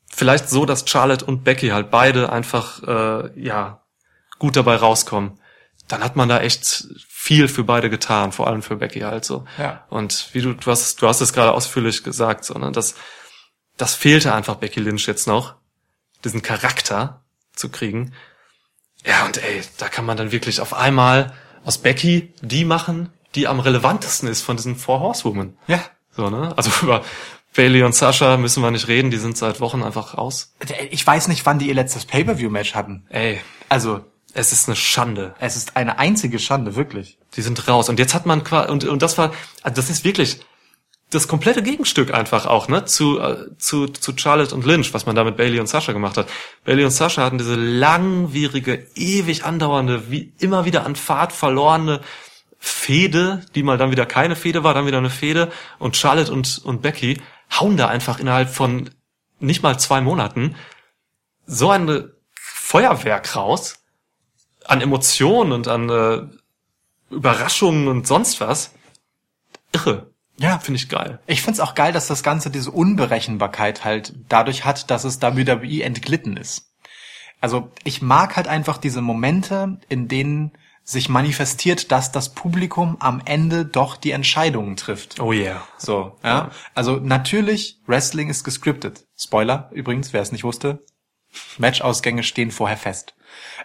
[0.09, 3.84] vielleicht so, dass Charlotte und Becky halt beide einfach äh, ja
[4.38, 5.39] gut dabei rauskommen,
[5.89, 9.45] dann hat man da echt viel für beide getan, vor allem für Becky halt so.
[9.57, 9.85] Ja.
[9.89, 12.95] Und wie du du hast du hast es gerade ausführlich gesagt, so, ne, das
[13.77, 15.55] das fehlte einfach Becky Lynch jetzt noch,
[16.23, 17.23] diesen Charakter
[17.53, 18.13] zu kriegen.
[19.05, 21.33] Ja, und ey, da kann man dann wirklich auf einmal
[21.63, 25.57] aus Becky die machen, die am relevantesten ist von diesen Four Horsewomen.
[25.67, 25.83] Ja.
[26.11, 26.53] So, ne?
[26.57, 27.03] Also über
[27.55, 30.53] Bailey und Sascha müssen wir nicht reden, die sind seit Wochen einfach raus.
[30.91, 33.05] Ich weiß nicht, wann die ihr letztes Pay-Per-View-Match hatten.
[33.09, 35.34] Ey, Also, es ist eine Schande.
[35.39, 37.17] es ist eine einzige Schande, wirklich.
[37.36, 37.89] Die sind raus.
[37.89, 40.39] Und jetzt hat man quasi, und, und das war, also das ist wirklich
[41.11, 45.15] das komplette Gegenstück einfach auch, ne, zu, äh, zu, zu Charlotte und Lynch, was man
[45.15, 46.30] da mit Bailey und Sascha gemacht hat.
[46.65, 52.01] Bailey und Sascha hatten diese langwierige, ewig andauernde, wie immer wieder an Fahrt verlorene
[52.59, 55.51] Fehde, die mal dann wieder keine Fehde war, dann wieder eine Fehde.
[55.80, 57.19] Und Charlotte und, und Becky
[57.59, 58.91] hauen da einfach innerhalb von
[59.39, 60.55] nicht mal zwei Monaten
[61.47, 63.80] so eine Feuerwerk raus
[64.70, 66.22] an Emotionen und an äh,
[67.09, 68.72] Überraschungen und sonst was.
[69.72, 70.11] Irre.
[70.38, 70.59] Ja.
[70.59, 71.20] Finde ich geil.
[71.26, 75.84] Ich find's auch geil, dass das Ganze diese Unberechenbarkeit halt dadurch hat, dass es WWE
[75.84, 76.72] entglitten ist.
[77.41, 80.51] Also ich mag halt einfach diese Momente, in denen
[80.84, 85.20] sich manifestiert, dass das Publikum am Ende doch die Entscheidungen trifft.
[85.20, 85.67] Oh yeah.
[85.78, 86.51] So, ja.
[86.74, 89.05] Also natürlich, Wrestling ist gescriptet.
[89.17, 90.84] Spoiler übrigens, wer es nicht wusste.
[91.57, 93.13] Matchausgänge stehen vorher fest.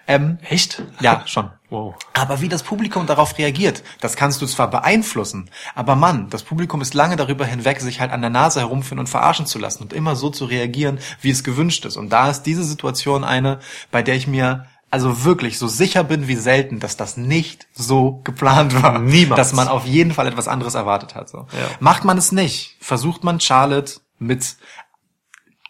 [0.07, 0.82] Ähm, Echt?
[1.00, 1.50] ja, schon.
[1.70, 1.94] Wow.
[2.12, 6.80] Aber wie das Publikum darauf reagiert, das kannst du zwar beeinflussen, aber Mann, das Publikum
[6.80, 9.92] ist lange darüber hinweg, sich halt an der Nase herumführen und verarschen zu lassen und
[9.92, 11.96] immer so zu reagieren, wie es gewünscht ist.
[11.96, 13.59] Und da ist diese Situation eine,
[13.90, 18.20] bei der ich mir also wirklich so sicher bin wie selten, dass das nicht so
[18.22, 19.00] geplant war.
[19.00, 19.36] Niemals.
[19.36, 21.28] Dass man auf jeden Fall etwas anderes erwartet hat.
[21.28, 21.38] So.
[21.38, 21.66] Ja.
[21.80, 24.55] Macht man es nicht, versucht man Charlotte mit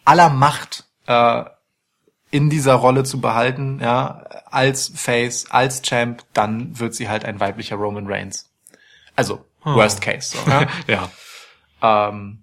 [0.05, 1.45] aller Macht äh,
[2.35, 7.39] in dieser Rolle zu behalten, ja, als Face, als Champ, dann wird sie halt ein
[7.39, 8.51] weiblicher Roman Reigns.
[9.14, 10.37] Also, worst case.
[10.37, 10.66] So, ja.
[11.82, 12.09] Ja.
[12.09, 12.41] ähm,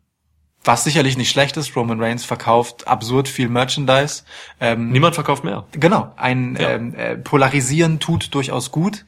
[0.63, 1.75] was sicherlich nicht schlecht ist.
[1.75, 4.23] Roman Reigns verkauft absurd viel Merchandise.
[4.61, 5.65] Ähm, Niemand verkauft mehr.
[5.71, 6.69] genau, ein Ja.
[6.69, 9.05] ähm, äh, Polarisieren tut durchaus gut.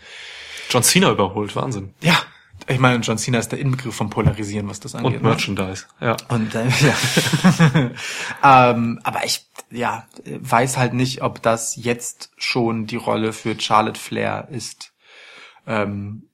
[0.69, 1.93] John Cena überholt, Wahnsinn.
[2.01, 2.17] Ja,
[2.68, 5.18] ich meine, John Cena ist der Inbegriff vom Polarisieren, was das angeht.
[5.18, 5.30] Und ne?
[5.30, 6.16] Merchandise, ja.
[6.30, 6.66] Und äh,
[8.43, 8.72] ja.
[8.72, 13.99] ähm, aber ich ja, weiß halt nicht, ob das jetzt schon die Rolle für Charlotte
[13.99, 14.93] Flair ist.
[15.66, 16.30] Ähm,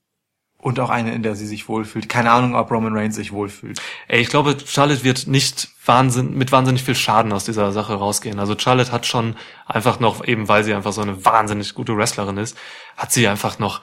[0.62, 2.10] und auch eine, in der sie sich wohlfühlt.
[2.10, 3.82] Keine Ahnung, ob Roman Reigns sich wohlfühlt.
[4.10, 8.40] Ey, ich glaube, Charlotte wird nicht Wahnsinn, mit wahnsinnig viel Schaden aus dieser Sache rausgehen.
[8.40, 12.36] Also Charlotte hat schon einfach noch, eben weil sie einfach so eine wahnsinnig gute Wrestlerin
[12.36, 12.58] ist,
[12.98, 13.82] hat sie einfach noch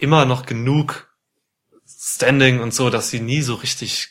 [0.00, 1.08] immer noch genug
[2.08, 4.10] Standing und so, dass sie nie so richtig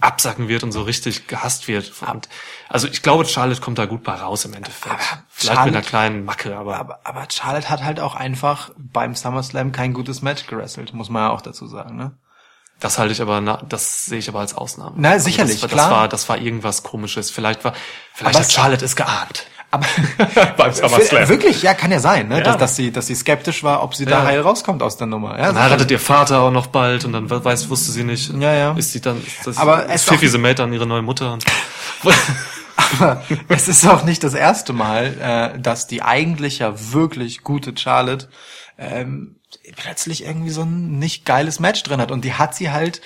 [0.00, 1.92] absacken wird und so richtig gehasst wird.
[2.02, 2.28] Und
[2.68, 4.92] also ich glaube, Charlotte kommt da gut bei raus im Endeffekt.
[4.94, 9.14] Aber Vielleicht mit einer kleinen Macke, aber, Aber, aber Charlotte hat halt auch einfach beim
[9.14, 12.16] SummerSlam kein gutes Match gerestelt, muss man ja auch dazu sagen, ne?
[12.80, 14.94] das halte ich aber, na, das sehe ich aber als Ausnahme.
[14.98, 15.88] Na, Also sicherlich, das, war- klar.
[15.88, 17.30] Das war, das war irgendwas Komisches.
[17.30, 17.72] Vielleicht war,
[18.14, 19.46] vielleicht Aber hat Charlotte es geahnt.
[19.74, 19.86] Aber
[20.56, 21.28] Beim SummerSlam.
[21.28, 22.38] wirklich, ja, kann ja sein, ne?
[22.38, 22.42] Ja.
[22.44, 24.24] Dass, dass sie, dass sie skeptisch war, ob sie da Ja.
[24.24, 25.38] heil rauskommt aus der Nummer.
[25.38, 28.32] Ja, Dann heiratet ihr Vater auch noch bald und dann weiß, wusste sie nicht.
[28.38, 28.72] Ja, ja.
[28.76, 31.32] Ist sie dann, ist das, Aber ist es Fifi the Maid dann ihre neue Mutter?
[31.32, 31.44] Und
[33.00, 37.72] Aber es ist auch nicht das erste Mal, äh, dass die eigentlich ja wirklich gute
[37.76, 38.28] Charlotte
[38.78, 39.36] ähm,
[39.76, 42.10] plötzlich irgendwie so ein nicht geiles Match drin hat.
[42.10, 43.00] Und die hat sie halt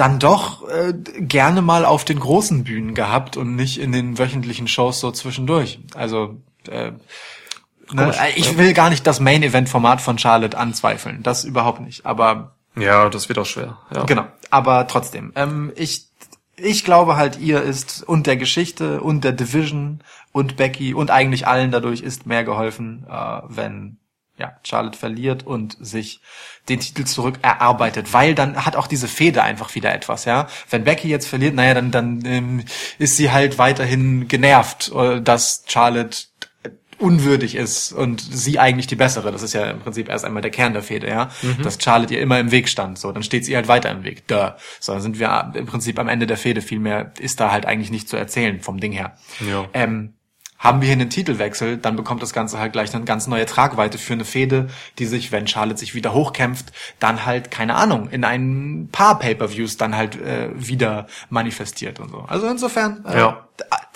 [0.00, 4.68] dann doch äh, gerne mal auf den großen Bühnen gehabt und nicht in den wöchentlichen
[4.68, 5.80] Shows so zwischendurch.
[5.94, 6.36] Also
[6.68, 6.92] äh,
[7.92, 11.22] ne, ich will gar nicht das Main-Event-Format von Charlotte anzweifeln.
[11.22, 12.06] Das überhaupt nicht.
[12.06, 13.78] Aber ja, das wird auch schwer.
[13.94, 14.04] Ja.
[14.04, 14.26] Genau.
[14.50, 16.06] Aber trotzdem, ähm, ich,
[16.56, 20.00] ich glaube halt, ihr ist und der Geschichte und der Division
[20.32, 23.98] und Becky und eigentlich allen dadurch ist mehr geholfen, äh, wenn
[24.38, 26.20] ja, Charlotte verliert und sich
[26.68, 30.48] den Titel zurück erarbeitet, weil dann hat auch diese Fehde einfach wieder etwas, ja.
[30.70, 32.64] Wenn Becky jetzt verliert, naja, dann, dann ähm,
[32.98, 36.18] ist sie halt weiterhin genervt, äh, dass Charlotte
[36.98, 39.30] unwürdig ist und sie eigentlich die bessere.
[39.30, 41.30] Das ist ja im Prinzip erst einmal der Kern der Fehde, ja.
[41.62, 42.98] Dass Charlotte ihr immer im Weg stand.
[42.98, 44.26] So, dann steht sie halt weiter im Weg.
[44.26, 44.50] Duh.
[44.80, 46.60] So, dann sind wir im Prinzip am Ende der Fehde.
[46.60, 49.16] Viel mehr ist da halt eigentlich nicht zu erzählen vom Ding her.
[49.48, 49.66] Ja.
[49.74, 50.14] Ähm,
[50.58, 53.96] haben wir hier einen Titelwechsel, dann bekommt das Ganze halt gleich eine ganz neue Tragweite
[53.96, 58.24] für eine Fehde, die sich, wenn Charlotte sich wieder hochkämpft, dann halt, keine Ahnung, in
[58.24, 62.24] ein paar Pay-Per-Views dann halt äh, wieder manifestiert und so.
[62.26, 63.48] Also insofern, äh, Ja.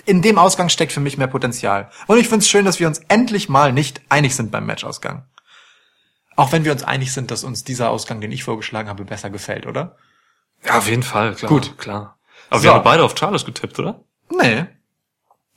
[0.05, 1.89] in dem Ausgang steckt für mich mehr Potenzial.
[2.07, 5.25] Und ich finde es schön, dass wir uns endlich mal nicht einig sind beim Matchausgang.
[6.35, 9.29] Auch wenn wir uns einig sind, dass uns dieser Ausgang, den ich vorgeschlagen habe, besser
[9.29, 9.97] gefällt, oder?
[10.65, 11.49] ja, auf jeden Fall, klar.
[11.49, 11.77] Gut.
[11.77, 12.17] klar.
[12.49, 12.63] Aber So.
[12.65, 13.99] wir haben beide auf Charlotte getippt, oder?
[14.31, 14.65] Nee.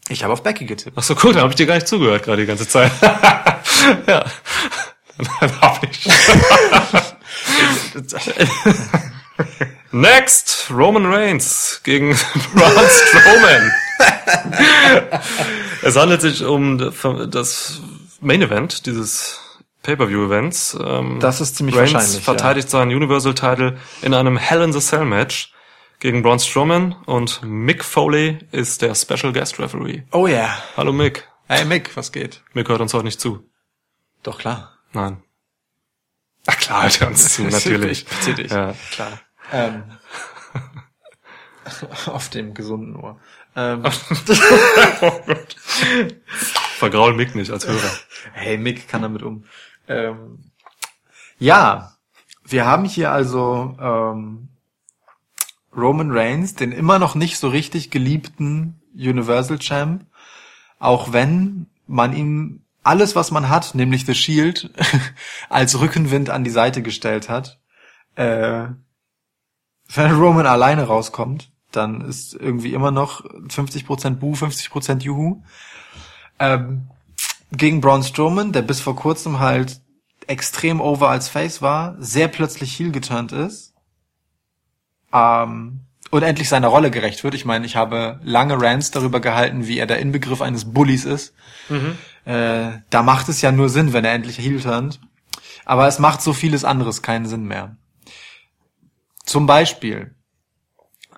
[0.08, 0.96] Ich habe auf Becky getippt.
[0.98, 2.92] Ach so, cool, da habe ich dir gar nicht zugehört gerade die ganze Zeit.
[4.06, 4.24] ja.
[5.40, 6.06] Dann hab ich.
[9.92, 12.10] Next, Roman Reigns gegen
[12.54, 13.72] Braun Strowman.
[15.82, 16.78] es handelt sich um
[17.30, 17.80] das
[18.20, 19.40] Main Event dieses
[19.82, 20.78] Pay-Per-View-Events.
[20.84, 25.52] Ähm, Das ist ziemlich Reigns wahrscheinlich, verteidigt seinen Universal-Title in einem Hell in the Cell-Match
[26.00, 30.02] gegen Braun Strowman und Mick Foley ist der Special Guest Referee.
[30.12, 30.58] Oh yeah.
[30.76, 31.26] Hallo Mick.
[31.48, 32.42] Hey Mick, was geht?
[32.52, 33.48] Mick hört uns heute nicht zu.
[34.22, 34.78] Doch klar.
[34.92, 35.22] Nein.
[36.46, 38.06] Ach klar, hört er uns zu, natürlich.
[38.10, 38.52] Natürlich.
[38.52, 38.74] Ja.
[38.90, 39.20] Klar.
[39.52, 39.84] Ähm,
[42.06, 43.18] auf dem gesunden Ohr.
[43.54, 43.84] Ähm,
[46.78, 47.90] Vergraul Mick nicht als Hörer.
[48.32, 49.44] hey, Mick kann damit um.
[49.88, 50.50] Ähm,
[51.38, 51.96] ja,
[52.44, 54.48] wir haben hier also ähm,
[55.76, 60.06] Roman Reigns, den immer noch nicht so richtig geliebten Universal Champ,
[60.78, 64.70] auch wenn man ihm alles, was man hat, nämlich The Shield,
[65.48, 67.58] als Rückenwind an die Seite gestellt hat.
[68.14, 68.68] Äh,
[69.88, 75.42] wenn Roman alleine rauskommt, dann ist irgendwie immer noch 50% Bu, 50% Juhu.
[76.38, 76.88] Ähm,
[77.52, 79.80] gegen Braun Strowman, der bis vor kurzem halt
[80.26, 83.75] extrem over als Face war, sehr plötzlich heel geturnt ist
[85.12, 85.80] ähm,
[86.10, 87.34] und endlich seiner Rolle gerecht wird.
[87.34, 91.34] Ich meine, ich habe lange Rants darüber gehalten, wie er der Inbegriff eines Bullies ist.
[92.24, 95.00] Äh, da macht es ja nur Sinn, wenn er endlich heel turnt.
[95.64, 97.76] Aber es macht so vieles anderes keinen Sinn mehr.
[99.24, 100.14] Zum Beispiel,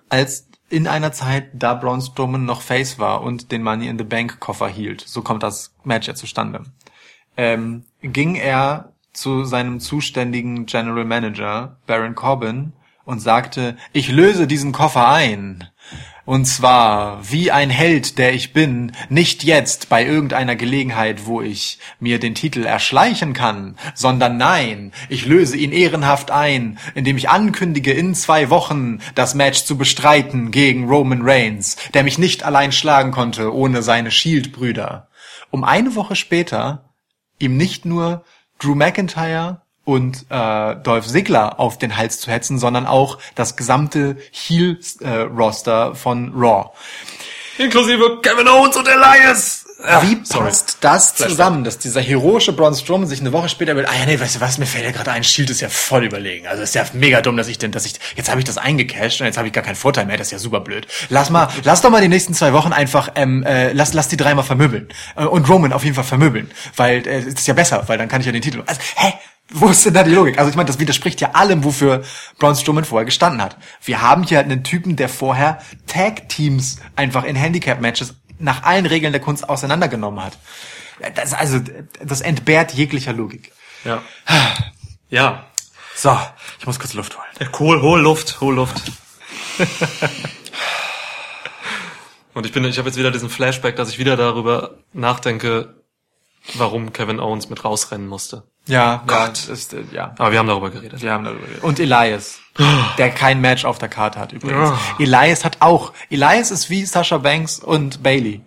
[0.09, 4.03] als in einer Zeit, da Braun Strowman noch Face war und den Money in the
[4.03, 6.63] Bank Koffer hielt, so kommt das Match ja zustande,
[7.37, 12.73] ähm, ging er zu seinem zuständigen General Manager Baron Corbin
[13.09, 15.67] und sagte, ich löse diesen Koffer ein.
[16.25, 21.79] Und zwar, wie ein Held, der ich bin, nicht jetzt bei irgendeiner Gelegenheit, wo ich
[21.99, 27.93] mir den Titel erschleichen kann, sondern nein, ich löse ihn ehrenhaft ein, indem ich ankündige,
[27.93, 33.09] in zwei Wochen das Match zu bestreiten gegen Roman Reigns, der mich nicht allein schlagen
[33.09, 35.09] konnte ohne seine Shield-Brüder.
[35.49, 36.93] Um eine Woche später
[37.39, 38.23] ihm nicht nur
[38.59, 44.17] Drew McIntyre und äh, Dolph Ziggler auf den Hals zu hetzen, sondern auch das gesamte
[44.31, 46.69] Heel-Roster von Raw.
[47.57, 49.65] Inklusive Kevin Owens und Elias.
[49.81, 50.45] Ja, Wie sorry.
[50.45, 54.05] passt das zusammen, dass dieser heroische Braun Strowman sich eine Woche später will, ah ja,
[54.05, 56.47] nee, weißt du was, mir fällt ja gerade ein, Shield ist ja voll überlegen.
[56.47, 59.21] Also ist ja mega dumm, dass ich denn, dass ich, jetzt habe ich das eingecashed
[59.21, 60.85] und jetzt habe ich gar keinen Vorteil mehr, das ist ja super blöd.
[61.07, 64.17] Lass mal, lass doch mal die nächsten zwei Wochen einfach, ähm, äh, lass, lass die
[64.17, 64.89] dreimal vermöbeln.
[65.15, 66.51] Äh, und Roman auf jeden Fall vermöbeln.
[66.75, 68.63] Weil, äh, ist ja besser, weil dann kann ich ja den Titel.
[68.65, 69.13] Also, hä?
[69.51, 70.37] Wo ist denn da die Logik?
[70.37, 72.03] Also ich meine, das widerspricht ja allem, wofür
[72.37, 73.57] Braun Strowman vorher gestanden hat.
[73.83, 79.11] Wir haben hier halt einen Typen, der vorher Tag-Teams einfach in Handicap-Matches nach allen Regeln
[79.11, 80.37] der Kunst auseinandergenommen hat.
[81.15, 81.59] Das, also,
[82.03, 83.51] das entbehrt jeglicher Logik.
[83.85, 84.01] Ja.
[85.09, 85.45] Ja.
[85.95, 86.17] So,
[86.59, 87.49] ich muss kurz Luft holen.
[87.59, 88.91] Cool, hol Luft, hol Luft.
[92.33, 95.75] Und ich bin, ich habe jetzt wieder diesen Flashback, dass ich wieder darüber nachdenke,
[96.53, 98.43] warum Kevin Owens mit rausrennen musste.
[98.69, 99.47] Ja, Gott.
[99.47, 100.13] ja, ist, äh, ja.
[100.17, 101.01] Aber wir haben darüber geredet.
[101.01, 101.63] Wir haben darüber geredet.
[101.63, 102.39] Und Elias,
[102.97, 104.69] der kein Match auf der Karte hat übrigens.
[104.69, 104.79] Ja.
[104.99, 105.93] Elias hat auch.
[106.09, 108.41] Elias ist wie Sasha Banks und Bailey.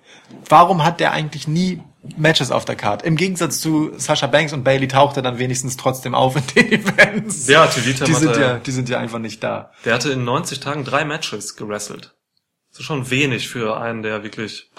[0.48, 1.82] Warum hat der eigentlich nie
[2.16, 3.06] Matches auf der Karte?
[3.06, 6.72] Im Gegensatz zu Sasha Banks und Bailey taucht er dann wenigstens trotzdem auf in den
[6.72, 7.48] Events.
[7.48, 9.72] Ja, TV-Time die sind ja, die sind ja einfach nicht da.
[9.84, 12.14] Der hatte in 90 Tagen drei Matches gewrestelt.
[12.70, 14.70] Das ist schon wenig für einen, der wirklich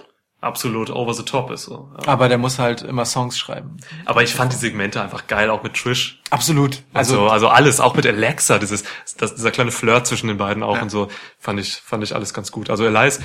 [0.44, 1.64] absolut over the top ist.
[1.64, 1.90] So.
[2.02, 2.08] Ja.
[2.14, 3.78] Aber der muss halt immer Songs schreiben.
[4.06, 6.22] Aber ich fand die Segmente einfach geil, auch mit Trish.
[6.30, 6.84] Absolut.
[6.94, 8.84] Also, Also, also alles, auch mit Alexa, dieses,
[9.18, 10.82] das, dieser kleine Flirt zwischen den beiden auch Ja.
[10.84, 11.08] und so,
[11.40, 12.70] fand ich, fand ich alles ganz gut.
[12.70, 13.20] Also Elias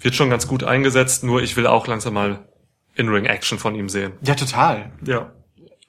[0.00, 2.46] wird schon ganz gut eingesetzt, nur ich will auch langsam mal
[2.96, 4.12] In-Ring-Action von ihm sehen.
[4.22, 4.92] ja, total.
[5.06, 5.32] Ja.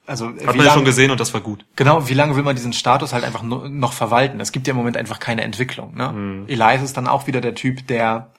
[0.08, 1.64] Also, Hat man ja schon gesehen und das war gut.
[1.74, 4.38] Genau, wie lange will man diesen Status halt einfach no- noch verwalten?
[4.38, 5.96] Es gibt ja im Moment einfach keine Entwicklung.
[5.96, 6.12] Ne?
[6.12, 6.44] Mhm.
[6.46, 8.32] Elias ist dann auch wieder der Typ, der,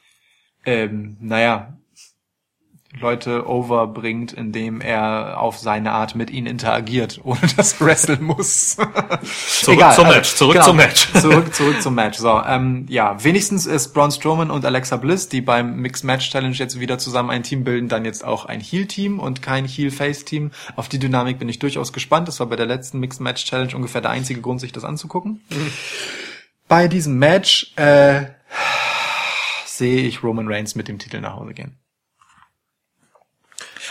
[0.65, 1.77] ähm, naja,
[2.99, 8.78] Leute overbringt, indem er auf seine Art mit ihnen interagiert, ohne dass wresteln muss.
[9.61, 11.11] Zurück zum Match, zurück zum Match.
[11.14, 12.18] zurück, zurück zum Match.
[12.18, 16.56] So, ähm, ja, wenigstens ist Braun Strowman und Alexa Bliss, die beim Mixed Match Challenge
[16.56, 20.52] jetzt wieder zusammen ein Team bilden, dann jetzt auch ein Heel-Team und kein Heel-Face-Team.
[20.76, 22.28] Auf die Dynamik bin ich durchaus gespannt.
[22.28, 25.41] Das war bei der letzten Mixed Match Challenge ungefähr der einzige Grund, sich das anzugucken.
[26.68, 28.26] Bei diesem Match äh,
[29.65, 31.78] sehe ich Roman Reigns mit dem Titel nach Hause gehen.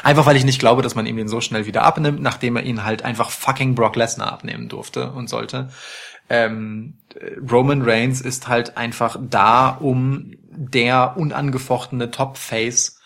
[0.03, 2.63] Einfach weil ich nicht glaube, dass man ihm den so schnell wieder abnimmt, nachdem er
[2.63, 5.69] ihn halt einfach fucking Brock Lesnar abnehmen durfte und sollte.
[6.29, 6.95] Ähm,
[7.51, 13.01] Roman Reigns ist halt einfach da, um der unangefochtene Top-Face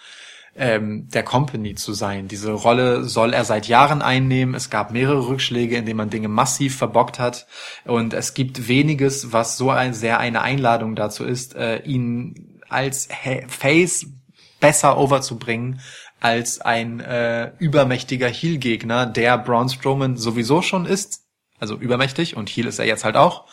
[0.57, 2.29] ähm, der Company zu sein.
[2.29, 4.55] Diese Rolle soll er seit Jahren einnehmen.
[4.55, 7.47] Es gab mehrere Rückschläge, in denen man Dinge massiv verbockt hat.
[7.85, 13.09] Und es gibt weniges, was so ein, sehr eine Einladung dazu ist, äh, ihn als
[13.49, 14.07] Face
[14.61, 15.81] besser overzubringen
[16.21, 21.25] als ein äh, übermächtiger Heel-Gegner, der Braun Strowman sowieso schon ist.
[21.59, 23.47] Also übermächtig und Heel ist er jetzt halt auch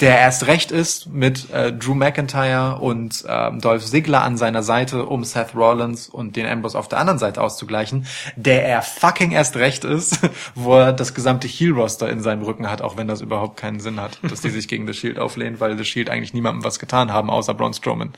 [0.00, 5.06] der erst recht ist mit äh, Drew McIntyre und ähm, Dolph Ziggler an seiner Seite,
[5.06, 9.56] um Seth Rollins und den Ambrose auf der anderen Seite auszugleichen, der er fucking erst
[9.56, 10.18] recht ist,
[10.56, 14.00] wo er das gesamte Heel-Roster in seinem Rücken hat, auch wenn das überhaupt keinen Sinn
[14.00, 17.12] hat, dass die sich gegen The Shield auflehnen, weil The Shield eigentlich niemandem was getan
[17.12, 18.14] haben, außer Braun Strowman,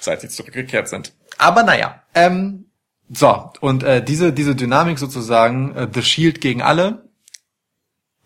[0.00, 1.14] seit sie zurückgekehrt sind.
[1.38, 2.66] Aber naja, ähm,
[3.10, 7.08] so, und äh, diese, diese Dynamik sozusagen, äh, The Shield gegen alle,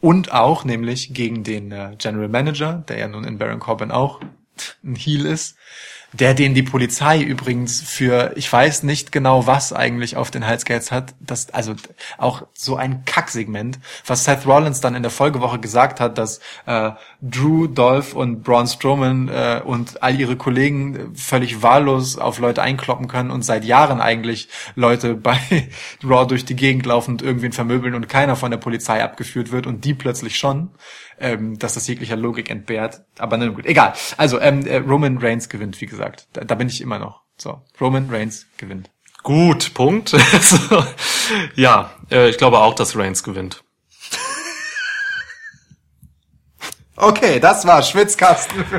[0.00, 4.20] und auch nämlich gegen den äh, General Manager, der ja nun in Baron Corbin auch
[4.82, 5.56] ein Heel ist,
[6.12, 10.64] der den die Polizei übrigens für, ich weiß nicht genau was eigentlich auf den Hals
[10.64, 11.74] gehetzt hat, das, also
[12.18, 16.90] auch so ein Kacksegment, was Seth Rollins dann in der Folgewoche gesagt hat, dass äh,
[17.22, 22.62] Drew, Dolph und Braun Strowman äh, und all ihre Kollegen äh, völlig wahllos auf Leute
[22.62, 25.38] einkloppen können und seit Jahren eigentlich Leute bei
[26.04, 29.66] Raw durch die Gegend laufen und irgendwen vermöbeln und keiner von der Polizei abgeführt wird
[29.66, 30.70] und die plötzlich schon,
[31.22, 33.02] ähm, dass das jeglicher Logik entbehrt.
[33.18, 33.94] Aber na gut, egal.
[34.16, 36.26] Also ähm, äh, Roman Reigns gewinnt, wie gesagt.
[36.34, 37.22] Da, da bin ich immer noch.
[37.38, 38.90] So, Roman Reigns gewinnt.
[39.22, 40.14] Gut, Punkt.
[41.54, 43.62] ja, äh, ich glaube auch, dass Reigns gewinnt.
[46.96, 48.64] Okay, das war Schwitzkasten.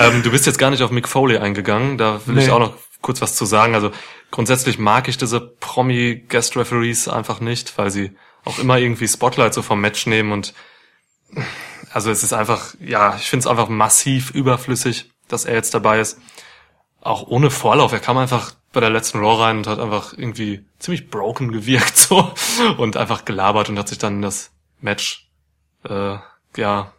[0.00, 2.52] Ähm, du bist jetzt gar nicht auf Mick Foley eingegangen, da will ich Nee.
[2.52, 3.74] auch noch kurz was zu sagen.
[3.74, 3.90] Also
[4.30, 8.12] grundsätzlich mag ich diese Promi-Guest-Referees einfach nicht, weil sie
[8.44, 10.54] auch immer irgendwie Spotlight so vom Match nehmen und
[11.92, 16.00] also es ist einfach, ja, ich finde es einfach massiv überflüssig, dass er jetzt dabei
[16.00, 16.18] ist.
[17.00, 17.92] auch ohne Vorlauf.
[17.92, 21.96] Er kam einfach bei der letzten Raw rein und hat einfach irgendwie ziemlich broken gewirkt
[21.96, 22.32] so
[22.76, 24.50] und einfach gelabert und hat sich dann in das
[24.80, 25.28] Match
[25.88, 26.16] äh,
[26.56, 26.92] ja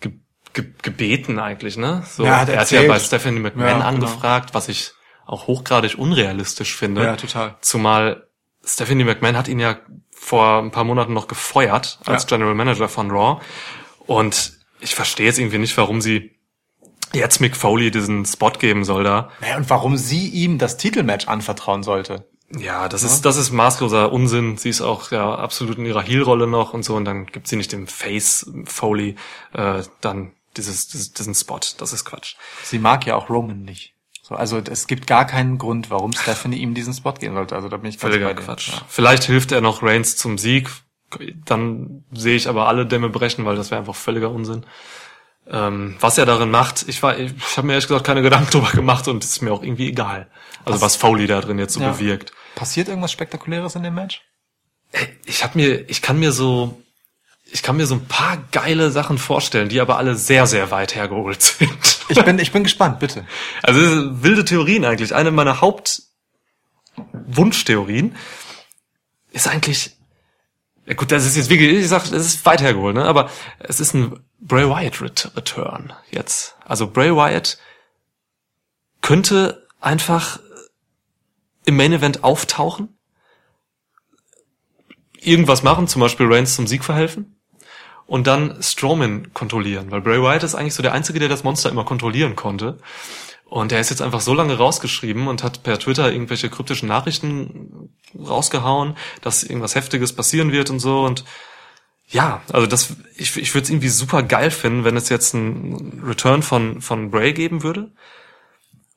[0.00, 0.12] ge
[0.54, 2.02] ge gebeten eigentlich, ne?
[2.08, 2.88] So, Ja, hat er hat ja erzählt.
[2.88, 3.86] bei Stephanie McMahon Ja, genau.
[3.86, 4.92] angefragt, was ich
[5.26, 7.04] auch hochgradig unrealistisch finde.
[7.04, 7.56] Ja, total.
[7.60, 8.26] Zumal
[8.64, 9.78] Stephanie McMahon hat ihn ja
[10.10, 12.28] vor ein paar Monaten noch gefeuert als Ja.
[12.28, 13.40] General Manager von Raw.
[14.06, 16.38] Und ich verstehe jetzt irgendwie nicht, warum sie
[17.12, 19.30] jetzt Mick Foley diesen Spot geben soll da.
[19.40, 22.28] Naja, und warum sie ihm das Titelmatch anvertrauen sollte.
[22.56, 24.58] Ja, das ist, das ist maßloser Unsinn.
[24.58, 26.96] Sie ist auch ja absolut in ihrer Heel-Rolle noch und so.
[26.96, 29.16] Und dann gibt sie nicht dem Face Foley
[29.54, 31.60] äh, dann dieses, dieses, diesen Spot.
[31.78, 32.36] Das ist Quatsch.
[32.62, 33.94] Sie mag ja auch Roman nicht.
[34.24, 37.56] So, also es gibt gar keinen Grund, warum Stephanie ihm diesen Spot geben sollte.
[37.56, 38.32] Also da bin ich Völliger.
[38.34, 38.68] Quatsch.
[38.68, 38.80] Ja.
[38.88, 40.70] Vielleicht hilft er noch Reigns zum Sieg.
[41.44, 44.64] Dann sehe ich aber alle Dämme brechen, weil das wäre einfach völliger Unsinn.
[45.48, 48.50] Ähm, was er darin macht, ich war, ich, ich habe mir ehrlich gesagt keine Gedanken
[48.52, 50.30] drüber gemacht und es ist mir auch irgendwie egal.
[50.64, 51.90] Also was Foley da drin jetzt so Ja.
[51.90, 52.32] bewirkt.
[52.54, 54.22] Passiert irgendwas Spektakuläres in dem Match?
[55.24, 56.80] Ich habe mir, ich kann mir so,
[57.52, 60.94] ich kann mir so ein paar geile Sachen vorstellen, die aber alle sehr, sehr weit
[60.94, 61.98] hergeholt sind.
[62.08, 63.26] Ich bin, ich bin gespannt, bitte.
[63.62, 63.78] Also
[64.22, 65.14] wilde Theorien eigentlich.
[65.14, 68.16] Eine meiner Hauptwunschtheorien
[69.32, 69.98] ist eigentlich,
[70.86, 73.04] ja gut, das ist jetzt wirklich, ich sag, das ist weit hergeholt, ne?
[73.04, 76.56] Aber es ist ein Bray Wyatt Ret- Return jetzt.
[76.64, 77.58] Also Bray Wyatt
[79.02, 80.40] könnte einfach
[81.66, 82.96] im Main Event auftauchen,
[85.20, 87.36] irgendwas machen, zum Beispiel Reigns zum Sieg verhelfen
[88.12, 91.70] und dann Strowman kontrollieren, weil Bray Wyatt ist eigentlich so der Einzige, der das Monster
[91.70, 92.76] immer kontrollieren konnte.
[93.46, 97.88] Und er ist jetzt einfach so lange rausgeschrieben und hat per Twitter irgendwelche kryptischen Nachrichten
[98.14, 101.00] rausgehauen, dass irgendwas Heftiges passieren wird und so.
[101.00, 101.24] Und
[102.06, 106.02] ja, also das, ich, ich würde es irgendwie super geil finden, wenn es jetzt einen
[106.04, 107.92] Return von, von Bray geben würde.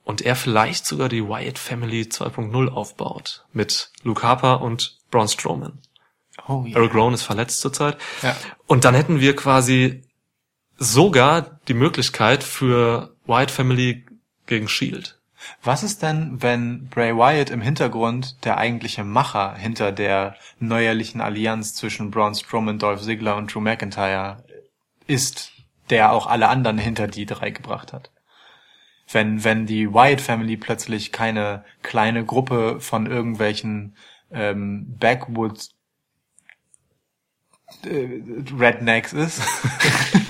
[0.04, 3.46] Und er vielleicht sogar die Wyatt Family 2.0 aufbaut.
[3.54, 5.80] Mit Luke Harper und Braun Strowman.
[6.48, 6.78] Oh ja.
[6.78, 7.98] Eric Rowan ist verletzt zurzeit.
[8.22, 8.36] Ja.
[8.68, 10.02] Und dann hätten wir quasi
[10.78, 14.06] sogar die Möglichkeit für Wyatt Family
[14.48, 15.20] gegen Shield.
[15.62, 21.76] Was ist denn, wenn Bray Wyatt im Hintergrund der eigentliche Macher hinter der neuerlichen Allianz
[21.76, 24.44] zwischen Braun Strowman, Dolph Ziggler und Drew McIntyre
[25.06, 25.52] ist,
[25.92, 28.12] der auch alle anderen hinter die drei gebracht hat?
[29.12, 33.96] Wenn, wenn die Wyatt Family plötzlich keine kleine Gruppe von irgendwelchen
[34.32, 35.75] ähm, Backwoods
[37.84, 38.22] äh,
[38.58, 39.42] Rednecks ist,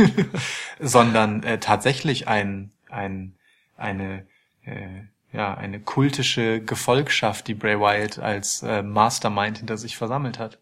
[0.80, 3.36] sondern äh, tatsächlich ein, ein,
[3.78, 4.26] eine,
[4.66, 10.60] äh, ja, eine kultische Gefolgschaft, die Bray Wyatt als äh, Mastermind hinter sich versammelt hat.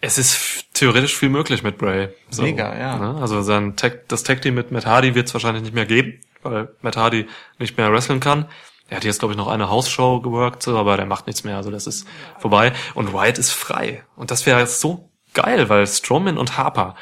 [0.00, 2.10] Es ist theoretisch viel möglich mit Bray.
[2.30, 2.98] So, Mega, ja.
[2.98, 3.20] Ne?
[3.20, 6.20] Also sein Tag, das Tag Team mit Matt Hardy wird es wahrscheinlich nicht mehr geben,
[6.42, 7.26] weil Matt Hardy
[7.58, 8.46] nicht mehr wresteln kann.
[8.88, 11.56] Er hat jetzt, glaube ich, noch eine Hausshow geworkt, so, aber der macht nichts mehr,
[11.56, 12.06] also das ist
[12.38, 12.72] vorbei.
[12.94, 14.04] Und Wyatt ist frei.
[14.14, 16.94] Und das wäre jetzt so geil, weil Strowman und Harper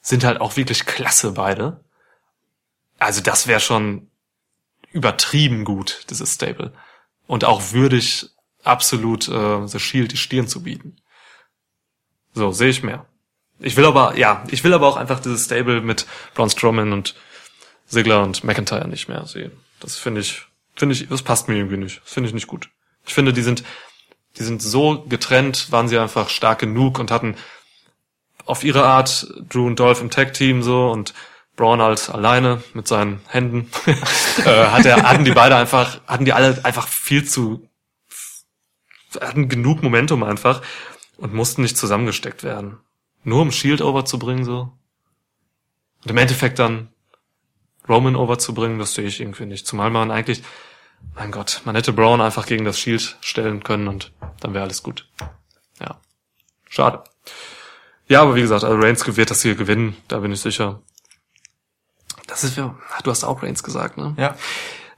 [0.00, 1.84] sind halt auch wirklich klasse beide.
[2.98, 4.10] Also das wäre schon
[4.90, 6.72] übertrieben gut, dieses Stable.
[7.26, 8.30] Und auch würdig,
[8.64, 10.96] absolut äh, The Shield die Stirn zu bieten.
[12.32, 13.06] So, sehe ich mehr.
[13.60, 17.14] Ich will aber, ja, ich will aber auch einfach dieses Stable mit Braun Strowman und
[17.86, 19.52] Ziggler und McIntyre nicht mehr sehen.
[19.80, 20.47] Das finde ich,
[20.78, 22.02] finde ich, das passt mir irgendwie nicht.
[22.04, 22.70] Das finde ich nicht gut.
[23.06, 23.64] Ich finde, die sind,
[24.36, 27.36] die sind so getrennt, waren sie einfach stark genug und hatten
[28.46, 31.14] auf ihre Art Drew und Dolph im Tag-Team so und
[31.56, 33.70] Braun halt alleine mit seinen Händen.
[33.86, 37.68] äh, hat er, hatten die beide einfach, hatten die alle einfach viel zu,
[39.20, 40.62] hatten genug Momentum einfach
[41.16, 42.78] und mussten nicht zusammengesteckt werden.
[43.24, 44.72] Nur um Shield overzubringen, so.
[46.04, 46.88] Und im Endeffekt dann
[47.88, 49.66] Roman overzubringen, das sehe ich irgendwie nicht.
[49.66, 50.42] Zumal man eigentlich,
[51.14, 54.82] mein Gott, man hätte Braun einfach gegen das Shield stellen können und dann wäre alles
[54.82, 55.08] gut.
[55.80, 56.00] Ja.
[56.68, 57.02] Schade.
[58.06, 60.80] Ja, aber wie gesagt, also Reigns wird das hier gewinnen, da bin ich sicher.
[62.26, 64.14] Das ist ja, du hast auch Reigns gesagt, ne?
[64.16, 64.36] Ja.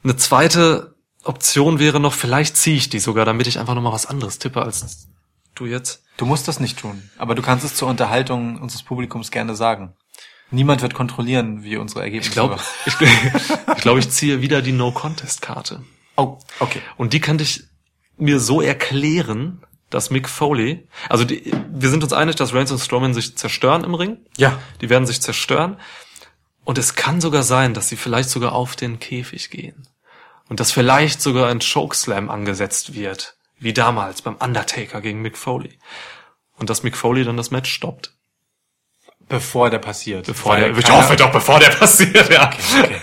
[0.03, 0.95] Eine zweite
[1.25, 4.63] Option wäre noch, vielleicht ziehe ich die sogar, damit ich einfach nochmal was anderes tippe
[4.63, 5.09] als
[5.55, 6.03] du jetzt.
[6.17, 9.95] Du musst das nicht tun, aber du kannst es zur Unterhaltung unseres Publikums gerne sagen.
[10.51, 14.73] Niemand wird kontrollieren, wie unsere Ergebnisse Ich glaube, ich, ich, glaub, ich ziehe wieder die
[14.73, 15.83] No-Contest-Karte.
[16.17, 16.83] Oh, okay.
[16.97, 17.65] Und die könnte ich
[18.17, 22.79] mir so erklären, dass Mick Foley, also die, wir sind uns einig, dass Reigns und
[22.79, 24.19] Strowman sich zerstören im Ring.
[24.37, 24.59] Ja.
[24.81, 25.77] Die werden sich zerstören.
[26.65, 29.89] Und es kann sogar sein, dass sie vielleicht sogar auf den Käfig gehen.
[30.49, 33.37] Und dass vielleicht sogar ein Chokeslam angesetzt wird.
[33.59, 35.79] Wie damals beim Undertaker gegen Mick Foley.
[36.57, 38.15] Und dass Mick Foley dann das Match stoppt.
[39.31, 40.27] Bevor der passiert.
[40.27, 42.49] Bevor Weil der, keiner- doch, doch, bevor der passiert, ja.
[42.49, 42.97] okay.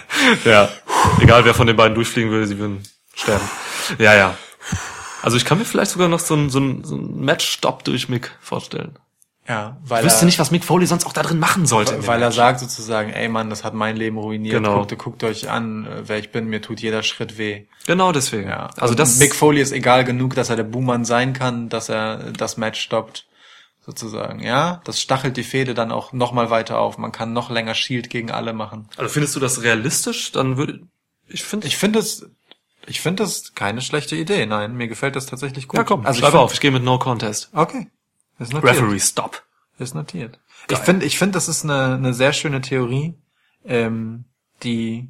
[0.45, 0.69] Ja.
[1.19, 2.83] Egal wer von den beiden durchfliegen will, sie würden
[3.15, 3.47] sterben.
[3.97, 4.35] Ja, ja.
[5.23, 8.07] Also ich kann mir vielleicht sogar noch so ein, so ein, so ein Match-Stop durch
[8.09, 8.99] Mick vorstellen.
[9.47, 12.05] Ja, weil Ich wüsste nicht, was Mick Foley sonst auch da drin machen sollte.
[12.05, 14.55] Weil er sagt sozusagen, ey Mann, das hat mein Leben ruiniert.
[14.57, 14.79] Genau.
[14.79, 17.63] Guckt, guckt euch an, wer ich bin, mir tut jeder Schritt weh.
[17.85, 18.49] Genau deswegen.
[18.49, 18.69] Ja.
[18.77, 22.33] Also das Mick Foley ist egal genug, dass er der Buhmann sein kann, dass er
[22.33, 23.25] das Match stoppt.
[23.87, 24.81] Sozusagen, ja.
[24.83, 26.97] Das stachelt die Fehde dann auch noch mal weiter auf.
[26.97, 28.89] Man kann noch länger Shield gegen alle machen.
[28.97, 30.33] Also findest du das realistisch?
[30.33, 30.81] Dann würde
[31.29, 32.29] ich finde Ich finde es,
[32.85, 34.45] ich finde das keine schlechte Idee.
[34.45, 35.77] Nein, mir gefällt das tatsächlich gut.
[35.77, 37.49] ja komm, also schreib ich find- auf, ich gehe mit No Contest.
[37.53, 37.87] Okay.
[38.39, 38.73] Ist notiert.
[38.73, 39.43] Referee Stop.
[39.79, 40.37] Ist notiert.
[40.69, 43.13] Ich finde, ich finde, das ist eine, eine sehr schöne Theorie,
[43.63, 44.25] ähm,
[44.63, 45.07] die,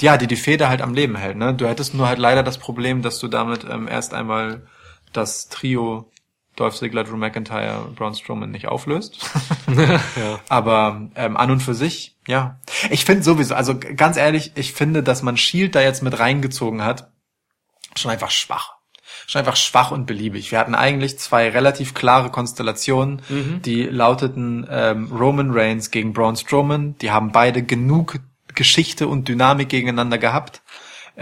[0.00, 1.36] ja, die die Feder halt am Leben hält.
[1.36, 1.52] Ne?
[1.52, 4.68] Du hättest nur halt leider das Problem, dass du damit ähm, erst einmal
[5.12, 6.11] das Trio
[6.56, 9.18] Dolph Ziggler, Drew McIntyre, Braun Strowman nicht auflöst.
[10.16, 10.40] Ja.
[10.48, 12.60] Aber ähm, an und für sich, ja.
[12.90, 16.84] Ich finde sowieso, also ganz ehrlich, ich finde, dass man Shield da jetzt mit reingezogen
[16.84, 17.10] hat,
[17.96, 18.74] schon einfach schwach.
[19.26, 20.50] Schon einfach schwach und beliebig.
[20.50, 23.22] Wir hatten eigentlich zwei relativ klare Konstellationen,
[23.64, 26.96] die lauteten ähm, Roman Reigns gegen Braun Strowman.
[26.98, 28.18] Die haben beide genug
[28.54, 30.61] Geschichte und Dynamik gegeneinander gehabt.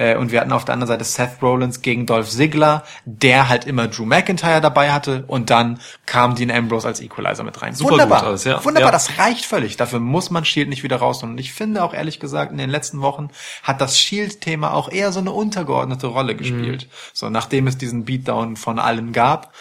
[0.00, 3.66] Äh, und wir hatten auf der anderen Seite Seth Rollins gegen Dolph Ziggler, der halt
[3.66, 5.24] immer Drew McIntyre dabei hatte.
[5.26, 7.74] Und dann kam Dean Ambrose als Equalizer mit rein.
[7.74, 8.22] Super Wunderbar.
[8.24, 8.64] alles, ja.
[8.64, 8.92] Wunderbar, Ja.
[8.92, 9.76] das reicht völlig.
[9.76, 11.22] Dafür muss man Shield nicht wieder raus.
[11.22, 13.28] Und ich finde auch ehrlich gesagt, in den letzten Wochen
[13.62, 16.86] hat das Shield-Thema auch eher so eine untergeordnete Rolle gespielt.
[16.86, 16.94] Mhm.
[17.12, 19.52] So, nachdem es diesen Beatdown von allen gab,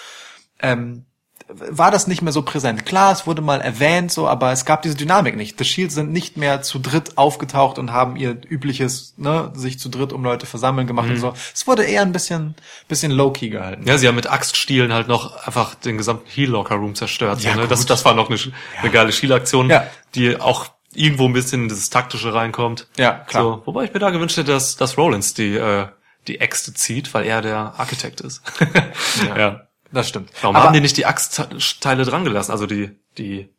[0.62, 1.04] ähm,
[1.52, 2.86] war das nicht mehr so präsent.
[2.86, 5.58] Klar, es wurde mal erwähnt, so, aber es gab diese Dynamik nicht.
[5.58, 9.90] The Shield sind nicht mehr zu dritt aufgetaucht und haben ihr übliches, ne, sich zu
[9.90, 11.34] dritt um Leute versammeln gemacht und so.
[11.54, 12.56] Es wurde eher ein bisschen,
[12.88, 13.82] bisschen low-key gehalten.
[13.82, 13.88] Mhm.
[13.88, 17.42] Ja, sie haben mit Axtstielen halt noch einfach den gesamten Heel Locker Room zerstört.
[17.42, 17.68] Ja, so, ne?
[17.68, 17.90] das, gut.
[17.90, 18.40] das war noch eine,
[18.82, 19.88] eine geile Shield-Aktion, Ja.
[20.14, 22.88] die auch irgendwo ein bisschen in dieses taktische reinkommt.
[22.98, 23.44] Ja, klar.
[23.44, 25.88] So, wobei ich mir da gewünscht hätte, dass, dass Rollins die, äh,
[26.28, 28.42] die Äxte zieht, weil er der Architekt ist.
[29.36, 29.62] ja.
[29.92, 30.32] Das stimmt.
[30.42, 33.50] Warum aber haben die nicht die Axtteile dran gelassen, also die, die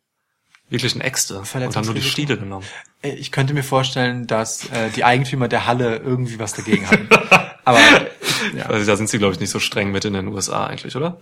[0.69, 2.01] wirklichen Äxte und haben nur die?
[2.01, 2.65] Stiele genommen?
[3.01, 7.09] Äh, Ich könnte mir vorstellen, dass äh, die Eigentümer der Halle irgendwie was dagegen hatten.
[7.65, 7.79] Aber
[8.55, 10.95] ja, Also da sind sie, glaube ich, nicht so streng mit in den USA eigentlich,
[10.95, 11.17] oder?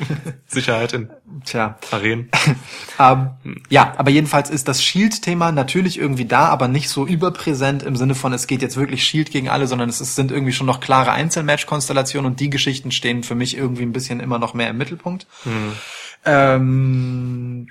[0.46, 1.10] Sicherheit in
[1.44, 1.78] tja.
[1.90, 2.30] Arenen.
[2.96, 3.30] Ähm,
[3.70, 8.14] ja, aber jedenfalls ist das Shield-Thema natürlich irgendwie da, aber nicht so überpräsent im Sinne
[8.14, 10.78] von, es geht jetzt wirklich Shield gegen alle, sondern es ist, sind irgendwie schon noch
[10.78, 14.78] klare Einzelmatch-Konstellationen und die Geschichten stehen für mich irgendwie ein bisschen immer noch mehr im
[14.78, 15.26] Mittelpunkt.
[16.24, 17.66] Ähm,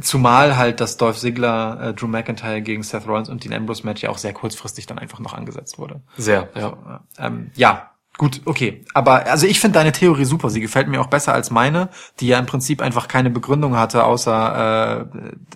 [0.00, 4.02] zumal halt das Dolph Ziggler, äh, Drew McIntyre gegen Seth Rollins und Dean Ambrose Match
[4.02, 6.00] ja auch sehr kurzfristig dann einfach noch angesetzt wurde.
[6.16, 7.00] Sehr, ja.
[7.18, 8.84] Ähm, ja, gut, okay.
[8.94, 10.50] Aber also ich finde deine Theorie super.
[10.50, 11.88] Sie gefällt mir auch besser als meine,
[12.20, 15.06] die ja im Prinzip einfach keine Begründung hatte, außer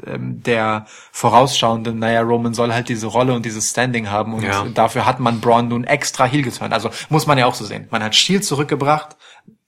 [0.04, 4.42] äh, ähm, der vorausschauende, naja, Roman soll halt diese Rolle und dieses Standing haben und
[4.42, 4.64] Ja.
[4.72, 6.72] dafür hat man Braun nun extra heel geturnt.
[6.72, 7.88] Also muss man ja auch so sehen.
[7.90, 9.16] Man hat Shield zurückgebracht,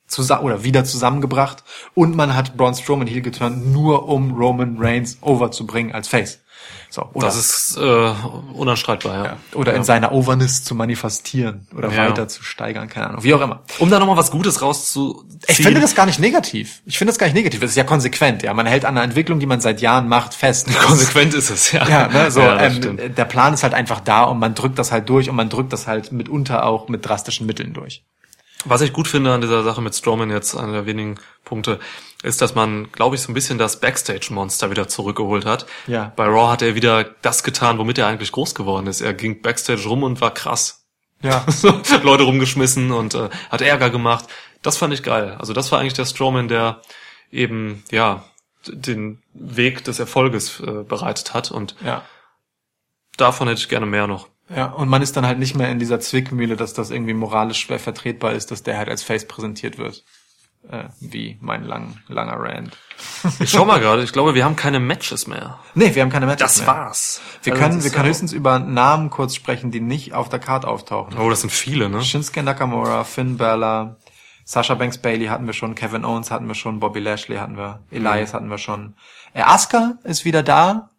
[0.09, 1.63] zusammen oder wieder zusammengebracht
[1.95, 6.41] und man hat Braun Strowman heel geturnt, nur um Roman Reigns overzubringen als Face.
[6.91, 8.13] So, oder Das ist äh,
[8.55, 9.37] unanstreitbar, ja.
[9.55, 12.09] oder in seiner Overness zu manifestieren oder Ja.
[12.09, 13.63] weiter zu steigern, keine Ahnung, wie auch immer.
[13.79, 15.39] Um da nochmal was Gutes rauszuziehen.
[15.47, 16.81] Ich finde das gar nicht negativ.
[16.87, 17.61] Ich finde das gar nicht negativ.
[17.61, 18.55] Das ist ja konsequent, ja.
[18.55, 20.69] Man hält an einer Entwicklung, die man seit Jahren macht, fest.
[20.87, 21.87] konsequent ist es, ja.
[21.89, 24.91] Ja, ne, so, Ja, ähm, der Plan ist halt einfach da und man drückt das
[24.91, 28.03] halt durch und man drückt das halt mitunter auch mit drastischen Mitteln durch.
[28.65, 31.79] Was ich gut finde an dieser Sache mit Strowman jetzt, einer der wenigen Punkte,
[32.25, 35.67] ist, dass man, glaube ich, so ein bisschen das Backstage-Monster wieder zurückgeholt hat.
[35.87, 36.13] Ja.
[36.17, 39.01] Bei Raw hat er wieder das getan, womit er eigentlich groß geworden ist.
[39.01, 40.85] Er ging Backstage rum und war krass.
[41.23, 41.45] Ja.
[42.03, 44.25] Leute rumgeschmissen und äh, hat Ärger gemacht.
[44.63, 45.37] Das fand ich geil.
[45.39, 46.83] Also das war eigentlich der Strowman, der
[47.31, 48.25] eben, ja,
[48.67, 52.03] den Weg des Erfolges äh, bereitet hat und Ja.
[53.17, 54.29] davon hätte ich gerne mehr noch.
[54.55, 57.61] Ja, und man ist dann halt nicht mehr in dieser Zwickmühle, dass das irgendwie moralisch
[57.61, 60.05] schwer vertretbar ist, dass der halt als Face präsentiert wird.
[60.69, 62.77] Äh, wie mein lang, langer Rant.
[63.41, 65.59] Ich schau mal gerade, ich glaube, wir haben keine Matches mehr.
[65.75, 66.67] Nee, wir haben keine Matches Das mehr.
[66.67, 67.21] war's.
[67.43, 70.67] Wir Also können, wir können höchstens über Namen kurz sprechen, die nicht auf der Karte
[70.69, 71.17] auftauchen.
[71.19, 72.03] Oh, das sind viele, ne?
[72.03, 73.97] Shinsuke Nakamura, Finn Balor,
[74.45, 77.81] Sasha Banks Bailey hatten wir schon, Kevin Owens hatten wir schon, Bobby Lashley hatten wir,
[77.91, 78.95] Elias hatten wir schon.
[79.35, 80.91] Äh, Asuka ist wieder da,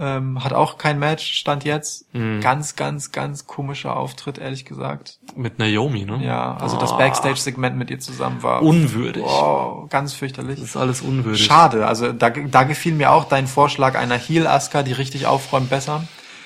[0.00, 2.06] ähm, hat auch kein Match, stand jetzt.
[2.40, 5.18] Ganz, ganz, ganz komischer Auftritt, ehrlich gesagt.
[5.36, 6.24] Mit Naomi, ne?
[6.24, 9.24] Ja, also das Ah, Backstage-Segment mit ihr zusammen war Unwürdig.
[9.24, 10.60] oh, ganz fürchterlich.
[10.60, 11.44] Das ist alles unwürdig.
[11.44, 15.70] Schade, also da, da gefiel mir auch dein Vorschlag einer Heel Asuka, die richtig aufräumt,
[15.70, 16.04] besser.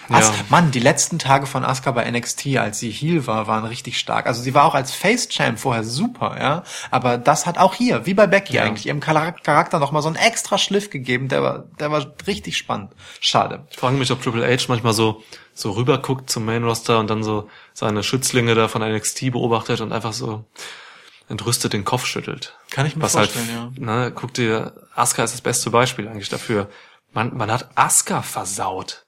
[0.09, 0.35] As Ja.
[0.49, 4.27] Mann, die letzten Tage von Asuka bei NXT, als sie Heel war, waren richtig stark.
[4.27, 6.65] Also sie war auch als Face-Champ vorher super, ja.
[6.91, 8.65] Aber das hat auch hier, wie bei Becky Ja.
[8.65, 11.29] eigentlich, ihrem Charak- Charakter noch mal so einen extra Schliff gegeben.
[11.29, 12.93] Der war, der war richtig spannend.
[13.21, 13.67] Schade.
[13.71, 15.23] Ich frage mich, ob Triple H manchmal so,
[15.55, 19.93] so rüberguckt zum Main Roster und dann so seine Schützlinge da von NXT beobachtet und
[19.93, 20.45] einfach so
[21.29, 22.57] entrüstet den Kopf schüttelt.
[22.71, 26.29] Kann ich mir Was vorstellen, halt, ne, guck dir, Asuka ist das beste Beispiel eigentlich
[26.29, 26.69] dafür.
[27.13, 29.05] Man, man hat Asuka versaut.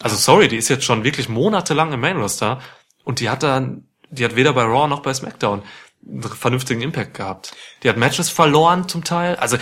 [0.00, 2.60] Also sorry, die ist jetzt schon wirklich monatelang im Main Roster
[3.04, 5.62] und die hat dann, die hat weder bei Raw noch bei SmackDown
[6.06, 7.54] einen vernünftigen Impact gehabt.
[7.82, 9.36] Die hat Matches verloren zum Teil.
[9.36, 9.58] Also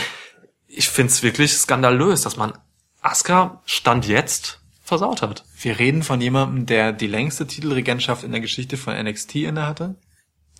[0.68, 2.52] ich find's wirklich skandalös, dass man
[3.00, 5.44] Asuka Stand jetzt versaut hat.
[5.58, 9.96] Wir reden von jemandem, der die längste Titelregentschaft in der Geschichte von NXT innehatte.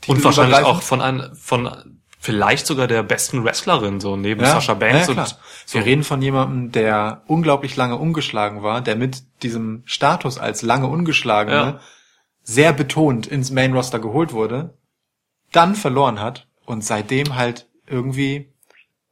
[0.06, 1.95] Und wahrscheinlich auch von ein, von
[2.26, 5.26] vielleicht sogar der besten Wrestlerin, so neben Sasha Banks ja, klar.
[5.26, 10.62] und Wir reden von jemandem, der unglaublich lange ungeschlagen war, der mit diesem Status als
[10.62, 11.80] lange ungeschlagene Ja.
[12.42, 14.76] sehr betont ins Main Roster geholt wurde,
[15.52, 18.52] dann verloren hat und seitdem halt irgendwie,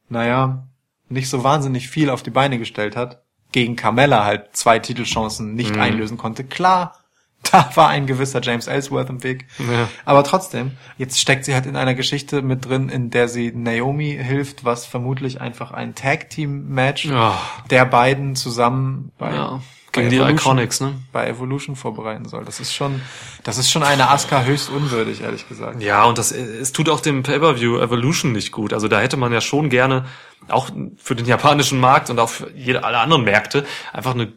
[0.09, 0.67] naja,
[1.07, 3.23] nicht so wahnsinnig viel auf die Beine gestellt hat,
[3.53, 5.55] gegen Carmella halt zwei Titelchancen Mhm.
[5.55, 6.43] nicht einlösen konnte.
[6.43, 6.97] Klar,
[7.51, 9.45] da war ein gewisser James Ellsworth im Weg.
[9.59, 9.87] Ja.
[10.05, 14.17] Aber trotzdem, jetzt steckt sie halt in einer Geschichte mit drin, in der sie Naomi
[14.21, 17.39] hilft, was vermutlich einfach ein Tag-Team-Match Ja.
[17.69, 19.61] der beiden zusammen bei, Ja,
[19.93, 20.93] bei gegen die Evolution- Iconics, ne?
[21.11, 22.43] bei Evolution vorbereiten soll.
[22.45, 23.01] Das ist schon,
[23.43, 25.81] das ist schon eine Asuka höchst unwürdig, ehrlich gesagt.
[25.81, 28.73] Ja, und das, es tut auch dem Pay-Per-View Evolution nicht gut.
[28.73, 30.05] Also da hätte man ja schon gerne,
[30.49, 34.31] auch für den japanischen Markt und auch für jede, alle anderen Märkte, einfach eine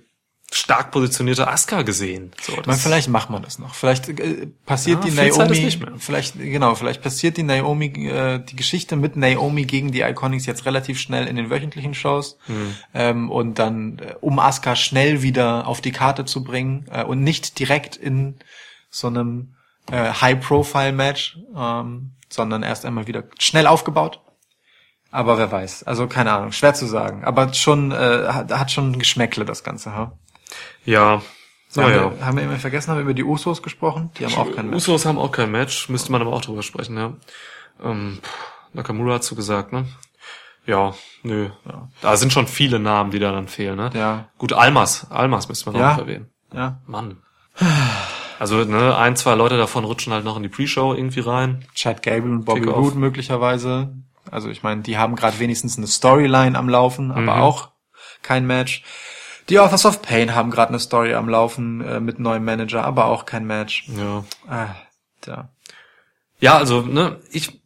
[0.50, 2.32] stark positionierte Asuka gesehen.
[2.40, 3.74] So, Man, vielleicht macht man das noch.
[3.74, 5.92] Vielleicht äh, passiert Ja, die Naomi, nicht mehr.
[5.98, 10.64] vielleicht genau, vielleicht passiert die Naomi, äh, die Geschichte mit Naomi gegen die Iconics jetzt
[10.64, 12.74] relativ schnell in den wöchentlichen Shows Hm.
[12.94, 17.22] ähm, und dann äh, um Asuka schnell wieder auf die Karte zu bringen äh, und
[17.22, 18.36] nicht direkt in
[18.90, 19.54] so einem
[19.90, 24.20] äh, High-Profile-Match, ähm, sondern erst einmal wieder schnell aufgebaut.
[25.10, 27.24] Aber wer weiß, also keine Ahnung, schwer zu sagen.
[27.24, 27.94] Aber schon äh,
[28.28, 29.94] hat, hat schon Geschmäckle das Ganze.
[29.94, 30.12] Ha?
[30.84, 31.22] Ja,
[31.68, 32.02] So, naja.
[32.02, 34.10] haben, wir, haben wir immer vergessen, haben wir über die Usos gesprochen?
[34.18, 34.76] Die haben auch keinen Match.
[34.88, 37.12] Usos haben auch kein Match, müsste man aber auch drüber sprechen, ja.
[37.82, 38.18] Ähm,
[38.72, 39.86] Nakamura hat zugesagt, ne?
[40.66, 41.48] Ja, nö.
[42.02, 43.90] Da sind schon viele Namen, die da dann fehlen, ne?
[43.94, 44.28] Ja.
[44.38, 45.88] Gut, Almas, Almas müsste man Ja.
[45.88, 46.30] auch noch erwähnen.
[46.52, 46.80] Ja.
[46.86, 47.18] Mann.
[48.38, 51.64] Also, ne, ein, zwei Leute davon rutschen halt noch in die Pre-Show irgendwie rein.
[51.74, 52.68] Chad Gable und Bobby.
[52.68, 53.94] Roode möglicherweise.
[54.30, 57.28] Also ich meine, die haben gerade wenigstens eine Storyline am Laufen, aber Mhm.
[57.30, 57.70] auch
[58.22, 58.84] kein Match.
[59.48, 63.06] Die Authors of Pain haben gerade eine Story am Laufen äh, mit neuem Manager, aber
[63.06, 63.88] auch kein Match.
[63.88, 64.24] Ja.
[64.46, 64.74] Ah,
[65.22, 65.48] tja.
[66.40, 67.60] Ja, also, ne, ich,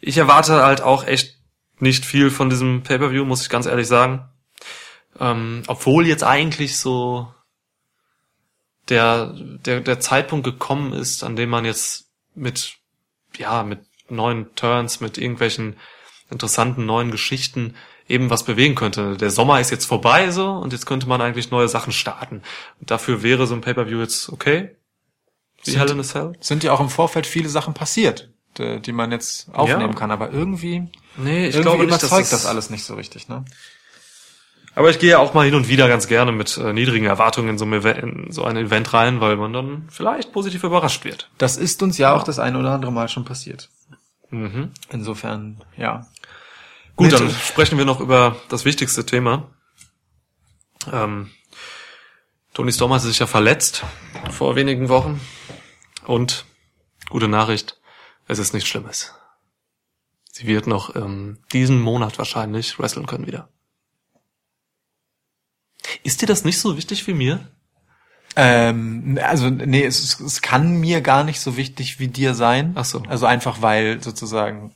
[0.00, 1.36] ich erwarte halt auch echt
[1.78, 4.28] nicht viel von diesem Pay-Per-View, muss ich ganz ehrlich sagen.
[5.20, 7.32] Ähm, obwohl jetzt eigentlich so
[8.88, 12.76] der, der, der Zeitpunkt gekommen ist, an dem man jetzt mit,
[13.36, 15.76] ja, mit neuen Turns, mit irgendwelchen
[16.30, 17.74] interessanten neuen Geschichten
[18.08, 19.16] eben was bewegen könnte.
[19.16, 22.42] Der Sommer ist jetzt vorbei so und jetzt könnte man eigentlich neue Sachen starten.
[22.80, 24.76] Und dafür wäre so ein Pay-Per-View jetzt okay.
[25.64, 26.32] Wie Sind- Hell in a Cell?
[26.40, 29.98] Sind ja auch im Vorfeld viele Sachen passiert, die, die man jetzt aufnehmen Ja.
[29.98, 33.28] kann, aber irgendwie, Nee, ich irgendwie glaube nicht, überzeugt das, das alles nicht so richtig,
[33.28, 33.44] ne?
[34.74, 37.58] Aber ich gehe auch mal hin und wieder ganz gerne mit äh, niedrigen Erwartungen in
[37.58, 41.30] so, ein Event, in so ein Event rein, weil man dann vielleicht positiv überrascht wird.
[41.38, 43.70] Das ist uns ja auch das eine oder andere Mal schon passiert.
[44.30, 44.70] Mhm.
[44.90, 46.06] Insofern, ja.
[46.98, 49.54] Gut, dann sprechen wir noch über das wichtigste Thema.
[50.92, 51.30] Ähm,
[52.54, 53.84] Tony Storm hat sich ja verletzt
[54.32, 55.20] vor wenigen Wochen.
[56.06, 56.44] Und
[57.08, 57.80] gute Nachricht,
[58.26, 59.14] es ist nichts Schlimmes.
[60.32, 63.48] Sie wird noch ähm, diesen Monat wahrscheinlich wresteln können wieder.
[66.02, 67.48] Ist dir das nicht so wichtig wie mir?
[68.34, 72.72] Ähm, also nee, es, es kann mir gar nicht so wichtig wie dir sein.
[72.74, 73.04] Ach so.
[73.08, 74.74] Also einfach weil sozusagen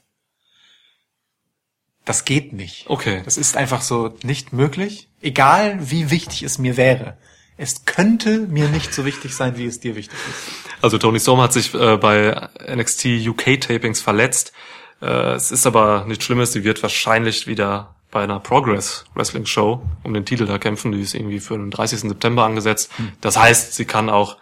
[2.04, 2.84] das geht nicht.
[2.88, 3.22] Okay.
[3.24, 5.08] Das ist einfach so nicht möglich.
[5.20, 7.16] Egal wie wichtig es mir wäre.
[7.56, 10.82] Es könnte mir nicht so wichtig sein, wie es dir wichtig ist.
[10.82, 14.52] Also Tony Storm hat sich äh, bei NXT UK Tapings verletzt.
[15.00, 16.52] Äh, es ist aber nichts Schlimmes.
[16.52, 20.92] Sie wird wahrscheinlich wieder bei einer Progress Wrestling Show um den Titel da kämpfen.
[20.92, 22.00] Die ist irgendwie für den 30.
[22.00, 22.90] September angesetzt.
[23.20, 24.38] Das heißt, sie kann auch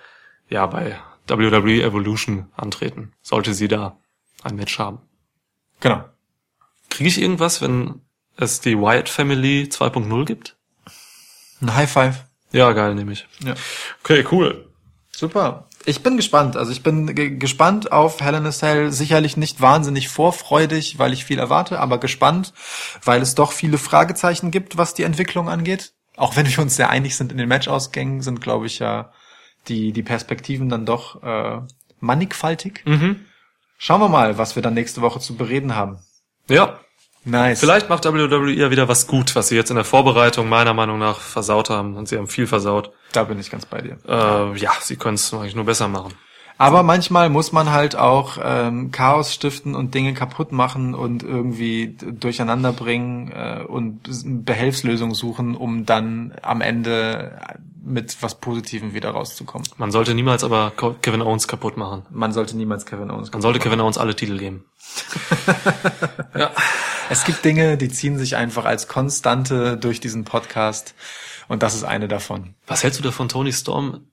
[0.48, 3.12] ja bei WWE Evolution antreten.
[3.22, 3.98] Sollte sie da
[4.42, 5.00] ein Match haben.
[5.80, 6.04] Genau.
[6.90, 8.02] Kriege ich irgendwas, wenn
[8.36, 10.56] es die Wyatt Family 2.0 gibt?
[11.60, 12.24] Ein High Five.
[12.52, 13.26] Ja, geil, nehme ich.
[13.44, 13.54] Ja.
[14.02, 14.68] Okay, cool.
[15.10, 15.68] Super.
[15.86, 16.56] Ich bin gespannt.
[16.56, 18.92] Also ich bin ge gespannt auf Hell in a Cell.
[18.92, 22.52] Sicherlich nicht wahnsinnig vorfreudig, weil ich viel erwarte, aber gespannt,
[23.04, 25.92] weil es doch viele Fragezeichen gibt, was die Entwicklung angeht.
[26.16, 29.12] auch wenn wir uns sehr einig sind in den Matchausgängen, sind, glaube ich, ja
[29.68, 31.60] die, die Perspektiven dann doch äh,
[32.00, 32.82] mannigfaltig.
[32.84, 33.24] Mhm.
[33.78, 35.98] Schauen wir mal, was wir dann nächste Woche zu bereden haben.
[36.50, 36.80] Ja,
[37.24, 37.60] Nice.
[37.60, 40.98] vielleicht macht WWE ja wieder was gut, was sie jetzt in der Vorbereitung meiner Meinung
[40.98, 41.96] nach versaut haben.
[41.96, 42.92] Und sie haben viel versaut.
[43.12, 43.98] Da bin ich ganz bei dir.
[44.08, 46.14] Äh, ja, sie können es eigentlich nur besser machen.
[46.56, 51.96] Aber manchmal muss man halt auch ähm, Chaos stiften und Dinge kaputt machen und irgendwie
[51.98, 54.00] durcheinander bringen äh, und
[54.44, 57.40] Behelfslösungen suchen, um dann am Ende
[57.90, 59.68] mit was Positivem wieder rauszukommen.
[59.76, 60.72] Man sollte niemals aber
[61.02, 62.06] Kevin Owens kaputt machen.
[62.10, 63.32] Man sollte niemals Kevin Owens.
[63.32, 64.64] Man sollte Kevin Owens alle Titel geben.
[66.34, 66.50] ja.
[67.10, 70.94] Es gibt Dinge, die ziehen sich einfach als Konstante durch diesen Podcast
[71.48, 72.54] und das ist eine davon.
[72.68, 74.06] Was hältst du davon, Tony Storm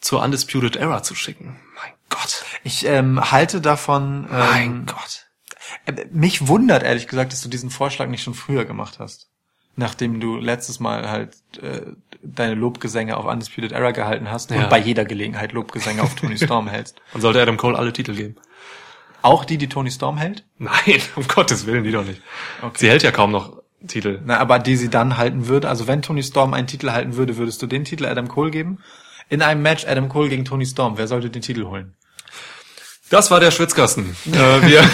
[0.00, 1.60] zur Undisputed Era zu schicken?
[1.76, 2.44] Mein Gott.
[2.64, 4.26] Ich ähm, halte davon.
[4.30, 5.26] Ähm, Mein Gott.
[5.86, 9.30] Äh, Mich wundert ehrlich gesagt, dass du diesen Vorschlag nicht schon früher gemacht hast.
[9.76, 11.92] Nachdem du letztes Mal halt äh,
[12.22, 14.58] deine Lobgesänge auf Undisputed Era gehalten hast Ja.
[14.64, 17.00] und bei jeder Gelegenheit Lobgesänge auf Tony Storm hältst.
[17.12, 18.36] Man sollte Adam Cole alle Titel geben.
[19.22, 20.44] Auch die, die Tony Storm hält?
[20.58, 22.22] Nein, um Gottes Willen, die doch nicht.
[22.62, 22.76] Okay.
[22.78, 24.20] Sie hält ja kaum noch Titel.
[24.24, 27.36] Na, aber die sie dann halten würde, also wenn Tony Storm einen Titel halten würde,
[27.36, 28.78] würdest du den Titel Adam Cole geben?
[29.28, 31.94] In einem Match Adam Cole gegen Tony Storm, wer sollte den Titel holen?
[33.10, 34.16] Das war der Schwitzkasten.
[34.32, 34.32] äh,
[34.66, 34.84] wir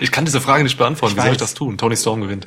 [0.00, 1.16] ich kann diese Frage nicht beantworten.
[1.16, 1.38] Wie soll ich weiß.
[1.38, 1.76] das tun?
[1.78, 2.46] Tony Storm gewinnt.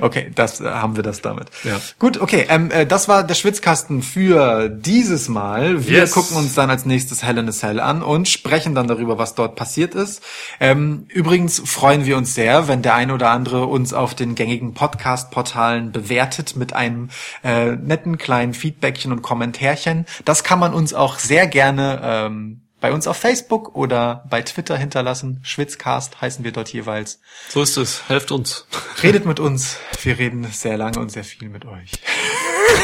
[0.00, 1.48] Okay, das äh, haben wir das damit.
[1.64, 1.80] Ja.
[1.98, 5.86] Gut, okay, ähm, äh, das war der Schwitzkasten für dieses Mal.
[5.86, 6.12] Wir Yes.
[6.12, 9.34] gucken uns dann als nächstes Hell in a Cell an und sprechen dann darüber, was
[9.34, 10.22] dort passiert ist.
[10.60, 14.74] Ähm, übrigens freuen wir uns sehr, wenn der eine oder andere uns auf den gängigen
[14.74, 17.10] Podcast-Portalen bewertet mit einem
[17.44, 20.06] äh, netten kleinen Feedbackchen und Kommentärchen.
[20.24, 24.76] Das kann man uns auch sehr gerne ähm, bei uns auf Facebook oder bei Twitter
[24.76, 25.40] hinterlassen.
[25.44, 27.20] Schwitzcast heißen wir dort jeweils.
[27.48, 28.08] So ist es.
[28.08, 28.66] Helft uns.
[29.02, 29.76] Redet mit uns.
[30.02, 31.92] Wir reden sehr lange und sehr viel mit euch.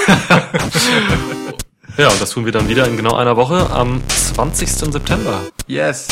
[1.97, 4.69] Ja, und das tun wir dann wieder in genau einer Woche am 20.
[4.69, 5.43] September.
[5.67, 6.07] Yes.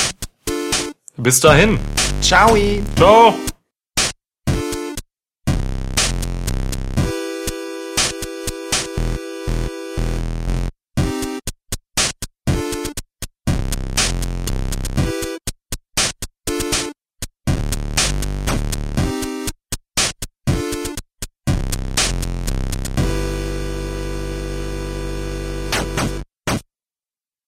[1.16, 1.78] Bis dahin.
[2.20, 2.56] Ciao.
[2.96, 3.34] Ciao.